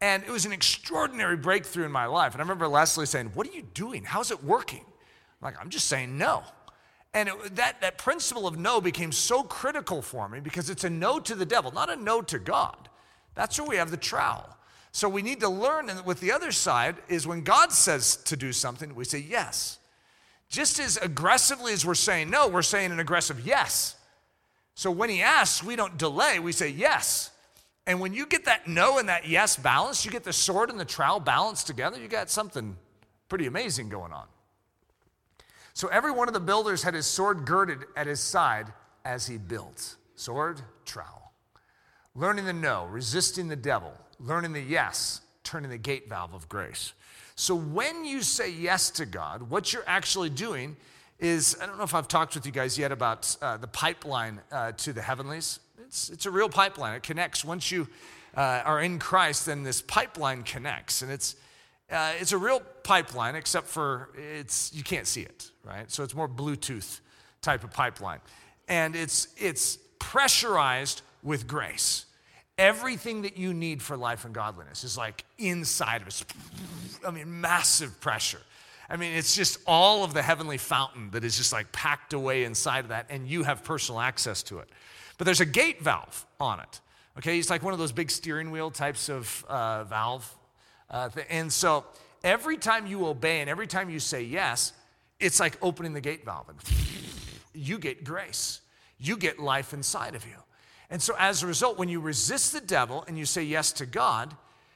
And 0.00 0.22
it 0.22 0.30
was 0.30 0.44
an 0.44 0.52
extraordinary 0.52 1.36
breakthrough 1.36 1.84
in 1.84 1.92
my 1.92 2.06
life. 2.06 2.34
And 2.34 2.40
I 2.40 2.44
remember 2.44 2.68
Leslie 2.68 3.06
saying, 3.06 3.30
What 3.34 3.48
are 3.48 3.52
you 3.52 3.62
doing? 3.74 4.04
How's 4.04 4.30
it 4.30 4.44
working? 4.44 4.84
I'm 4.84 5.44
like, 5.44 5.56
I'm 5.60 5.70
just 5.70 5.86
saying 5.86 6.16
no. 6.16 6.42
And 7.14 7.30
it, 7.30 7.56
that, 7.56 7.80
that 7.80 7.96
principle 7.96 8.46
of 8.46 8.58
no 8.58 8.80
became 8.80 9.12
so 9.12 9.42
critical 9.42 10.02
for 10.02 10.28
me 10.28 10.40
because 10.40 10.68
it's 10.68 10.84
a 10.84 10.90
no 10.90 11.18
to 11.20 11.34
the 11.34 11.46
devil, 11.46 11.72
not 11.72 11.90
a 11.90 11.96
no 11.96 12.20
to 12.22 12.38
God. 12.38 12.88
That's 13.34 13.58
where 13.58 13.68
we 13.68 13.76
have 13.76 13.90
the 13.90 13.96
trowel. 13.96 14.57
So 14.98 15.08
we 15.08 15.22
need 15.22 15.38
to 15.40 15.48
learn 15.48 15.90
and 15.90 16.04
with 16.04 16.18
the 16.18 16.32
other 16.32 16.50
side 16.50 16.96
is 17.06 17.24
when 17.24 17.42
God 17.42 17.70
says 17.70 18.16
to 18.24 18.36
do 18.36 18.52
something, 18.52 18.96
we 18.96 19.04
say 19.04 19.20
yes. 19.20 19.78
Just 20.48 20.80
as 20.80 20.96
aggressively 20.96 21.72
as 21.72 21.86
we're 21.86 21.94
saying 21.94 22.30
no, 22.30 22.48
we're 22.48 22.62
saying 22.62 22.90
an 22.90 22.98
aggressive 22.98 23.46
yes. 23.46 23.94
So 24.74 24.90
when 24.90 25.08
he 25.08 25.22
asks, 25.22 25.62
we 25.62 25.76
don't 25.76 25.96
delay, 25.98 26.40
we 26.40 26.50
say 26.50 26.70
yes. 26.70 27.30
And 27.86 28.00
when 28.00 28.12
you 28.12 28.26
get 28.26 28.46
that 28.46 28.66
no 28.66 28.98
and 28.98 29.08
that 29.08 29.28
yes 29.28 29.54
balance, 29.54 30.04
you 30.04 30.10
get 30.10 30.24
the 30.24 30.32
sword 30.32 30.68
and 30.68 30.80
the 30.80 30.84
trowel 30.84 31.20
balanced 31.20 31.68
together, 31.68 31.96
you 31.96 32.08
got 32.08 32.28
something 32.28 32.76
pretty 33.28 33.46
amazing 33.46 33.90
going 33.90 34.12
on. 34.12 34.26
So 35.74 35.86
every 35.86 36.10
one 36.10 36.26
of 36.26 36.34
the 36.34 36.40
builders 36.40 36.82
had 36.82 36.94
his 36.94 37.06
sword 37.06 37.44
girded 37.44 37.84
at 37.94 38.08
his 38.08 38.18
side 38.18 38.72
as 39.04 39.28
he 39.28 39.38
built. 39.38 39.94
Sword, 40.16 40.60
trowel. 40.84 41.30
Learning 42.16 42.46
the 42.46 42.52
no, 42.52 42.86
resisting 42.86 43.46
the 43.46 43.54
devil, 43.54 43.92
learning 44.20 44.52
the 44.52 44.60
yes, 44.60 45.20
turning 45.44 45.70
the 45.70 45.78
gate 45.78 46.08
valve 46.08 46.34
of 46.34 46.48
grace. 46.48 46.92
So 47.34 47.54
when 47.54 48.04
you 48.04 48.22
say 48.22 48.50
yes 48.50 48.90
to 48.90 49.06
God, 49.06 49.42
what 49.42 49.72
you're 49.72 49.84
actually 49.86 50.30
doing 50.30 50.76
is 51.18 51.56
I 51.60 51.66
don't 51.66 51.78
know 51.78 51.84
if 51.84 51.94
I've 51.94 52.08
talked 52.08 52.34
with 52.34 52.46
you 52.46 52.52
guys 52.52 52.78
yet 52.78 52.92
about 52.92 53.36
uh, 53.40 53.56
the 53.56 53.66
pipeline 53.66 54.40
uh, 54.50 54.72
to 54.72 54.92
the 54.92 55.02
heavenlies. 55.02 55.60
It's, 55.86 56.10
it's 56.10 56.26
a 56.26 56.30
real 56.30 56.48
pipeline. 56.48 56.94
It 56.94 57.02
connects. 57.02 57.44
Once 57.44 57.70
you 57.70 57.88
uh, 58.36 58.62
are 58.64 58.80
in 58.80 58.98
Christ, 58.98 59.46
then 59.46 59.62
this 59.62 59.80
pipeline 59.82 60.42
connects. 60.42 61.02
And 61.02 61.10
it's, 61.10 61.36
uh, 61.90 62.12
it's 62.20 62.32
a 62.32 62.38
real 62.38 62.60
pipeline, 62.82 63.34
except 63.34 63.66
for 63.66 64.10
it's, 64.16 64.72
you 64.74 64.82
can't 64.82 65.06
see 65.06 65.22
it, 65.22 65.50
right? 65.64 65.90
So 65.90 66.04
it's 66.04 66.14
more 66.14 66.28
Bluetooth 66.28 67.00
type 67.40 67.64
of 67.64 67.72
pipeline. 67.72 68.20
And 68.68 68.94
it's, 68.94 69.28
it's 69.36 69.78
pressurized 69.98 71.02
with 71.22 71.46
grace. 71.46 72.04
Everything 72.58 73.22
that 73.22 73.36
you 73.36 73.54
need 73.54 73.80
for 73.80 73.96
life 73.96 74.24
and 74.24 74.34
godliness 74.34 74.82
is 74.82 74.98
like 74.98 75.24
inside 75.38 76.02
of 76.02 76.08
us. 76.08 76.24
I 77.06 77.12
mean, 77.12 77.40
massive 77.40 78.00
pressure. 78.00 78.40
I 78.90 78.96
mean, 78.96 79.12
it's 79.16 79.36
just 79.36 79.58
all 79.66 80.02
of 80.02 80.12
the 80.12 80.22
heavenly 80.22 80.58
fountain 80.58 81.10
that 81.10 81.22
is 81.22 81.36
just 81.36 81.52
like 81.52 81.70
packed 81.72 82.14
away 82.14 82.44
inside 82.44 82.80
of 82.80 82.88
that, 82.88 83.06
and 83.10 83.28
you 83.28 83.44
have 83.44 83.62
personal 83.62 84.00
access 84.00 84.42
to 84.44 84.58
it. 84.58 84.68
But 85.18 85.26
there's 85.26 85.40
a 85.40 85.46
gate 85.46 85.82
valve 85.82 86.26
on 86.40 86.60
it. 86.60 86.80
Okay, 87.18 87.38
it's 87.38 87.50
like 87.50 87.62
one 87.62 87.72
of 87.72 87.78
those 87.78 87.92
big 87.92 88.10
steering 88.10 88.50
wheel 88.50 88.70
types 88.70 89.08
of 89.08 89.44
uh, 89.48 89.84
valve. 89.84 90.34
Uh, 90.90 91.10
and 91.28 91.52
so 91.52 91.84
every 92.24 92.56
time 92.56 92.86
you 92.86 93.06
obey 93.06 93.40
and 93.40 93.50
every 93.50 93.66
time 93.66 93.90
you 93.90 94.00
say 94.00 94.22
yes, 94.22 94.72
it's 95.20 95.38
like 95.38 95.58
opening 95.60 95.92
the 95.92 96.00
gate 96.00 96.24
valve, 96.24 96.48
and 96.48 96.58
you 97.54 97.78
get 97.78 98.04
grace. 98.04 98.60
You 98.98 99.16
get 99.16 99.38
life 99.38 99.72
inside 99.74 100.14
of 100.14 100.24
you. 100.26 100.34
And 100.90 101.02
so, 101.02 101.14
as 101.18 101.42
a 101.42 101.46
result, 101.46 101.78
when 101.78 101.88
you 101.88 102.00
resist 102.00 102.52
the 102.52 102.60
devil 102.60 103.04
and 103.06 103.18
you 103.18 103.26
say 103.26 103.42
yes 103.42 103.72
to 103.72 103.86
God, 103.86 104.34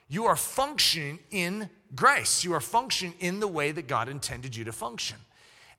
you 0.08 0.26
are 0.26 0.36
functioning 0.36 1.20
in 1.30 1.70
grace. 1.94 2.44
You 2.44 2.52
are 2.52 2.60
functioning 2.60 3.14
in 3.18 3.40
the 3.40 3.48
way 3.48 3.72
that 3.72 3.88
God 3.88 4.08
intended 4.08 4.54
you 4.54 4.64
to 4.64 4.72
function. 4.72 5.16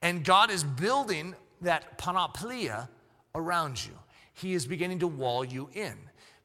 And 0.01 0.23
God 0.23 0.49
is 0.49 0.63
building 0.63 1.35
that 1.61 1.97
panoplia 1.97 2.89
around 3.35 3.85
you. 3.85 3.93
He 4.33 4.53
is 4.53 4.65
beginning 4.65 4.99
to 4.99 5.07
wall 5.07 5.45
you 5.45 5.69
in 5.73 5.95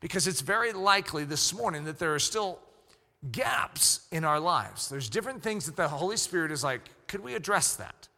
because 0.01 0.27
it's 0.27 0.43
very 0.43 0.73
likely 0.73 1.25
this 1.25 1.55
morning 1.55 1.85
that 1.85 1.99
there 1.99 2.15
are 2.15 2.19
still 2.19 2.59
gaps 3.33 4.07
in 4.13 4.25
our 4.25 4.39
lives. 4.39 4.89
There's 4.89 5.09
different 5.09 5.43
things 5.43 5.67
that 5.67 5.77
the 5.77 5.89
Holy 5.89 6.17
Spirit 6.17 6.53
is 6.53 6.63
like, 6.63 6.83
could 7.09 7.21
we 7.21 7.35
address 7.35 7.75
that? 7.77 8.09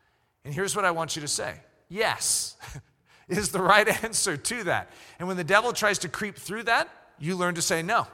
And 0.45 0.53
here's 0.53 0.77
what 0.77 0.85
I 0.85 0.91
want 0.91 1.17
you 1.17 1.23
to 1.23 1.29
say 1.29 1.61
yes. 1.89 2.57
is 3.31 3.51
the 3.51 3.63
right 3.63 3.89
answer 4.05 4.37
to 4.37 4.65
that. 4.65 4.91
And 5.19 5.29
when 5.29 5.37
the 5.37 5.45
devil 5.45 5.73
tries 5.73 5.99
to 6.01 6.09
creep 6.09 6.37
through 6.37 6.65
that, 6.65 6.89
you 7.19 7.37
learn 7.37 7.55
to 7.55 7.63
say 7.63 7.83
no. 7.83 8.07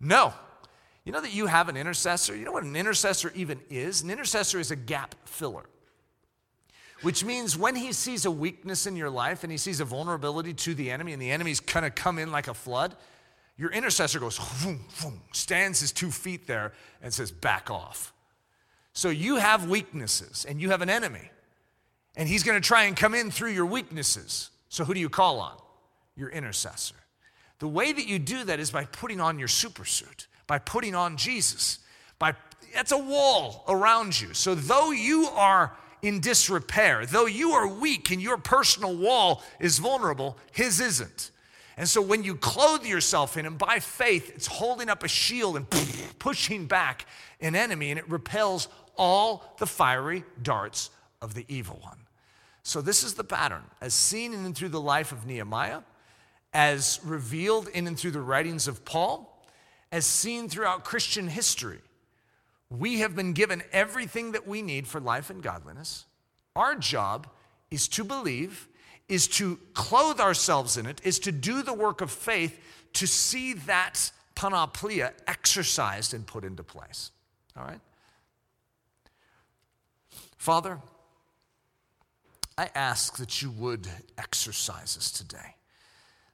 No. 0.00 0.34
You 1.04 1.12
know 1.12 1.20
that 1.20 1.34
you 1.34 1.46
have 1.46 1.68
an 1.68 1.76
intercessor? 1.76 2.36
You 2.36 2.44
know 2.44 2.52
what 2.52 2.62
an 2.62 2.76
intercessor 2.76 3.32
even 3.34 3.60
is? 3.70 4.02
An 4.02 4.10
intercessor 4.10 4.60
is 4.60 4.70
a 4.70 4.76
gap 4.76 5.14
filler. 5.24 5.64
which 7.02 7.24
means 7.24 7.58
when 7.58 7.74
he 7.74 7.92
sees 7.92 8.26
a 8.26 8.30
weakness 8.30 8.86
in 8.86 8.94
your 8.94 9.10
life 9.10 9.42
and 9.42 9.50
he 9.50 9.58
sees 9.58 9.80
a 9.80 9.84
vulnerability 9.84 10.54
to 10.54 10.72
the 10.72 10.88
enemy 10.88 11.12
and 11.12 11.20
the 11.20 11.32
enemy's 11.32 11.58
kind 11.58 11.84
of 11.84 11.96
come 11.96 12.16
in 12.16 12.30
like 12.30 12.46
a 12.46 12.54
flood, 12.54 12.94
your 13.56 13.72
intercessor 13.72 14.20
goes, 14.20 14.38
vroom, 14.38 14.84
vroom, 14.90 15.20
stands 15.32 15.80
his 15.80 15.90
two 15.90 16.12
feet 16.12 16.46
there 16.46 16.72
and 17.02 17.12
says, 17.12 17.32
back 17.32 17.72
off. 17.72 18.12
So 18.92 19.08
you 19.08 19.36
have 19.36 19.68
weaknesses 19.68 20.46
and 20.48 20.60
you 20.60 20.70
have 20.70 20.80
an 20.80 20.90
enemy, 20.90 21.31
and 22.16 22.28
he's 22.28 22.42
going 22.42 22.60
to 22.60 22.66
try 22.66 22.84
and 22.84 22.96
come 22.96 23.14
in 23.14 23.30
through 23.30 23.50
your 23.50 23.66
weaknesses. 23.66 24.50
So 24.68 24.84
who 24.84 24.94
do 24.94 25.00
you 25.00 25.08
call 25.08 25.40
on? 25.40 25.56
Your 26.16 26.28
intercessor. 26.28 26.96
The 27.58 27.68
way 27.68 27.92
that 27.92 28.06
you 28.06 28.18
do 28.18 28.44
that 28.44 28.60
is 28.60 28.70
by 28.70 28.84
putting 28.86 29.20
on 29.20 29.38
your 29.38 29.48
supersuit, 29.48 30.26
by 30.46 30.58
putting 30.58 30.94
on 30.94 31.16
Jesus. 31.16 31.78
By 32.18 32.34
that's 32.74 32.92
a 32.92 32.98
wall 32.98 33.64
around 33.68 34.20
you. 34.20 34.34
So 34.34 34.54
though 34.54 34.90
you 34.90 35.28
are 35.34 35.76
in 36.00 36.20
disrepair, 36.20 37.06
though 37.06 37.26
you 37.26 37.52
are 37.52 37.68
weak 37.68 38.10
and 38.10 38.20
your 38.20 38.36
personal 38.36 38.96
wall 38.96 39.42
is 39.60 39.78
vulnerable, 39.78 40.36
his 40.52 40.80
isn't. 40.80 41.30
And 41.76 41.88
so 41.88 42.02
when 42.02 42.22
you 42.22 42.34
clothe 42.34 42.84
yourself 42.84 43.36
in 43.36 43.46
him 43.46 43.56
by 43.56 43.78
faith, 43.78 44.30
it's 44.34 44.46
holding 44.46 44.88
up 44.88 45.02
a 45.02 45.08
shield 45.08 45.56
and 45.56 45.68
pushing 46.18 46.66
back 46.66 47.06
an 47.40 47.54
enemy, 47.54 47.90
and 47.90 47.98
it 47.98 48.08
repels 48.08 48.68
all 48.96 49.54
the 49.58 49.66
fiery 49.66 50.24
darts 50.42 50.90
of 51.20 51.34
the 51.34 51.44
evil 51.48 51.78
one. 51.82 51.98
So, 52.62 52.80
this 52.80 53.02
is 53.02 53.14
the 53.14 53.24
pattern 53.24 53.62
as 53.80 53.92
seen 53.92 54.32
in 54.32 54.44
and 54.44 54.56
through 54.56 54.68
the 54.68 54.80
life 54.80 55.12
of 55.12 55.26
Nehemiah, 55.26 55.80
as 56.52 57.00
revealed 57.02 57.68
in 57.68 57.86
and 57.86 57.98
through 57.98 58.12
the 58.12 58.20
writings 58.20 58.68
of 58.68 58.84
Paul, 58.84 59.44
as 59.90 60.06
seen 60.06 60.48
throughout 60.48 60.84
Christian 60.84 61.28
history. 61.28 61.80
We 62.70 63.00
have 63.00 63.14
been 63.14 63.32
given 63.32 63.62
everything 63.72 64.32
that 64.32 64.46
we 64.46 64.62
need 64.62 64.86
for 64.86 65.00
life 65.00 65.28
and 65.28 65.42
godliness. 65.42 66.06
Our 66.54 66.74
job 66.74 67.26
is 67.70 67.88
to 67.88 68.04
believe, 68.04 68.68
is 69.08 69.26
to 69.28 69.58
clothe 69.74 70.20
ourselves 70.20 70.76
in 70.76 70.86
it, 70.86 71.00
is 71.04 71.18
to 71.20 71.32
do 71.32 71.62
the 71.62 71.74
work 71.74 72.00
of 72.00 72.10
faith 72.10 72.58
to 72.94 73.06
see 73.06 73.54
that 73.54 74.10
panoplia 74.34 75.12
exercised 75.26 76.14
and 76.14 76.26
put 76.26 76.44
into 76.44 76.62
place. 76.62 77.10
All 77.56 77.64
right? 77.64 77.80
Father, 80.36 80.80
I 82.62 82.70
ask 82.76 83.16
that 83.16 83.42
you 83.42 83.50
would 83.50 83.88
exercise 84.16 84.96
us 84.96 85.10
today, 85.10 85.56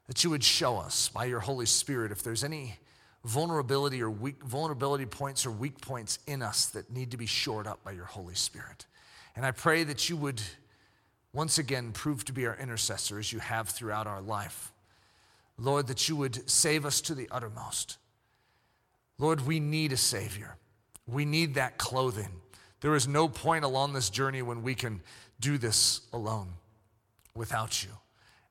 that 0.08 0.22
you 0.22 0.28
would 0.28 0.44
show 0.44 0.76
us 0.76 1.08
by 1.08 1.24
your 1.24 1.40
Holy 1.40 1.64
Spirit 1.64 2.12
if 2.12 2.22
there's 2.22 2.44
any 2.44 2.76
vulnerability 3.24 4.02
or 4.02 4.10
weak 4.10 4.42
vulnerability 4.44 5.06
points 5.06 5.46
or 5.46 5.50
weak 5.50 5.80
points 5.80 6.18
in 6.26 6.42
us 6.42 6.66
that 6.66 6.90
need 6.90 7.12
to 7.12 7.16
be 7.16 7.24
shored 7.24 7.66
up 7.66 7.82
by 7.82 7.92
your 7.92 8.04
Holy 8.04 8.34
Spirit. 8.34 8.84
And 9.36 9.46
I 9.46 9.52
pray 9.52 9.84
that 9.84 10.10
you 10.10 10.18
would 10.18 10.42
once 11.32 11.56
again 11.56 11.92
prove 11.92 12.26
to 12.26 12.34
be 12.34 12.46
our 12.46 12.56
intercessor 12.56 13.18
as 13.18 13.32
you 13.32 13.38
have 13.38 13.70
throughout 13.70 14.06
our 14.06 14.20
life. 14.20 14.70
Lord, 15.56 15.86
that 15.86 16.10
you 16.10 16.16
would 16.16 16.50
save 16.50 16.84
us 16.84 17.00
to 17.00 17.14
the 17.14 17.30
uttermost. 17.30 17.96
Lord, 19.16 19.46
we 19.46 19.60
need 19.60 19.92
a 19.92 19.96
Savior. 19.96 20.58
We 21.06 21.24
need 21.24 21.54
that 21.54 21.78
clothing. 21.78 22.42
There 22.82 22.94
is 22.94 23.08
no 23.08 23.28
point 23.28 23.64
along 23.64 23.94
this 23.94 24.10
journey 24.10 24.42
when 24.42 24.62
we 24.62 24.74
can 24.74 25.00
do 25.40 25.58
this 25.58 26.02
alone 26.12 26.54
without 27.34 27.82
you. 27.84 27.90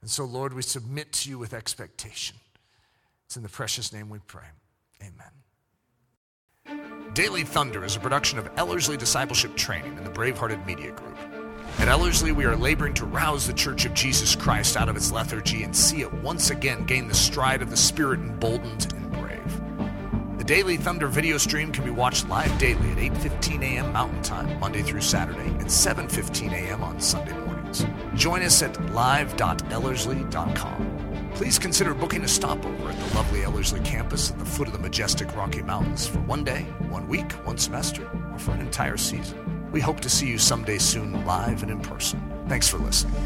And 0.01 0.09
so, 0.09 0.25
Lord, 0.25 0.53
we 0.53 0.61
submit 0.61 1.11
to 1.13 1.29
you 1.29 1.37
with 1.37 1.53
expectation. 1.53 2.37
It's 3.25 3.35
in 3.35 3.43
the 3.43 3.49
precious 3.49 3.91
name 3.91 4.09
we 4.09 4.19
pray. 4.19 4.45
Amen. 5.01 5.31
Daily 7.13 7.43
Thunder 7.43 7.83
is 7.83 7.95
a 7.95 7.99
production 7.99 8.37
of 8.39 8.49
Ellerslie 8.57 8.97
Discipleship 8.97 9.55
Training 9.55 9.97
and 9.97 10.05
the 10.05 10.11
Bravehearted 10.11 10.65
Media 10.65 10.91
Group. 10.91 11.17
At 11.79 11.87
Ellerslie, 11.87 12.31
we 12.31 12.45
are 12.45 12.55
laboring 12.55 12.93
to 12.95 13.05
rouse 13.05 13.45
the 13.45 13.53
Church 13.53 13.85
of 13.85 13.93
Jesus 13.93 14.35
Christ 14.35 14.77
out 14.77 14.89
of 14.89 14.95
its 14.95 15.11
lethargy 15.11 15.63
and 15.63 15.75
see 15.75 16.01
it 16.01 16.13
once 16.13 16.49
again 16.49 16.85
gain 16.85 17.07
the 17.07 17.13
stride 17.13 17.61
of 17.61 17.69
the 17.69 17.77
Spirit 17.77 18.19
emboldened 18.19 18.93
and 18.93 19.06
Daily 20.47 20.77
Thunder 20.77 21.09
video 21.09 21.37
stream 21.37 21.73
can 21.73 21.83
be 21.83 21.89
watched 21.89 22.29
live 22.29 22.57
daily 22.57 22.89
at 22.91 22.97
8:15 22.99 23.63
a.m. 23.63 23.91
Mountain 23.91 24.21
Time, 24.21 24.57
Monday 24.61 24.81
through 24.81 25.01
Saturday, 25.01 25.45
and 25.45 25.65
7:15 25.65 26.53
a.m. 26.53 26.85
on 26.85 27.01
Sunday 27.01 27.33
mornings. 27.33 27.85
Join 28.15 28.41
us 28.41 28.61
at 28.61 28.81
live.ellerslie.com. 28.93 31.31
Please 31.35 31.59
consider 31.59 31.93
booking 31.93 32.23
a 32.23 32.29
stopover 32.29 32.89
at 32.89 32.97
the 32.97 33.13
lovely 33.13 33.43
Ellerslie 33.43 33.81
campus 33.81 34.31
at 34.31 34.39
the 34.39 34.45
foot 34.45 34.67
of 34.67 34.73
the 34.73 34.79
majestic 34.79 35.35
Rocky 35.35 35.61
Mountains 35.61 36.07
for 36.07 36.19
one 36.19 36.45
day, 36.45 36.61
one 36.87 37.09
week, 37.09 37.29
one 37.45 37.57
semester, 37.57 38.09
or 38.31 38.39
for 38.39 38.51
an 38.51 38.61
entire 38.61 38.95
season. 38.95 39.69
We 39.73 39.81
hope 39.81 39.99
to 39.99 40.09
see 40.09 40.27
you 40.27 40.37
someday 40.37 40.77
soon, 40.77 41.25
live 41.25 41.61
and 41.61 41.69
in 41.69 41.81
person. 41.81 42.21
Thanks 42.47 42.69
for 42.69 42.77
listening. 42.77 43.21